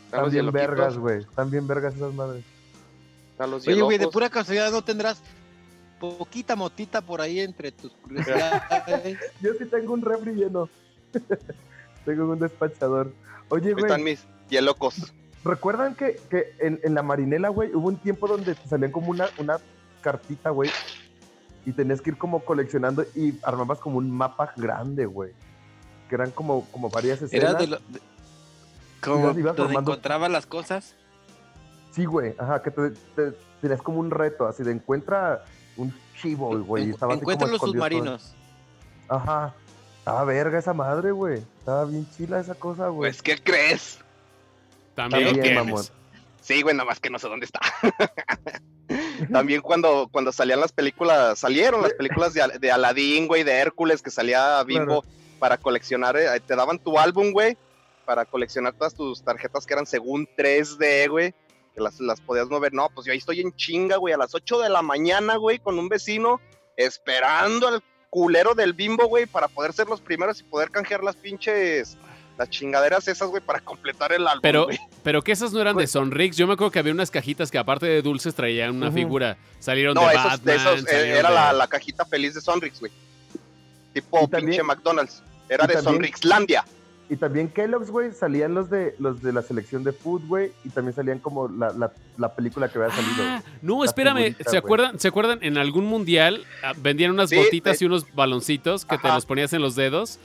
Están 0.05 0.29
bien 0.29 0.51
vergas, 0.51 0.97
güey. 0.97 1.19
Están 1.19 1.51
bien 1.51 1.67
vergas 1.67 1.95
esas 1.95 2.13
madres. 2.13 2.43
Oye, 3.39 3.81
güey, 3.81 3.97
de 3.97 4.07
pura 4.07 4.29
casualidad 4.29 4.71
no 4.71 4.81
tendrás 4.81 5.21
poquita 5.99 6.55
motita 6.55 7.01
por 7.01 7.21
ahí 7.21 7.39
entre 7.39 7.71
tus 7.71 7.91
curiosidades. 7.91 9.19
Yo 9.41 9.53
sí 9.53 9.65
tengo 9.65 9.93
un 9.93 10.01
refri 10.01 10.33
lleno. 10.33 10.69
tengo 12.05 12.31
un 12.31 12.39
despachador. 12.39 13.11
Oye, 13.49 13.73
güey, 13.73 13.85
están 13.85 14.03
mis 14.03 14.25
hielocos. 14.49 15.13
¿recuerdan 15.43 15.95
que, 15.95 16.19
que 16.29 16.55
en, 16.59 16.79
en 16.83 16.93
la 16.93 17.03
marinela, 17.03 17.49
güey, 17.49 17.73
hubo 17.73 17.88
un 17.88 17.97
tiempo 17.97 18.27
donde 18.27 18.55
te 18.55 18.67
salían 18.67 18.91
como 18.91 19.11
una, 19.11 19.29
una 19.38 19.57
cartita, 20.01 20.49
güey? 20.49 20.69
Y 21.68 21.74
tenías 21.74 22.01
que 22.01 22.11
ir 22.11 22.18
como 22.18 22.39
coleccionando 22.45 23.03
y 23.13 23.38
armabas 23.43 23.80
como 23.80 23.97
un 23.97 24.09
mapa 24.09 24.53
grande, 24.55 25.05
güey. 25.05 25.34
Que 26.07 26.15
eran 26.15 26.32
como, 26.32 26.63
como 26.72 26.89
varias 26.89 27.22
escenas. 27.22 27.49
Era 27.51 27.53
de 27.59 27.68
lo. 27.68 27.76
de- 27.89 27.99
como 29.03 29.26
Ibas- 29.32 29.38
ibas 29.38 29.55
donde 29.57 29.74
formando- 29.74 29.91
encontraba 29.91 30.30
las 30.30 30.45
cosas. 30.45 30.95
Sí, 31.91 32.05
güey, 32.05 32.34
ajá, 32.38 32.61
que 32.63 32.72
te, 32.72 32.91
te- 33.15 33.32
tenías 33.61 33.82
como 33.82 33.99
un 33.99 34.11
reto, 34.11 34.47
así 34.47 34.63
de 34.63 34.72
encuentra 34.72 35.43
un 35.76 35.93
chivo, 36.22 36.57
güey. 36.63 36.86
y 36.86 36.89
En- 36.89 37.11
encuentra 37.11 37.47
los 37.47 37.59
todo. 37.59 37.72
submarinos. 37.72 38.34
Ajá. 39.09 39.53
Estaba 39.99 40.24
verga 40.24 40.57
esa 40.59 40.74
madre, 40.74 41.11
güey. 41.11 41.39
Estaba 41.59 41.84
bien 41.86 42.07
chila 42.15 42.39
esa 42.39 42.55
cosa, 42.55 42.88
güey. 42.88 43.11
Pues, 43.11 43.22
¿qué 43.22 43.38
crees? 43.43 43.99
También 44.95 45.26
lo 45.26 45.30
También, 45.32 45.43
tienes. 45.55 45.65
mamón. 45.65 45.84
Sí, 46.41 46.61
güey, 46.61 46.76
nada 46.76 46.88
más 46.88 46.99
que 47.01 47.09
no 47.09 47.20
sé 47.20 47.28
dónde 47.28 47.45
está. 47.45 47.59
También 49.32 49.61
cuando, 49.61 50.09
cuando 50.11 50.32
salían 50.32 50.59
las 50.59 50.72
películas, 50.72 51.39
salieron 51.39 51.82
las 51.82 51.93
películas 51.93 52.34
de, 52.34 52.57
de 52.59 52.72
Aladdin, 52.72 53.28
güey, 53.28 53.43
de 53.43 53.53
Hércules, 53.53 54.01
que 54.01 54.11
salía 54.11 54.63
Bimbo. 54.63 55.03
para 55.39 55.57
coleccionar, 55.57 56.18
eh, 56.18 56.28
te 56.45 56.55
daban 56.55 56.80
tu 56.80 56.97
álbum, 56.97 57.32
güey, 57.32 57.57
para 58.05 58.26
coleccionar 58.26 58.74
todas 58.74 58.93
tus 58.93 59.24
tarjetas 59.24 59.65
que 59.65 59.74
eran 59.74 59.86
según 59.86 60.28
3D, 60.38 61.09
güey, 61.09 61.34
que 61.74 61.82
las, 61.82 61.99
las 61.99 62.22
podías 62.22 62.47
mover. 62.47 62.74
No, 62.74 62.89
pues 62.93 63.05
yo 63.05 63.11
ahí 63.11 63.20
estoy 63.20 63.41
en 63.41 63.55
chinga, 63.55 63.97
güey, 63.97 64.13
a 64.13 64.18
las 64.18 64.34
8 64.34 64.59
de 64.59 64.70
la 64.70 64.82
mañana, 64.82 65.36
güey, 65.36 65.59
con 65.59 65.78
un 65.78 65.89
vecino, 65.89 66.39
esperando 66.76 67.68
al 67.68 67.84
culero 68.09 68.53
del 68.53 68.74
bimbo, 68.74 69.05
güey, 69.07 69.26
para 69.26 69.47
poder 69.47 69.74
ser 69.74 69.88
los 69.88 70.01
primeros 70.01 70.39
y 70.39 70.43
poder 70.43 70.72
canjear 70.72 71.03
las 71.03 71.15
pinches, 71.15 71.97
las 72.38 72.49
chingaderas 72.49 73.07
esas, 73.07 73.29
güey, 73.29 73.41
para 73.41 73.59
completar 73.61 74.11
el 74.13 74.27
álbum, 74.27 74.41
Pero, 74.41 74.67
pero 75.03 75.21
que 75.21 75.31
esas 75.31 75.51
no 75.53 75.59
eran 75.61 75.75
de 75.77 75.88
Sonrix. 75.88 76.38
Yo 76.38 76.47
me 76.47 76.53
acuerdo 76.53 76.71
que 76.71 76.79
había 76.79 76.93
unas 76.93 77.09
cajitas 77.11 77.49
que 77.51 77.57
aparte 77.57 77.85
de 77.85 78.01
dulces 78.01 78.35
traían 78.35 78.75
una 78.75 78.91
figura. 78.91 79.38
Salieron 79.59 79.95
No, 79.95 80.01
de 80.07 80.13
esos, 80.13 80.23
Batman. 80.23 80.45
de 80.45 80.55
esos, 80.55 80.79
eh, 80.79 80.83
salieron 80.85 81.17
era 81.19 81.29
de- 81.29 81.35
la, 81.35 81.53
la 81.53 81.67
cajita 81.67 82.05
feliz 82.05 82.33
de 82.35 82.41
Sonrix, 82.41 82.79
güey. 82.79 82.91
Tipo 83.93 84.27
pinche 84.29 84.61
McDonald's. 84.63 85.23
Era 85.49 85.65
de 85.65 85.73
también- 85.75 85.93
Sonrixlandia. 85.95 86.65
Y 87.09 87.15
también 87.15 87.47
Kellogg's, 87.47 87.89
güey, 87.89 88.11
salían 88.11 88.53
los 88.53 88.69
de 88.69 88.93
los 88.99 89.21
de 89.23 89.31
la 89.31 89.41
selección 89.41 89.81
de 89.85 89.93
food, 89.93 90.23
güey, 90.27 90.51
y 90.65 90.69
también 90.69 90.93
salían 90.93 91.19
como 91.19 91.47
la, 91.47 91.69
la, 91.71 91.89
la 92.17 92.35
película 92.35 92.67
que 92.67 92.77
había 92.79 92.93
salido. 92.93 93.15
Ah, 93.23 93.41
no, 93.61 93.85
espérame. 93.85 94.35
¿Se 94.45 94.57
acuerdan, 94.57 94.99
¿Se 94.99 95.07
acuerdan? 95.07 95.39
En 95.41 95.57
algún 95.57 95.85
mundial 95.85 96.43
ah, 96.65 96.73
vendían 96.75 97.11
unas 97.11 97.29
Sí, 97.29 97.38
botitas 97.38 97.79
de- 97.79 97.85
y 97.85 97.88
unos 97.88 98.13
baloncitos 98.13 98.83
que 98.83 98.97
te 98.97 99.07
los 99.07 99.25
ponías 99.25 99.53
en 99.53 99.61
los 99.61 99.75
dedos. 99.75 100.19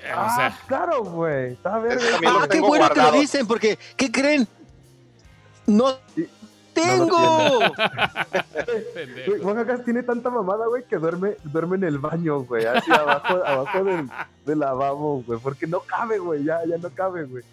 Que, 0.00 0.12
o 0.12 0.16
Ah, 0.16 0.34
sea, 0.36 0.58
claro, 0.66 1.02
güey. 1.04 1.56
Ah, 1.64 1.82
qué 1.82 2.26
bueno 2.26 2.48
que 2.48 2.58
lo 2.60 2.66
guardado. 2.66 3.20
dicen, 3.20 3.46
porque, 3.46 3.78
¿qué 3.96 4.10
creen? 4.10 4.46
No 5.66 5.96
tengo. 6.74 7.60
Güey, 9.26 9.40
Juan 9.42 9.58
Acas 9.58 9.84
tiene 9.84 10.02
tanta 10.02 10.30
mamada, 10.30 10.66
güey, 10.66 10.84
que 10.88 10.96
duerme, 10.96 11.36
duerme 11.44 11.76
en 11.76 11.84
el 11.84 11.98
baño, 11.98 12.40
güey, 12.40 12.64
así 12.66 12.90
abajo, 12.90 13.34
abajo 13.44 13.84
del, 13.84 14.08
del 14.44 14.58
lavabo, 14.58 15.22
güey, 15.22 15.38
porque 15.40 15.66
no 15.66 15.80
cabe, 15.80 16.18
güey, 16.18 16.44
ya, 16.44 16.60
ya 16.66 16.76
no 16.78 16.90
cabe, 16.90 17.24
güey. 17.24 17.44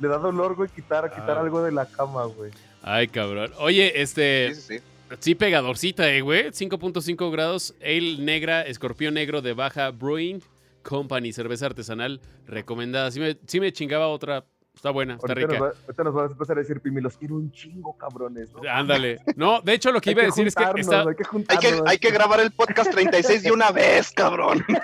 Le 0.00 0.08
da 0.08 0.18
dolor, 0.18 0.54
güey, 0.54 0.68
quitar, 0.70 1.10
quitar 1.10 1.38
Ah. 1.38 1.40
algo 1.40 1.62
de 1.62 1.72
la 1.72 1.86
cama, 1.86 2.24
güey. 2.26 2.52
Ay, 2.82 3.08
cabrón. 3.08 3.52
Oye, 3.58 4.00
este. 4.00 4.54
Sí, 4.54 4.60
sí, 4.60 4.78
sí. 4.78 4.84
Sí, 5.20 5.34
pegadorcita, 5.34 6.08
eh, 6.10 6.20
güey. 6.20 6.52
5.5 6.52 7.30
grados. 7.32 7.74
Ale 7.82 8.18
negra, 8.18 8.62
escorpión 8.62 9.14
negro 9.14 9.40
de 9.42 9.54
baja 9.54 9.90
Brewing 9.90 10.40
Company, 10.82 11.32
cerveza 11.32 11.66
artesanal 11.66 12.20
recomendada. 12.46 13.10
Sí 13.10 13.20
me, 13.20 13.38
sí 13.46 13.60
me 13.60 13.72
chingaba 13.72 14.08
otra. 14.08 14.44
Está 14.74 14.90
buena, 14.90 15.14
está 15.14 15.26
Ahorita 15.32 15.46
nos, 15.48 15.50
rica. 15.56 15.64
va, 15.64 15.72
ahorita 15.86 16.04
nos 16.04 16.14
vas 16.14 16.28
a 16.28 16.32
empezar 16.32 16.56
a 16.56 16.60
decir, 16.60 16.80
Pimi, 16.80 17.00
los 17.00 17.16
quiero 17.16 17.34
un 17.34 17.50
chingo, 17.50 17.96
cabrones. 17.98 18.52
¿no? 18.52 18.60
Ándale. 18.70 19.18
No, 19.36 19.60
de 19.60 19.72
hecho, 19.74 19.90
lo 19.90 20.00
que 20.00 20.12
iba 20.12 20.22
a 20.22 20.26
decir 20.26 20.46
es 20.46 20.54
que 20.54 20.62
está. 20.76 21.00
hay 21.00 21.14
que 21.16 21.24
Hay 21.48 21.58
que, 21.58 21.80
hay 21.84 21.98
que 21.98 22.10
grabar 22.12 22.38
el 22.38 22.52
podcast 22.52 22.90
36 22.92 23.42
de 23.42 23.50
una 23.50 23.72
vez, 23.72 24.12
cabrón. 24.12 24.64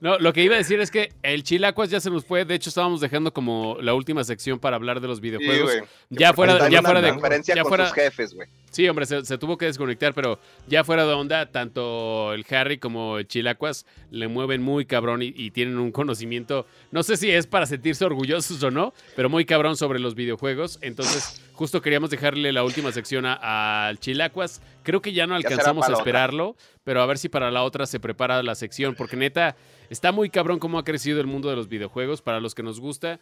No, 0.00 0.18
lo 0.18 0.32
que 0.34 0.42
iba 0.42 0.54
a 0.54 0.58
decir 0.58 0.78
es 0.80 0.90
que 0.90 1.10
el 1.22 1.42
Chilacuas 1.42 1.88
ya 1.90 2.00
se 2.00 2.10
nos 2.10 2.24
fue. 2.24 2.44
De 2.44 2.54
hecho, 2.54 2.68
estábamos 2.68 3.00
dejando 3.00 3.32
como 3.32 3.78
la 3.80 3.94
última 3.94 4.22
sección 4.24 4.58
para 4.58 4.76
hablar 4.76 5.00
de 5.00 5.08
los 5.08 5.18
Sí, 5.18 5.22
videojuegos. 5.22 5.72
güey. 5.72 5.84
ya 6.10 6.34
fuera, 6.34 6.68
ya 6.68 6.82
fuera 6.82 7.00
de. 7.00 7.10
conferencia 7.12 7.54
ya 7.54 7.62
con 7.62 7.70
fuera- 7.70 7.86
sus 7.86 7.94
jefes, 7.94 8.34
güey. 8.34 8.46
Sí, 8.76 8.86
hombre, 8.90 9.06
se, 9.06 9.24
se 9.24 9.38
tuvo 9.38 9.56
que 9.56 9.64
desconectar, 9.64 10.12
pero 10.12 10.38
ya 10.66 10.84
fuera 10.84 11.06
de 11.06 11.14
onda, 11.14 11.46
tanto 11.50 12.34
el 12.34 12.44
Harry 12.50 12.76
como 12.76 13.16
el 13.16 13.26
Chilacuas 13.26 13.86
le 14.10 14.28
mueven 14.28 14.60
muy 14.62 14.84
cabrón 14.84 15.22
y, 15.22 15.32
y 15.34 15.50
tienen 15.50 15.78
un 15.78 15.90
conocimiento, 15.92 16.66
no 16.90 17.02
sé 17.02 17.16
si 17.16 17.30
es 17.30 17.46
para 17.46 17.64
sentirse 17.64 18.04
orgullosos 18.04 18.62
o 18.62 18.70
no, 18.70 18.92
pero 19.14 19.30
muy 19.30 19.46
cabrón 19.46 19.78
sobre 19.78 19.98
los 19.98 20.14
videojuegos. 20.14 20.78
Entonces, 20.82 21.42
justo 21.54 21.80
queríamos 21.80 22.10
dejarle 22.10 22.52
la 22.52 22.64
última 22.64 22.92
sección 22.92 23.24
a- 23.24 23.86
al 23.86 23.98
Chilacuas. 23.98 24.60
Creo 24.82 25.00
que 25.00 25.14
ya 25.14 25.26
no 25.26 25.34
alcanzamos 25.36 25.84
a 25.84 25.92
esperarlo, 26.00 26.54
pero 26.84 27.00
a 27.00 27.06
ver 27.06 27.16
si 27.16 27.30
para 27.30 27.50
la 27.50 27.62
otra 27.62 27.86
se 27.86 27.98
prepara 27.98 28.42
la 28.42 28.54
sección, 28.54 28.94
porque 28.94 29.16
neta, 29.16 29.56
está 29.88 30.12
muy 30.12 30.28
cabrón 30.28 30.58
cómo 30.58 30.78
ha 30.78 30.84
crecido 30.84 31.18
el 31.22 31.26
mundo 31.26 31.48
de 31.48 31.56
los 31.56 31.70
videojuegos. 31.70 32.20
Para 32.20 32.40
los 32.40 32.54
que 32.54 32.62
nos 32.62 32.78
gusta, 32.78 33.20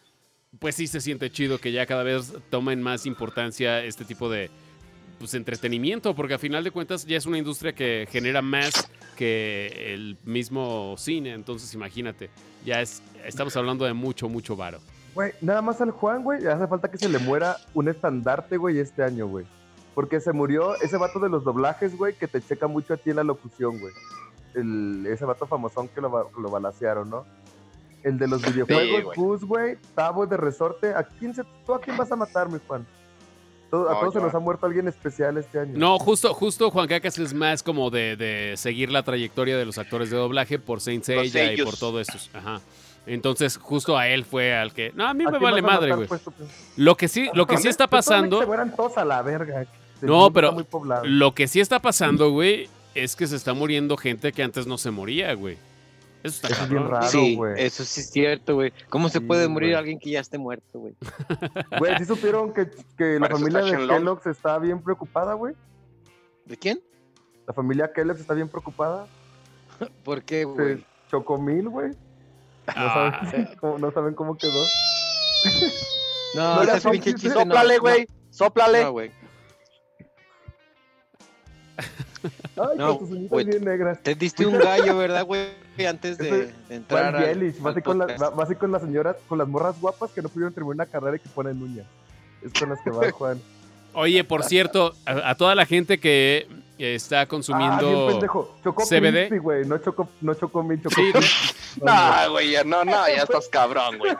pues 0.59 0.75
sí 0.75 0.87
se 0.87 0.99
siente 0.99 1.29
chido 1.31 1.59
que 1.59 1.71
ya 1.71 1.85
cada 1.85 2.03
vez 2.03 2.33
tomen 2.49 2.81
más 2.81 3.05
importancia 3.05 3.85
este 3.85 4.03
tipo 4.03 4.29
de 4.29 4.49
pues, 5.17 5.33
entretenimiento, 5.33 6.15
porque 6.15 6.35
a 6.35 6.39
final 6.39 6.63
de 6.63 6.71
cuentas 6.71 7.05
ya 7.05 7.17
es 7.17 7.25
una 7.25 7.37
industria 7.37 7.73
que 7.73 8.07
genera 8.11 8.41
más 8.41 8.89
que 9.15 9.93
el 9.93 10.17
mismo 10.23 10.95
cine. 10.97 11.33
Entonces, 11.33 11.73
imagínate, 11.73 12.29
ya 12.65 12.81
es, 12.81 13.01
estamos 13.25 13.55
hablando 13.55 13.85
de 13.85 13.93
mucho, 13.93 14.29
mucho 14.29 14.55
varo. 14.55 14.79
Güey, 15.13 15.31
nada 15.39 15.61
más 15.61 15.79
al 15.79 15.91
Juan, 15.91 16.23
güey, 16.23 16.45
hace 16.45 16.67
falta 16.67 16.91
que 16.91 16.97
se 16.97 17.07
le 17.07 17.19
muera 17.19 17.55
un 17.73 17.87
estandarte, 17.87 18.57
güey, 18.57 18.79
este 18.79 19.01
año, 19.01 19.27
güey. 19.27 19.45
Porque 19.93 20.19
se 20.19 20.33
murió 20.33 20.75
ese 20.81 20.97
vato 20.97 21.19
de 21.19 21.29
los 21.29 21.45
doblajes, 21.45 21.97
güey, 21.97 22.13
que 22.15 22.27
te 22.27 22.41
checa 22.41 22.67
mucho 22.67 22.93
a 22.93 22.97
ti 22.97 23.11
en 23.11 23.15
la 23.15 23.23
locución, 23.23 23.79
güey. 23.79 23.93
El, 24.53 25.05
ese 25.07 25.23
vato 25.23 25.47
famosón 25.47 25.87
que 25.87 26.01
lo, 26.01 26.29
lo 26.37 26.49
balacearon, 26.49 27.09
¿no? 27.09 27.25
El 28.03 28.19
de 28.19 28.27
los 28.27 28.41
videojuegos, 28.41 29.03
güey. 29.03 29.15
Gus, 29.15 29.43
güey, 29.45 29.77
Tavo 29.95 30.27
de 30.27 30.35
Resorte. 30.35 30.93
¿A 30.93 31.03
quién 31.03 31.33
se, 31.33 31.43
¿Tú 31.65 31.73
a 31.73 31.79
quién 31.79 31.95
vas 31.95 32.11
a 32.11 32.17
matar, 32.17 32.49
mi 32.49 32.59
Juan? 32.67 32.85
Todo- 33.71 33.89
a 33.89 33.93
No, 33.93 33.99
todos 33.99 34.13
se 34.13 34.21
nos 34.21 34.33
ha 34.33 34.39
muerto 34.39 34.65
alguien 34.65 34.87
especial 34.87 35.37
este 35.37 35.59
año. 35.59 35.73
No, 35.75 35.97
justo, 35.99 36.33
justo 36.33 36.69
Juan 36.71 36.87
Cacas 36.87 37.17
es 37.17 37.33
más 37.33 37.63
como 37.63 37.89
de, 37.89 38.15
de 38.15 38.53
seguir 38.57 38.91
la 38.91 39.03
trayectoria 39.03 39.57
de 39.57 39.65
los 39.65 39.77
actores 39.77 40.09
de 40.09 40.17
doblaje 40.17 40.59
por 40.59 40.81
Saint 40.81 41.03
Seiya 41.03 41.53
y 41.53 41.61
por 41.63 41.75
todo 41.77 41.99
esto. 41.99 42.17
Ajá. 42.33 42.61
Entonces, 43.07 43.57
justo 43.57 43.97
a 43.97 44.07
él 44.07 44.25
fue 44.25 44.55
al 44.55 44.73
que. 44.73 44.91
No, 44.95 45.07
a 45.07 45.13
mí 45.13 45.23
¿A 45.27 45.31
me 45.31 45.39
vale 45.39 45.61
madre, 45.61 45.93
güey. 45.95 46.07
pues, 46.07 46.21
tú? 46.23 46.31
Lo 46.77 46.95
que 46.95 47.07
sí, 47.07 47.29
lo 47.33 47.45
que 47.45 47.57
sí 47.57 47.67
está 47.67 47.87
pasando. 47.87 48.39
Se 48.39 48.45
mueran 48.47 48.75
todos 48.75 48.97
a 48.97 49.05
la 49.05 49.21
verga. 49.21 49.65
No, 50.01 50.31
pero. 50.31 50.55
Lo 51.03 51.33
que 51.35 51.47
sí 51.47 51.59
está 51.59 51.79
pasando, 51.79 52.31
güey, 52.31 52.67
es 52.95 53.15
que 53.15 53.27
se 53.27 53.35
está 53.35 53.53
muriendo 53.53 53.95
gente 53.97 54.31
que 54.31 54.41
antes 54.41 54.65
no 54.67 54.77
se 54.77 54.89
moría, 54.91 55.33
güey. 55.33 55.57
Eso 56.25 56.47
está 56.47 56.47
Eso 56.47 56.63
es 56.63 56.69
bien 56.69 56.89
raro. 56.89 57.07
sí, 57.07 57.35
güey. 57.35 57.53
eso 57.63 57.83
sí 57.85 58.01
es 58.01 58.09
cierto, 58.09 58.55
güey. 58.55 58.73
¿Cómo 58.89 59.09
se 59.09 59.19
Sí, 59.19 59.25
puede 59.25 59.47
morir 59.47 59.69
güey. 59.69 59.77
alguien 59.79 59.99
que 59.99 60.09
ya 60.09 60.19
esté 60.21 60.37
muerto, 60.37 60.79
güey? 60.79 60.95
Güey, 61.79 61.97
¿sí 61.99 62.05
supieron 62.05 62.51
que, 62.53 62.69
que 62.97 63.19
la 63.19 63.29
familia 63.29 63.59
de 63.61 63.69
Shenlong. 63.71 63.97
Kellogg's 63.99 64.25
está 64.25 64.57
bien 64.57 64.81
preocupada, 64.81 65.33
güey? 65.35 65.53
¿De 66.45 66.57
quién? 66.57 66.81
La 67.47 67.53
familia 67.53 67.91
Kellogg's 67.93 68.21
está 68.21 68.33
bien 68.33 68.47
preocupada. 68.49 69.07
¿Por 70.03 70.23
qué, 70.23 70.39
Se 70.39 70.45
güey? 70.45 70.85
Chocomil, 71.09 71.69
güey. 71.69 71.89
No, 71.89 71.95
Ah, 72.75 73.21
saben 73.29 73.49
cómo, 73.59 73.77
no 73.77 73.91
saben 73.91 74.13
cómo 74.15 74.35
quedó. 74.37 74.63
No, 76.35 76.55
No, 76.65 76.71
pinche 76.91 77.13
chistes. 77.13 77.15
chiste 77.21 77.29
no. 77.29 77.41
Sóplale, 77.41 77.77
güey. 77.77 78.07
Sóplale. 78.31 78.83
No, 78.83 78.91
güey. 78.93 79.11
Ay, 82.57 82.77
No, 82.77 82.97
con 82.97 83.07
tus 83.07 83.17
uñitas 83.17 83.45
bien 83.45 83.63
negras. 83.65 83.99
Te 84.01 84.15
diste 84.15 84.45
un 84.45 84.57
gallo, 84.57 84.97
¿verdad, 84.97 85.25
güey? 85.25 85.47
Antes 85.87 86.17
de, 86.17 86.53
de 86.69 86.75
entrar 86.75 87.11
Juan 87.11 87.23
al, 87.23 87.33
Yelich, 87.33 87.59
al 87.61 87.67
así 87.71 87.81
con, 87.81 87.97
la- 87.99 88.55
con 88.59 88.71
las 88.71 88.81
señoras, 88.81 89.15
con 89.27 89.37
las 89.37 89.47
morras 89.47 89.79
guapas 89.81 90.11
que 90.11 90.21
no 90.21 90.29
pudieron 90.29 90.53
terminar 90.53 90.75
una 90.75 90.85
carrera 90.85 91.17
y 91.17 91.19
que 91.19 91.29
ponen 91.29 91.61
uñas. 91.61 91.85
Es 92.41 92.53
con 92.53 92.69
las 92.69 92.79
que 92.81 92.91
va 92.91 93.09
Juan. 93.11 93.41
Oye, 93.93 94.23
por 94.23 94.43
cierto, 94.43 94.93
a, 95.05 95.29
a 95.31 95.35
toda 95.35 95.55
la 95.55 95.65
gente 95.65 95.99
que 95.99 96.47
está 96.77 97.21
Ah, 97.21 97.23
bien 97.23 97.29
consumiendo. 97.29 98.07
pendejo. 98.07 98.55
Chocó 98.63 98.83
CBD. 98.85 99.39
Güey. 99.39 99.65
No 99.65 99.77
chocó, 99.77 100.09
no 100.21 100.33
chocó 100.33 100.63
mil, 100.63 100.81
chocó 100.81 100.95
Sí. 100.95 101.11
No, 101.81 101.93
No, 102.25 102.31
güey, 102.31 102.51
ya 102.51 102.63
no, 102.63 102.85
no, 102.85 102.91
ya 103.07 103.23
estás 103.23 103.47
cabrón, 103.49 103.97
güey. 103.97 104.15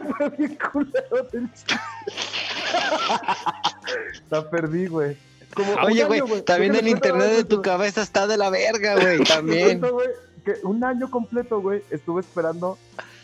La 4.30 4.50
perdí, 4.50 4.88
güey. 4.88 5.18
Como 5.56 5.74
Oye, 5.86 6.04
güey, 6.04 6.22
también 6.44 6.76
el 6.76 6.88
internet 6.88 7.32
de 7.32 7.44
tu 7.46 7.62
cabeza 7.62 8.02
está 8.02 8.28
de 8.28 8.38
la 8.38 8.50
verga, 8.50 8.96
güey, 9.02 9.24
también. 9.24 9.82
que 10.44 10.56
un 10.64 10.84
año 10.84 11.10
completo, 11.10 11.62
güey, 11.62 11.82
estuve 11.90 12.22
esperando 12.22 12.78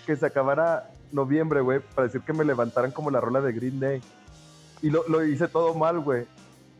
que 0.05 0.15
se 0.15 0.25
acabara 0.25 0.89
noviembre, 1.11 1.61
güey, 1.61 1.81
para 1.93 2.07
decir 2.07 2.21
que 2.21 2.33
me 2.33 2.45
levantaran 2.45 2.91
como 2.91 3.11
la 3.11 3.19
rola 3.19 3.41
de 3.41 3.51
Green 3.51 3.79
Day. 3.79 4.01
Y 4.81 4.89
lo, 4.89 5.07
lo 5.07 5.23
hice 5.23 5.47
todo 5.47 5.73
mal, 5.75 5.99
güey. 5.99 6.25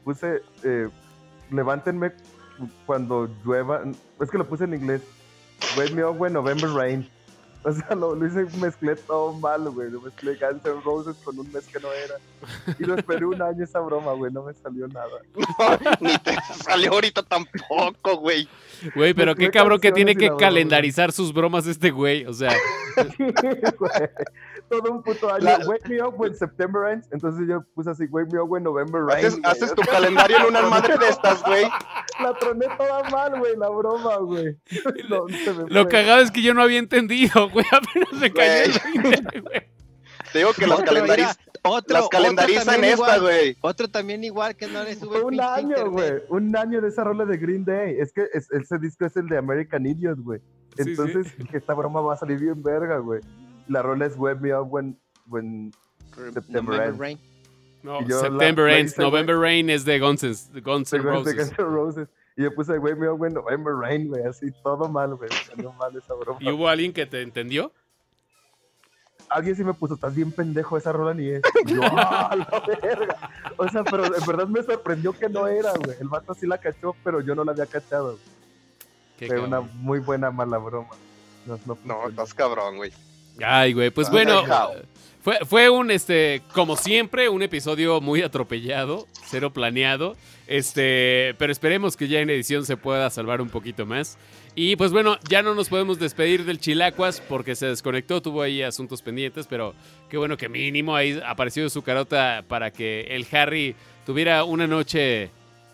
Puse, 0.03 0.41
eh, 0.63 0.89
levántenme 1.51 2.13
cuando 2.85 3.29
llueva. 3.45 3.83
Es 4.19 4.31
que 4.31 4.37
lo 4.37 4.47
puse 4.47 4.63
en 4.63 4.73
inglés. 4.73 5.01
Wake 5.77 5.93
me 5.93 6.03
up 6.03 6.19
when 6.19 6.33
November 6.33 6.69
rain. 6.69 7.07
O 7.63 7.71
sea, 7.71 7.95
lo, 7.95 8.15
lo 8.15 8.25
hice, 8.25 8.45
mezclé 8.57 8.95
todo 8.95 9.33
mal, 9.33 9.69
güey. 9.69 9.91
Lo 9.91 10.01
mezclé 10.01 10.35
Guns 10.35 10.65
N' 10.65 10.81
Roses 10.83 11.15
con 11.23 11.37
un 11.37 11.51
mes 11.51 11.67
que 11.67 11.79
no 11.79 11.91
era. 11.93 12.15
Y 12.79 12.85
lo 12.85 12.95
esperé 12.95 13.23
un 13.25 13.39
año 13.39 13.63
esa 13.63 13.79
broma, 13.79 14.13
güey. 14.13 14.31
No 14.31 14.43
me 14.43 14.53
salió 14.53 14.87
nada. 14.87 15.19
Ni 15.99 16.17
te 16.17 16.35
salió 16.63 16.93
ahorita 16.93 17.21
tampoco, 17.21 18.17
güey. 18.17 18.47
Güey, 18.95 19.13
pero 19.13 19.35
qué 19.35 19.51
cabrón 19.51 19.79
que 19.79 19.91
tiene 19.91 20.15
que 20.15 20.27
broma, 20.27 20.39
calendarizar 20.39 21.11
sus 21.11 21.33
bromas 21.33 21.67
este 21.67 21.91
güey. 21.91 22.25
O 22.25 22.33
sea, 22.33 22.55
güey. 23.77 23.91
Todo 24.71 24.91
un 24.91 25.03
puto 25.03 25.31
año. 25.33 25.43
La- 25.43 25.59
Wake 25.67 25.87
me 25.89 26.01
up 26.01 26.13
when 26.17 26.33
September 26.35 26.91
ends. 26.91 27.07
Entonces 27.11 27.47
yo 27.47 27.63
puse 27.75 27.89
así, 27.91 28.05
wake 28.09 28.31
me 28.31 28.39
up 28.41 28.49
when 28.49 28.63
November 28.63 29.03
rains. 29.05 29.25
Haces, 29.27 29.39
güey. 29.41 29.51
haces 29.51 29.75
tu 29.75 29.81
calendario 29.91 30.37
en 30.37 30.45
una 30.45 30.61
madre 30.63 30.97
de 30.97 31.07
estas, 31.09 31.43
güey. 31.43 31.65
La 32.21 32.33
troné 32.37 32.67
toda 32.77 33.09
mal, 33.09 33.39
güey, 33.39 33.55
la 33.57 33.69
broma, 33.69 34.17
güey. 34.17 34.55
No, 35.09 35.25
lo 35.67 35.87
cagado 35.87 36.21
es 36.21 36.29
que 36.31 36.41
yo 36.41 36.53
no 36.53 36.61
había 36.61 36.77
entendido, 36.79 37.49
güey. 37.49 37.65
Apenas 37.71 38.13
me 38.13 38.31
cayó 38.31 38.73
el 38.93 39.01
20, 39.11 39.39
güey. 39.41 39.61
Te 40.31 40.37
digo 40.39 40.53
que 40.53 40.65
las, 40.67 40.79
calendariz- 40.79 41.37
las 41.87 42.07
calendarizan 42.09 42.65
también 42.65 42.93
esta, 42.93 43.17
igual, 43.17 43.21
güey. 43.21 43.57
Otro 43.61 43.89
también 43.89 44.23
igual 44.23 44.55
que 44.55 44.67
no 44.67 44.83
le 44.83 44.95
sube 44.95 45.21
un 45.21 45.41
año, 45.41 45.89
güey. 45.91 46.13
Un 46.29 46.55
año 46.55 46.79
de 46.79 46.87
esa 46.87 47.03
rola 47.03 47.25
de 47.25 47.37
Green 47.37 47.65
Day. 47.65 47.97
Es 47.99 48.13
que 48.13 48.27
es- 48.33 48.49
ese 48.51 48.77
disco 48.79 49.05
es 49.05 49.17
el 49.17 49.27
de 49.27 49.37
American 49.37 49.85
Idiot, 49.85 50.19
güey. 50.19 50.39
Sí, 50.77 50.83
sí. 50.83 50.89
Entonces 50.91 51.37
dije, 51.37 51.57
esta 51.57 51.73
broma 51.73 51.99
va 52.01 52.13
a 52.13 52.17
salir 52.17 52.39
bien 52.39 52.61
verga, 52.63 52.99
güey. 52.99 53.19
La 53.71 53.81
rola 53.81 54.05
es 54.05 54.17
Web 54.17 54.41
Me 54.41 54.53
Up 54.53 54.67
When, 54.71 54.97
when 55.27 55.71
September 56.33 56.75
November 56.75 56.81
Ends. 56.87 56.99
Rain. 56.99 57.19
No, 57.83 58.01
la- 58.01 58.19
September 58.19 58.65
la 58.69 58.77
Ends, 58.77 58.95
güey. 58.95 59.09
November 59.09 59.37
Rain 59.39 59.69
es 59.69 59.85
de 59.85 59.99
Guns 59.99 60.51
de 60.53 60.61
Guns 60.61 60.91
N' 60.93 61.01
Roses. 61.01 61.35
Guns 61.35 61.59
N' 61.59 61.65
Roses. 61.65 62.07
Y 62.37 62.43
yo 62.43 62.53
puse 62.53 62.77
Web 62.77 62.97
Me 62.97 63.09
Up 63.09 63.19
When 63.19 63.33
November 63.33 63.73
Rain, 63.75 64.07
güey. 64.09 64.23
Así 64.23 64.51
todo 64.63 64.87
mal, 64.89 65.15
güey. 65.15 65.29
Salió 65.47 65.71
mal 65.73 65.95
esa 65.95 66.13
broma. 66.13 66.39
¿Y 66.41 66.49
hubo 66.51 66.67
alguien 66.67 66.91
que 66.93 67.05
te 67.05 67.21
entendió? 67.21 67.71
Alguien 69.29 69.55
sí 69.55 69.63
me 69.63 69.73
puso, 69.73 69.93
estás 69.93 70.13
bien 70.13 70.31
pendejo, 70.33 70.77
esa 70.77 70.91
rola 70.91 71.13
ni 71.13 71.29
es. 71.29 71.41
Yo, 71.65 71.79
¡ah, 71.83 72.35
la 72.35 72.63
verga! 72.81 73.15
O 73.55 73.67
sea, 73.69 73.83
pero 73.85 74.05
en 74.05 74.25
verdad 74.25 74.47
me 74.47 74.61
sorprendió 74.61 75.13
que 75.13 75.29
no 75.29 75.47
era, 75.47 75.71
güey. 75.73 75.95
El 76.01 76.09
vato 76.09 76.33
sí 76.33 76.45
la 76.45 76.57
cachó, 76.57 76.95
pero 77.03 77.21
yo 77.21 77.33
no 77.35 77.45
la 77.45 77.53
había 77.53 77.65
cachado. 77.65 78.17
Qué 79.17 79.27
Fue 79.27 79.39
una 79.39 79.57
cabrón. 79.61 79.71
muy 79.75 79.99
buena 79.99 80.31
mala 80.31 80.57
broma. 80.57 80.89
No, 81.45 81.57
no, 81.65 81.77
No, 81.85 82.09
estás 82.09 82.33
cabrón, 82.33 82.75
güey. 82.75 82.91
Ay, 83.43 83.73
güey, 83.73 83.89
pues 83.89 84.09
bueno, 84.09 84.43
fue, 85.23 85.39
fue 85.45 85.69
un, 85.69 85.91
este, 85.91 86.41
como 86.53 86.75
siempre, 86.75 87.29
un 87.29 87.43
episodio 87.43 88.01
muy 88.01 88.21
atropellado, 88.21 89.07
cero 89.27 89.53
planeado, 89.53 90.15
este, 90.47 91.35
pero 91.37 91.51
esperemos 91.51 91.95
que 91.95 92.07
ya 92.07 92.19
en 92.19 92.29
edición 92.29 92.65
se 92.65 92.75
pueda 92.75 93.09
salvar 93.09 93.39
un 93.41 93.49
poquito 93.49 93.85
más. 93.85 94.17
Y 94.53 94.75
pues 94.75 94.91
bueno, 94.91 95.17
ya 95.29 95.41
no 95.41 95.55
nos 95.55 95.69
podemos 95.69 95.97
despedir 95.97 96.43
del 96.43 96.59
Chilacuas 96.59 97.21
porque 97.21 97.55
se 97.55 97.67
desconectó, 97.67 98.21
tuvo 98.21 98.41
ahí 98.41 98.61
asuntos 98.61 99.01
pendientes, 99.01 99.47
pero 99.47 99.73
qué 100.09 100.17
bueno 100.17 100.35
que 100.35 100.49
mínimo 100.49 100.95
ahí 100.95 101.21
apareció 101.25 101.69
su 101.69 101.83
carota 101.83 102.43
para 102.47 102.71
que 102.71 103.01
el 103.11 103.25
Harry 103.31 103.75
tuviera 104.05 104.43
una 104.43 104.67
noche, 104.67 105.29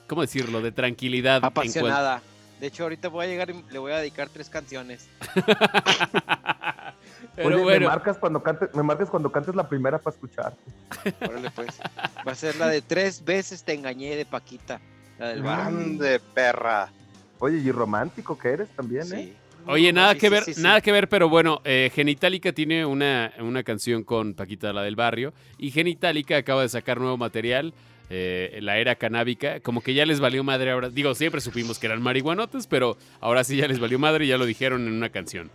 ¿cómo 0.08 0.22
decirlo?, 0.22 0.62
de 0.62 0.72
tranquilidad. 0.72 1.38
en 1.38 1.46
Apasionada. 1.46 2.22
De 2.60 2.68
hecho, 2.68 2.84
ahorita 2.84 3.10
voy 3.10 3.26
a 3.26 3.30
llegar 3.30 3.50
y 3.52 3.64
le 3.72 3.80
voy 3.80 3.92
a 3.92 3.98
dedicar 3.98 4.30
tres 4.30 4.50
canciones. 4.50 5.08
Pero 7.36 7.50
Oye, 7.50 7.58
me 7.58 7.64
bueno, 7.64 7.88
marcas 7.88 8.18
cuando 8.18 8.42
cantes, 8.42 8.70
me 8.74 8.84
marcas 8.84 9.10
cuando 9.10 9.32
cantes 9.32 9.56
la 9.56 9.68
primera 9.68 10.00
para 10.00 10.16
escuchar. 10.16 10.54
Órale, 11.22 11.52
pues. 11.52 11.80
Va 12.28 12.32
a 12.32 12.36
ser 12.36 12.56
la 12.56 12.68
de 12.68 12.82
tres 12.82 13.24
veces 13.24 13.64
te 13.64 13.74
engañé 13.74 14.16
de 14.16 14.26
Paquita. 14.26 14.80
La 15.20 15.30
del 15.30 15.44
bar. 15.44 15.72
Grande 15.72 16.20
perra. 16.34 16.90
Oye, 17.40 17.58
y 17.58 17.72
romántico 17.72 18.38
que 18.38 18.50
eres 18.50 18.70
también, 18.70 19.04
¿eh? 19.14 19.26
Sí. 19.26 19.34
Oye, 19.68 19.92
nada 19.94 20.14
Sí, 20.14 20.20
que 20.20 20.28
sí, 20.28 20.32
ver, 20.32 20.44
sí, 20.44 20.54
sí. 20.56 20.62
nada 20.62 20.82
que 20.82 20.92
ver, 20.92 21.10
pero 21.10 21.28
bueno, 21.30 21.62
eh, 21.66 21.92
Genitalica 21.94 22.54
tiene 22.54 22.86
una, 22.86 23.34
una 23.40 23.64
canción 23.64 24.04
con 24.04 24.34
Paquita 24.34 24.72
la 24.74 24.82
del 24.82 24.96
barrio 24.96 25.34
y 25.58 25.72
Genitalica 25.72 26.38
acaba 26.38 26.62
de 26.62 26.70
sacar 26.70 27.00
nuevo 27.00 27.18
material, 27.18 27.74
eh, 28.10 28.60
la 28.62 28.78
era 28.78 28.96
canábica, 28.96 29.60
como 29.60 29.82
que 29.82 29.94
ya 29.94 30.06
les 30.06 30.20
valió 30.20 30.44
madre 30.44 30.72
ahora, 30.72 30.90
digo, 30.90 31.14
siempre 31.16 31.42
supimos 31.42 31.78
que 31.80 31.88
eran 31.88 32.02
marihuanotes, 32.02 32.68
pero 32.68 32.98
ahora 33.20 33.44
sí 33.44 33.58
ya 33.58 33.68
les 33.68 33.80
valió 33.80 34.00
madre 34.00 34.26
y 34.26 34.30
ya 34.30 34.38
lo 34.38 34.46
dijeron 34.46 34.88
en 34.88 34.94
una 34.94 35.10
canción. 35.10 35.50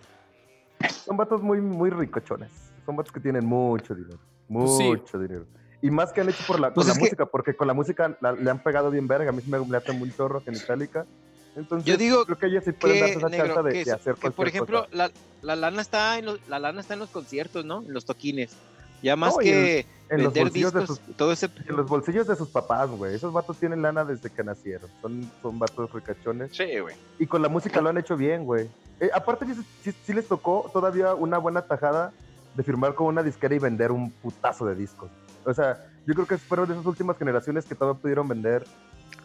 Son 1.04 1.16
vatos 1.16 1.42
muy, 1.42 1.60
muy 1.60 1.90
ricochones. 1.90 2.50
Son 2.84 2.96
vatos 2.96 3.12
que 3.12 3.20
tienen 3.20 3.44
mucho 3.46 3.94
dinero. 3.94 4.18
Pues 4.48 4.76
sí. 4.76 4.84
Mucho 4.84 5.18
dinero. 5.18 5.46
Y 5.80 5.90
más 5.90 6.12
que 6.12 6.20
han 6.20 6.28
hecho 6.28 6.42
por 6.46 6.60
la, 6.60 6.72
Pues 6.74 6.86
con 6.86 6.88
la 6.88 6.94
que- 6.94 7.00
música, 7.00 7.26
porque 7.26 7.54
con 7.54 7.66
la 7.68 7.74
música 7.74 8.16
la- 8.20 8.32
le 8.32 8.50
han 8.50 8.62
pegado 8.62 8.90
bien 8.90 9.06
verga. 9.08 9.30
A 9.30 9.32
mí 9.32 9.42
me 9.46 9.58
late 9.68 9.92
muy 9.92 10.12
chorro 10.14 10.42
Genitalica. 10.42 11.06
Entonces, 11.54 11.84
Yo 11.86 11.96
digo 11.98 12.24
creo 12.24 12.38
que 12.38 12.46
ellos 12.46 12.64
sí 12.64 12.72
pueden 12.72 12.96
Que, 12.96 13.00
darse 13.02 13.18
esa 13.18 13.28
negro, 13.28 13.54
chance 13.54 13.68
de, 13.68 13.74
que, 13.74 13.84
de 13.84 13.92
hacer 13.92 14.14
que, 14.14 14.30
por 14.30 14.48
ejemplo, 14.48 14.84
cosa. 14.84 14.96
la, 14.96 15.10
la 15.42 15.56
lana 15.56 15.82
está 15.82 16.18
en 16.18 16.24
los, 16.26 16.48
la 16.48 16.58
lana 16.58 16.80
está 16.80 16.94
en 16.94 17.00
los 17.00 17.10
conciertos, 17.10 17.64
¿no? 17.64 17.82
En 17.86 17.92
los 17.92 18.04
toquines. 18.04 18.56
Ya 19.02 19.16
más 19.16 19.34
No, 19.34 19.38
que 19.38 19.86
en 20.08 20.22
los 20.22 20.32
vender 20.32 20.44
bolsillos 20.44 20.72
de 20.72 20.80
discos, 20.80 21.00
sus 21.04 21.16
todo 21.16 21.32
ese 21.32 21.46
en 21.68 21.76
los 21.76 21.86
bolsillos 21.88 22.26
de 22.26 22.36
sus 22.36 22.48
papás, 22.48 22.88
güey. 22.90 23.14
Esos 23.14 23.32
vatos 23.32 23.58
tienen 23.58 23.82
lana 23.82 24.04
desde 24.04 24.30
que 24.30 24.44
nacieron. 24.44 24.88
Son, 25.00 25.30
son 25.42 25.58
vatos 25.58 25.92
ricachones. 25.92 26.54
Sí, 26.54 26.78
güey. 26.78 26.94
Y 27.18 27.26
con 27.26 27.42
la 27.42 27.48
música 27.48 27.80
lo 27.80 27.88
han 27.90 27.98
hecho 27.98 28.16
bien, 28.16 28.44
güey. 28.44 28.68
Eh, 29.00 29.10
aparte, 29.12 29.46
sí, 29.46 29.54
sí- 29.82 29.92
sí 30.04 30.12
les 30.12 30.28
tocó 30.28 30.70
todavía 30.72 31.14
una 31.14 31.38
buena 31.38 31.62
tajada 31.62 32.12
de 32.54 32.62
firmar 32.62 32.94
con 32.94 33.06
una 33.08 33.22
disquera 33.22 33.54
y 33.54 33.58
vender 33.58 33.90
un 33.90 34.10
putazo 34.10 34.66
de 34.66 34.74
discos. 34.74 35.10
O 35.44 35.52
sea, 35.54 35.78
yo 36.06 36.14
creo 36.14 36.26
que 36.26 36.38
fueron 36.38 36.68
de 36.68 36.74
esas 36.74 36.86
últimas 36.86 37.16
generaciones 37.18 37.64
que 37.64 37.74
todavía 37.74 38.00
pudieron 38.00 38.28
vender 38.28 38.64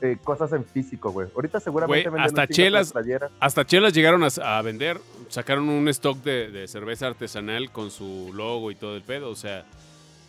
eh, 0.02 0.18
cosas 0.24 0.54
en 0.54 0.66
físico, 0.66 1.12
güey. 1.12 1.28
Ahorita 1.36 1.60
seguramente 1.60 2.10
Güey, 2.10 2.22
hasta 2.24 2.48
chelas-. 2.48 2.94
Hasta 3.40 3.66
chelas 3.66 3.94
llegaron 3.94 4.24
a, 4.24 4.28
a 4.58 4.62
vender, 4.62 5.00
sacaron 5.30 5.70
un 5.70 5.88
stock 5.90 6.18
de, 6.24 6.52
de 6.52 6.68
cerveza 6.68 7.08
artesanal 7.08 7.72
con 7.72 7.92
su 7.92 8.32
logo 8.34 8.72
y 8.72 8.76
todo 8.76 8.96
el 8.96 9.02
pedo, 9.02 9.30
o 9.30 9.36
sea, 9.36 9.66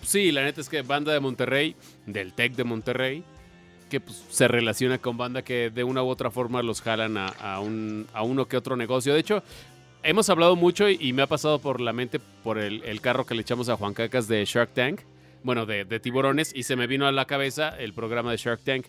sí, 0.03 0.33
la 0.33 0.43
neta 0.43 0.61
es 0.61 0.69
que 0.69 0.83
banda 0.83 1.13
de 1.13 1.21
Monterrey, 1.21 1.77
del 2.07 2.33
Tec 2.33 2.55
de 2.55 2.65
Monterrey, 2.65 3.25
que 3.91 4.01
pues, 4.01 4.23
se 4.31 4.49
relaciona 4.49 4.99
con 4.99 5.17
banda 5.17 5.43
que 5.43 5.71
de 5.71 5.83
una 5.85 6.03
u 6.03 6.09
otra 6.09 6.31
forma 6.31 6.63
los 6.63 6.83
jalan 6.83 7.17
a, 7.17 7.27
a 7.27 7.61
un, 7.61 8.07
a 8.13 8.23
uno 8.23 8.47
que 8.47 8.57
otro 8.57 8.77
negocio. 8.77 9.15
De 9.15 9.21
hecho, 9.21 9.43
hemos 10.03 10.29
hablado 10.29 10.57
mucho 10.57 10.89
y, 10.89 10.99
y 11.01 11.13
me 11.13 11.23
ha 11.23 11.27
pasado 11.27 11.59
por 11.59 11.81
la 11.81 11.93
mente 11.93 12.21
por 12.45 12.59
el, 12.59 12.83
el 12.85 13.01
carro 13.01 13.25
que 13.25 13.35
le 13.35 13.43
echamos 13.43 13.69
a 13.69 13.77
Juan 13.77 13.95
Cacas 13.95 14.29
de 14.29 14.45
Shark 14.45 14.75
Tank, 14.75 15.01
bueno, 15.43 15.67
de, 15.67 15.85
de 15.85 16.01
tiburones, 16.01 16.53
y 16.55 16.65
se 16.65 16.77
me 16.77 16.87
vino 16.87 17.07
a 17.07 17.13
la 17.13 17.25
cabeza 17.25 17.71
el 17.79 17.95
programa 17.95 18.31
de 18.31 18.37
Shark 18.37 18.61
Tank. 18.63 18.87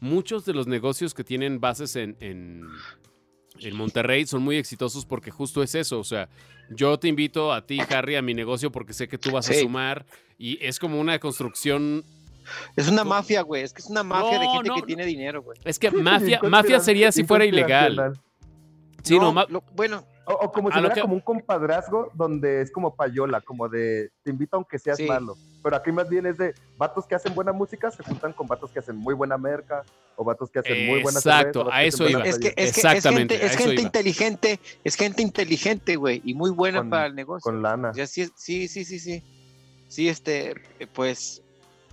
Muchos 0.00 0.44
de 0.44 0.52
los 0.54 0.66
negocios 0.66 1.14
que 1.14 1.24
tienen 1.24 1.60
bases 1.60 1.96
en, 1.96 2.16
en, 2.20 2.62
en 3.60 3.76
Monterrey 3.76 4.26
son 4.26 4.42
muy 4.42 4.56
exitosos 4.56 5.06
porque 5.06 5.30
justo 5.30 5.62
es 5.62 5.74
eso. 5.74 5.98
O 5.98 6.04
sea, 6.04 6.28
yo 6.70 6.98
te 6.98 7.08
invito 7.08 7.52
a 7.52 7.64
ti, 7.66 7.78
Harry, 7.90 8.16
a 8.16 8.22
mi 8.22 8.34
negocio 8.34 8.70
porque 8.70 8.92
sé 8.92 9.08
que 9.08 9.18
tú 9.18 9.30
vas 9.30 9.48
a 9.50 9.54
sumar 9.54 10.04
y 10.38 10.58
es 10.64 10.78
como 10.78 11.00
una 11.00 11.18
construcción. 11.18 12.04
Es 12.76 12.88
una 12.88 13.04
mafia, 13.04 13.42
güey. 13.42 13.62
Es 13.62 13.72
que 13.72 13.80
es 13.82 13.88
una 13.90 14.02
mafia 14.02 14.38
de 14.38 14.46
gente 14.48 14.68
no, 14.68 14.74
que 14.76 14.80
no. 14.82 14.86
tiene 14.86 15.06
dinero, 15.06 15.42
güey. 15.42 15.58
Es 15.64 15.78
que 15.78 15.90
mafia, 15.90 16.40
mafia 16.48 16.78
sería 16.80 17.10
si 17.10 17.24
fuera 17.24 17.44
ilegal. 17.44 18.12
Sí, 19.02 19.18
no, 19.18 19.32
lo- 19.48 19.62
bueno, 19.74 20.04
O, 20.26 20.32
o 20.32 20.52
como 20.52 20.68
si 20.70 20.78
fuera 20.78 20.92
que- 20.94 21.00
como 21.00 21.14
un 21.14 21.20
compadrazgo 21.20 22.10
donde 22.14 22.60
es 22.60 22.70
como 22.72 22.94
payola, 22.96 23.40
como 23.40 23.68
de 23.68 24.10
te 24.24 24.30
invito 24.30 24.56
aunque 24.56 24.78
seas 24.78 24.96
Sí. 24.96 25.04
malo. 25.06 25.36
Pero 25.66 25.78
aquí 25.78 25.90
más 25.90 26.08
bien 26.08 26.24
es 26.26 26.38
de 26.38 26.54
vatos 26.78 27.06
que 27.06 27.16
hacen 27.16 27.34
buena 27.34 27.50
música 27.52 27.90
se 27.90 28.00
juntan 28.04 28.32
con 28.32 28.46
vatos 28.46 28.70
que 28.70 28.78
hacen 28.78 28.94
muy 28.96 29.14
buena 29.14 29.36
merca 29.36 29.82
o 30.14 30.22
vatos 30.22 30.48
que 30.48 30.60
hacen 30.60 30.86
muy 30.86 31.02
buena 31.02 31.18
Exacto, 31.18 31.58
cerveza, 31.62 31.76
a 31.76 31.82
eso 31.82 32.08
iba. 32.08 32.22
es 32.22 32.38
que, 32.38 32.54
es 32.54 32.72
que 32.72 32.80
es 32.82 33.02
gente, 33.02 33.44
es 33.44 33.56
gente 33.56 33.82
inteligente, 33.82 34.60
es 34.84 34.94
gente 34.94 35.22
inteligente, 35.22 35.96
güey, 35.96 36.22
y 36.24 36.34
muy 36.34 36.52
buena 36.52 36.78
Con- 36.78 36.90
para 36.90 37.06
el 37.06 37.16
negocio. 37.16 37.50
con 37.50 37.62
lana. 37.62 37.92
Sí, 37.94 38.06
sí, 38.36 38.68
sí, 38.68 38.84
sí, 38.84 39.00
sí. 39.00 39.24
Sí, 39.88 40.08
este, 40.08 40.54
pues, 40.92 41.42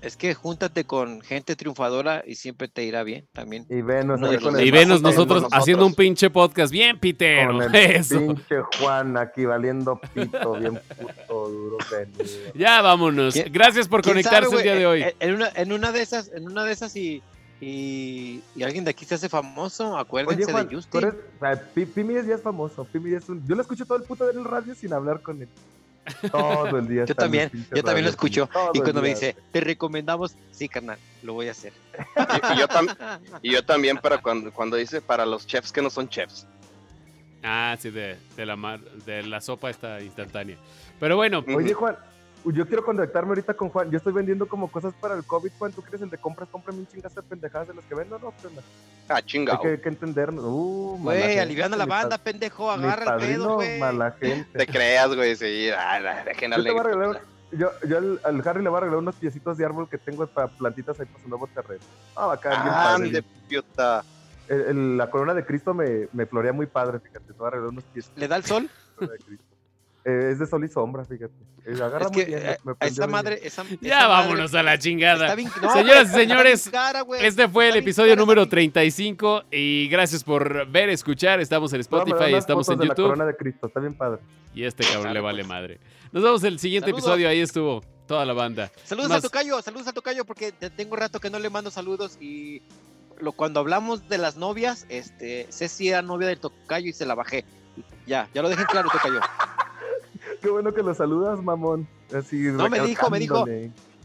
es 0.04 0.18
que 0.18 0.34
júntate 0.34 0.84
con 0.86 1.22
gente 1.22 1.56
triunfadora 1.56 2.24
y 2.28 2.36
siempre 2.36 2.68
te 2.68 2.84
irá 2.84 3.04
bien 3.04 3.26
también. 3.34 3.66
Y 3.70 3.82
venos 3.82 4.20
y 4.20 4.22
nosotros, 4.24 5.01
nosotros. 5.01 5.47
haciendo 5.51 5.86
un 5.86 5.95
pinche 5.95 6.30
podcast 6.30 6.72
bien 6.72 6.99
pitero. 6.99 7.54
con 7.54 7.62
el 7.64 7.76
Eso. 7.95 8.20
pinche 8.20 8.56
Juan 8.80 9.16
aquí 9.18 9.45
valiendo 9.45 9.99
pito, 10.14 10.54
bien 10.56 10.80
puto 10.99 11.49
duro 11.49 11.78
venido. 11.91 12.24
Ya 12.54 12.82
vámonos. 12.82 13.34
¿Quién- 13.34 13.51
Gracias 13.51 13.88
por 13.88 14.01
¿Quién 14.01 14.14
conectarse 14.16 14.49
sabe, 14.49 14.58
el 14.58 14.64
día 14.64 14.76
de 14.76 14.86
hoy. 14.86 15.06
En, 15.20 15.36
una, 15.36 15.49
en 15.56 15.72
una 15.74 15.91
de 15.91 16.01
esas, 16.01 16.32
en 16.34 16.45
una 16.47 16.66
de 16.66 16.74
esas 16.74 16.95
y, 16.97 17.22
y, 17.62 18.41
y 18.56 18.64
alguien 18.64 18.84
de 18.84 18.91
aquí 18.91 19.06
se 19.06 19.16
hace 19.16 19.30
famoso, 19.30 19.97
acuérdense 19.97 20.43
Oye, 20.43 20.51
Juan, 20.51 20.68
de 20.68 20.76
Justin. 20.76 21.01
eres- 21.01 21.14
o 21.14 21.39
sea, 21.39 21.74
Pi- 21.74 21.86
Pimi 21.86 22.16
es 22.16 22.26
ya 22.28 22.36
es 22.36 22.41
famoso. 22.41 22.84
Pimi 22.91 23.14
es 23.14 23.30
un, 23.30 23.41
yo 23.47 23.56
lo 23.56 23.62
escucho 23.62 23.86
todo 23.86 23.97
el 23.97 24.04
puto 24.04 24.26
día 24.26 24.34
en 24.34 24.39
el 24.39 24.45
radio 24.45 24.76
sin 24.76 24.91
hablar 24.91 25.22
con 25.22 25.41
él. 25.41 25.47
Todo 26.32 26.78
el 26.78 26.88
día. 26.88 27.06
Yo 27.06 27.16
también, 27.16 27.49
yo 27.74 27.84
también 27.84 28.04
lo 28.06 28.10
escucho. 28.10 28.49
Y 28.74 28.80
cuando 28.80 29.01
me 29.01 29.10
dice, 29.10 29.36
te 29.51 29.62
recomendamos, 29.62 30.36
sí, 30.51 30.68
carnal, 30.68 30.97
lo 31.22 31.34
voy 31.34 31.47
a 31.47 31.51
hacer. 31.51 31.74
Y, 31.97 32.54
y 32.54 32.60
yo 32.60 32.68
tam- 32.68 33.20
y 33.41 33.51
yo 33.54 33.64
también, 33.64 33.99
pero 34.01 34.22
cuando, 34.22 34.51
cuando 34.51 34.76
dice 34.78 35.01
para 35.01 35.26
los 35.26 35.45
chefs 35.47 35.72
que 35.72 35.82
no 35.82 35.89
son 35.89 36.10
chefs. 36.10 36.45
Ah, 37.43 37.76
sí, 37.80 37.89
de, 37.89 38.18
de 38.36 38.45
la 38.45 38.56
mar- 38.56 38.80
de 39.06 39.24
la 39.24 39.41
sopa 39.41 39.70
esta 39.70 40.01
instantánea. 40.01 40.58
Pero 40.99 41.16
bueno, 41.18 41.43
Oye, 41.54 41.74
Juan, 41.74 41.97
yo 42.46 42.68
quiero 42.68 42.84
contactarme 42.84 43.30
ahorita 43.30 43.54
con 43.54 43.70
Juan. 43.70 43.89
Yo 43.91 43.98
estoy 43.98 44.12
vendiendo 44.14 44.48
como 44.48 44.70
cosas 44.70 44.94
para 45.00 45.16
el 45.16 45.24
COVID, 45.24 45.52
Juan. 45.58 45.72
¿Tú 45.72 45.82
crees 45.82 46.02
el 46.02 46.10
de 46.10 46.18
compras? 46.18 46.50
Cómprame 46.52 46.80
un 46.80 46.88
chingazo 46.88 47.22
de 47.22 47.28
pendejadas 47.28 47.68
de 47.70 47.74
las 47.74 47.86
que 47.86 47.96
vendo, 47.96 48.20
¿no? 48.20 48.34
¿Qué 48.41 48.48
onda? 48.48 48.62
Ah, 49.08 49.16
Hay 49.18 49.24
chingado. 49.24 49.62
que, 49.62 49.80
que 49.80 49.89
entendernos. 49.89 50.44
Uh, 50.46 50.98
mala 50.98 51.04
Güey, 51.20 51.28
gente, 51.30 51.41
aliviando 51.41 51.78
la 51.78 51.86
banda, 51.86 52.18
pa- 52.18 52.24
pendejo, 52.24 52.70
agarra 52.72 53.14
el 53.16 53.20
pedo, 53.20 53.20
padrino, 53.20 53.56
güey. 53.56 53.80
mala 53.80 54.12
gente. 54.20 54.58
Te 54.58 54.68
creas, 54.68 55.16
güey. 55.16 55.36
Sí, 55.36 55.70
ah, 55.70 56.00
Yo 57.52 57.70
yo, 57.88 57.98
al, 57.98 58.20
al 58.24 58.48
Harry 58.48 58.64
le 58.64 58.70
voy 58.70 58.78
a 58.78 58.82
regalar 58.82 59.00
unos 59.00 59.16
piecitos 59.16 59.58
de 59.58 59.66
árbol 59.66 59.88
que 59.88 59.98
tengo 59.98 60.26
para 60.28 60.48
plantitas 60.48 61.00
ahí 61.00 61.06
para 61.06 61.24
su 61.24 61.30
nuevo 61.30 61.48
terreno. 61.48 61.82
Ah, 62.16 62.26
va 62.28 62.34
a 62.34 62.39
quedar 62.39 62.64
bien 62.64 62.74
padre. 62.74 63.24
Piota. 63.48 64.04
El- 64.50 64.62
el- 64.62 64.98
la 64.98 65.10
corona 65.10 65.34
de 65.34 65.46
Cristo 65.46 65.74
me, 65.74 66.08
me 66.12 66.26
florea 66.26 66.52
muy 66.52 66.66
padre, 66.66 67.00
fíjate. 67.00 67.28
Te 67.28 67.34
voy 67.34 67.48
a 67.48 67.52
regalar 67.52 67.70
unos 67.72 67.84
piecitos 67.86 68.18
¿Le 68.18 68.28
da 68.28 68.36
el 68.36 68.44
sol? 68.44 68.70
Eh, 70.06 70.30
es 70.34 70.39
de 70.39 70.45
sol 70.47 70.66
y 70.66 70.68
sombra, 70.68 71.06
fíjate. 71.06 71.34
Eh, 71.66 71.76
agarra 71.82 72.08
Es 72.08 72.12
muy 72.12 72.20
que 72.24 72.26
bien. 72.26 72.39
eh, 72.39 72.58
me 72.66 72.72
a 72.74 72.76
prendió 72.76 73.04
esa 73.04 73.08
madre, 73.12 73.39
esa, 73.41 73.64
ya 73.80 74.08
vámonos 74.08 74.51
madre 74.51 74.60
a 74.60 74.64
la 74.64 74.78
chingada. 74.78 75.24
está 75.28 75.36
bien- 75.36 75.49
no, 75.62 75.72
Señoras 75.74 76.10
y 76.10 76.14
señores, 76.14 76.66
está 76.66 76.70
bien 76.72 76.82
cara, 76.84 77.01
güey. 77.01 77.26
Este 77.26 77.47
fue 77.47 77.66
el 77.66 77.70
Está 77.70 77.80
episodio 77.80 78.12
cara, 78.12 78.20
número 78.20 78.41
está 78.43 78.56
bien- 78.58 78.72
35 78.74 79.43
y 79.51 79.88
gracias 79.88 80.24
por 80.26 80.68
ver, 80.70 80.89
escuchar. 80.89 81.39
Estamos 81.39 81.72
en 81.72 81.80
Spotify, 81.82 82.16
unas 82.32 82.34
estamos 82.39 82.68
en 82.68 82.80
de 82.80 82.86
la 82.86 82.89
YouTube 82.89 83.06
corona 83.06 83.26
de 83.26 83.36
Cristo, 83.38 83.68
está 83.68 83.80
bien 83.80 83.93
padre. 83.93 84.20
y 84.54 84.66
este 84.66 84.84
cabrón 84.84 85.14
le 85.14 85.22
vale 85.22 85.38
pues. 85.43 85.47
madre. 85.47 85.80
Nos 86.12 86.22
vemos 86.22 86.43
el 86.43 86.60
siguiente 86.60 86.88
Saludos. 86.89 87.04
episodio, 87.06 87.30
ahí 87.30 87.39
estuvo 87.39 87.82
toda 88.06 88.26
la 88.26 88.34
banda. 88.34 88.70
Saludos 88.84 89.08
Más- 89.10 89.20
a 89.20 89.22
Tocayo, 89.22 89.62
saludos 89.62 89.88
a 89.88 89.93
Tocayo, 89.93 90.26
porque 90.26 90.51
te- 90.51 90.70
tengo 90.70 90.97
rato 90.97 91.22
que 91.22 91.30
no 91.30 91.39
le 91.39 91.49
mando 91.49 91.72
saludos 91.72 92.18
y 92.20 92.62
lo, 93.22 93.32
cuando 93.32 93.62
hablamos 93.62 94.10
de 94.10 94.18
las 94.18 94.36
novias, 94.36 94.86
este, 94.89 95.47
Ceci 95.49 95.88
era 95.88 96.01
novia 96.01 96.28
del 96.28 96.39
Tocayo 96.39 96.89
y 96.89 96.93
se 96.93 97.06
la 97.06 97.16
bajé. 97.16 97.45
Ya, 98.06 98.28
ya 98.34 98.41
lo 98.41 98.49
dejé 98.49 98.66
claro, 98.66 98.89
Tocayo. 98.91 99.22
Qué 100.44 100.50
bueno 100.50 100.74
que 100.74 100.84
lo 100.84 100.94
saludas, 100.94 101.41
mamón. 101.41 101.88
Así, 102.14 102.36
No, 102.36 102.70
me 102.70 102.82
dijo, 102.82 103.10
me 103.10 103.18
dijo. 103.18 103.46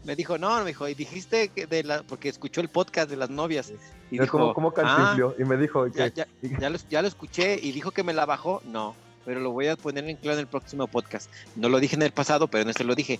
Me 0.05 0.15
dijo, 0.15 0.37
no, 0.37 0.57
me 0.59 0.67
dijo, 0.67 0.87
y 0.87 0.93
dijiste 0.93 1.49
que 1.49 1.67
de 1.67 1.83
la, 1.83 2.03
porque 2.03 2.29
escuchó 2.29 2.61
el 2.61 2.69
podcast 2.69 3.09
de 3.09 3.17
las 3.17 3.29
novias. 3.29 3.73
Y 4.09 4.15
Es 4.15 4.21
dijo, 4.21 4.37
como, 4.37 4.53
como 4.53 4.69
ah, 4.69 4.73
cantinflio. 4.73 5.35
Y 5.37 5.43
me 5.43 5.57
dijo 5.57 5.87
ya, 5.87 6.07
ya, 6.07 6.25
ya 6.41 6.69
lo, 6.69 6.79
ya 6.89 7.01
lo 7.01 7.09
escuché 7.09 7.59
y 7.61 7.73
dijo 7.73 7.91
que 7.91 8.03
me 8.03 8.13
la 8.13 8.25
bajó. 8.25 8.61
No, 8.63 8.95
pero 9.25 9.41
lo 9.41 9.51
voy 9.51 9.67
a 9.67 9.75
poner 9.75 10.07
en 10.07 10.15
claro 10.15 10.35
en 10.35 10.39
el 10.39 10.47
próximo 10.47 10.87
podcast. 10.87 11.29
No 11.57 11.67
lo 11.67 11.81
dije 11.81 11.97
en 11.97 12.03
el 12.03 12.13
pasado, 12.13 12.47
pero 12.47 12.63
en 12.63 12.69
este 12.69 12.85
lo 12.85 12.95
dije. 12.95 13.19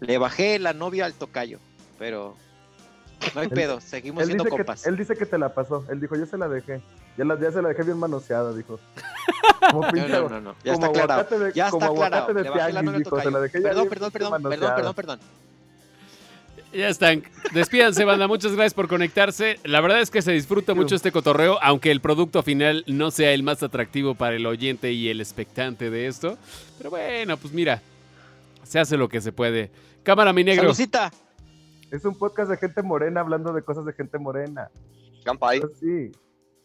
Le 0.00 0.18
bajé 0.18 0.58
la 0.58 0.72
novia 0.72 1.04
al 1.04 1.14
tocayo, 1.14 1.60
pero 2.00 2.34
no 3.34 3.40
hay 3.40 3.46
Él- 3.46 3.52
pedo, 3.54 3.80
seguimos 3.80 4.22
él 4.22 4.26
siendo 4.28 4.44
dice, 4.44 4.56
compas. 4.56 4.82
que, 4.82 4.88
él 4.88 4.96
dice 4.96 5.16
que 5.16 5.26
te 5.26 5.38
la 5.38 5.52
pasó. 5.54 5.84
Él 5.88 6.00
dijo, 6.00 6.16
yo 6.16 6.26
se 6.26 6.36
la 6.38 6.48
dejé. 6.48 6.80
Ya, 7.16 7.24
la, 7.24 7.38
ya 7.40 7.50
se 7.50 7.62
la 7.62 7.68
dejé 7.70 7.82
bien 7.82 7.98
manoseada, 7.98 8.52
dijo. 8.54 8.78
Como 9.70 9.82
No, 9.82 9.90
pinche, 9.92 10.08
no, 10.10 10.28
no, 10.28 10.40
no, 10.40 10.56
ya 10.62 10.74
como 10.74 10.86
está 10.86 11.02
aclarado. 11.02 11.38
de, 11.44 11.52
Ya 11.52 11.70
como 11.70 11.84
está 11.86 11.92
aclarado. 11.94 12.22
aguacate 12.24 12.34
de 12.34 12.42
Le 12.44 12.50
bajé 12.50 12.72
la 12.72 12.80
tianguis, 12.80 12.84
novia 12.84 12.96
al 12.96 13.02
dijo. 13.02 13.10
Se 13.10 13.16
la 13.16 13.22
tocayo. 13.24 13.40
dejé 13.42 13.58
ya 13.58 13.62
Perdón, 13.68 13.82
bien 13.82 13.88
perdón, 13.90 14.10
perdón, 14.12 14.42
perdón, 14.42 14.74
perdón, 14.76 14.94
perdón. 14.94 15.20
Ya 16.72 16.88
están. 16.88 17.22
Despídanse, 17.52 18.04
banda. 18.04 18.28
Muchas 18.28 18.52
gracias 18.52 18.74
por 18.74 18.86
conectarse. 18.86 19.58
La 19.64 19.80
verdad 19.80 20.00
es 20.00 20.10
que 20.10 20.20
se 20.20 20.32
disfruta 20.32 20.74
mucho 20.74 20.94
este 20.94 21.10
cotorreo, 21.10 21.58
aunque 21.62 21.90
el 21.90 22.00
producto 22.00 22.42
final 22.42 22.84
no 22.86 23.10
sea 23.10 23.32
el 23.32 23.42
más 23.42 23.62
atractivo 23.62 24.14
para 24.14 24.36
el 24.36 24.44
oyente 24.46 24.92
y 24.92 25.08
el 25.08 25.20
expectante 25.20 25.90
de 25.90 26.06
esto. 26.06 26.36
Pero 26.76 26.90
bueno, 26.90 27.36
pues 27.38 27.52
mira, 27.54 27.80
se 28.62 28.78
hace 28.78 28.96
lo 28.96 29.08
que 29.08 29.20
se 29.20 29.32
puede. 29.32 29.70
Cámara, 30.02 30.32
mi 30.32 30.44
negro. 30.44 30.64
Salucita. 30.64 31.10
Es 31.90 32.04
un 32.04 32.16
podcast 32.16 32.50
de 32.50 32.56
gente 32.56 32.82
morena 32.82 33.20
hablando 33.20 33.52
de 33.52 33.62
cosas 33.62 33.84
de 33.84 33.92
gente 33.92 34.18
morena. 34.18 34.70
Campai. 35.24 35.60
Sí. 35.80 36.12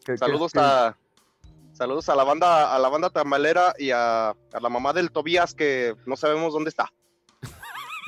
Que- 0.06 0.14
que- 0.14 0.18
Saludos 0.18 0.52
que- 0.52 0.60
a 0.60 0.98
saludos 1.74 2.10
a 2.10 2.16
la 2.16 2.24
banda 2.24 2.76
a 2.76 2.80
la 2.80 2.90
banda 2.90 3.10
tamalera 3.10 3.74
y 3.78 3.92
a, 3.92 4.30
a 4.30 4.60
la 4.62 4.70
mamá 4.70 4.94
del 4.94 5.12
Tobías 5.12 5.54
que 5.56 5.96
no 6.06 6.16
sabemos 6.16 6.54
dónde 6.54 6.70
está. 6.70 6.92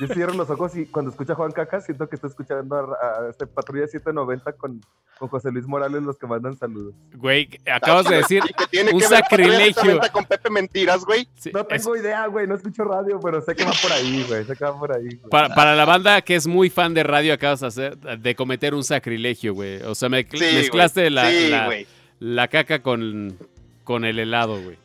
Yo 0.00 0.08
cierro 0.08 0.34
los 0.34 0.50
ojos 0.50 0.76
y 0.76 0.86
cuando 0.86 1.10
escucha 1.12 1.34
a 1.34 1.36
Juan 1.36 1.52
Caca 1.52 1.80
siento 1.80 2.08
que 2.08 2.16
estoy 2.16 2.30
escuchando 2.30 2.74
a, 2.76 3.26
a 3.26 3.30
este 3.30 3.46
Patrulla 3.46 3.86
790 3.86 4.52
con, 4.54 4.80
con 5.18 5.28
José 5.28 5.52
Luis 5.52 5.66
Morales 5.66 6.02
los 6.02 6.18
que 6.18 6.26
mandan 6.26 6.56
saludos. 6.56 6.94
Güey, 7.14 7.48
acabas 7.72 8.08
de 8.08 8.16
decir. 8.16 8.42
Y 8.48 8.52
que 8.54 8.66
tiene 8.66 8.90
Un 8.92 8.98
que 9.00 9.06
sacrilegio. 9.06 10.00
con 10.12 10.24
Pepe 10.24 10.50
Mentiras, 10.50 11.04
güey. 11.04 11.28
sí, 11.36 11.50
No 11.54 11.60
es- 11.60 11.68
tengo 11.68 11.96
idea, 11.96 12.26
güey, 12.26 12.46
no 12.48 12.56
escucho 12.56 12.82
radio, 12.84 13.20
pero 13.20 13.40
sé 13.40 13.54
que 13.54 13.64
va 13.64 13.72
por 13.80 13.92
ahí, 13.92 14.24
güey, 14.28 14.44
sé 14.44 14.56
que 14.56 14.64
va 14.64 14.76
por 14.78 14.92
ahí. 14.96 15.04
güey. 15.04 15.30
para, 15.30 15.54
para 15.54 15.76
la 15.76 15.84
banda 15.84 16.20
que 16.22 16.34
es 16.34 16.46
muy 16.46 16.70
fan 16.70 16.92
de 16.92 17.04
radio, 17.04 17.32
acabas 17.32 17.60
de, 17.60 17.66
hacer, 17.68 17.96
de 17.98 18.34
cometer 18.34 18.74
un 18.74 18.82
sacrilegio, 18.82 19.54
güey. 19.54 19.80
O 19.82 19.94
sea, 19.94 20.08
me- 20.08 20.24
Sí, 20.24 20.38
güey. 20.38 20.54
mezclaste 20.56 21.08
la, 21.10 21.30
Sí, 21.30 21.48
la- 21.50 21.66
güey. 21.66 21.86
la 22.18 22.48
caca 22.48 22.82
con, 22.82 23.38
con 23.84 24.04
el 24.04 24.18
helado, 24.18 24.60
güey. 24.60 24.76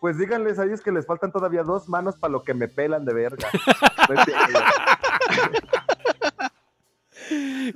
Pues 0.00 0.16
díganles 0.18 0.58
a 0.58 0.64
ellos 0.64 0.80
que 0.80 0.92
les 0.92 1.06
faltan 1.06 1.32
todavía 1.32 1.62
dos 1.64 1.88
manos 1.88 2.16
para 2.16 2.30
lo 2.32 2.42
que 2.44 2.54
me 2.54 2.68
pelan 2.68 3.04
de 3.04 3.14
verga. 3.14 3.48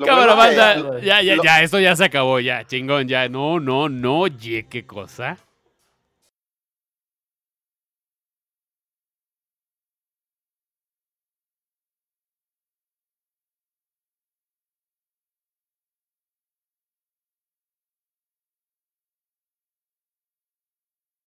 Cámara, 0.06 0.34
banda. 0.34 1.00
Ya, 1.00 1.20
ya, 1.22 1.36
lo- 1.36 1.44
ya, 1.44 1.62
esto 1.62 1.78
ya 1.80 1.94
se 1.96 2.04
acabó, 2.04 2.40
ya, 2.40 2.64
chingón, 2.64 3.06
ya. 3.08 3.28
No, 3.28 3.60
no, 3.60 3.88
no, 3.88 4.20
oye, 4.20 4.66
qué 4.68 4.86
cosa. 4.86 5.36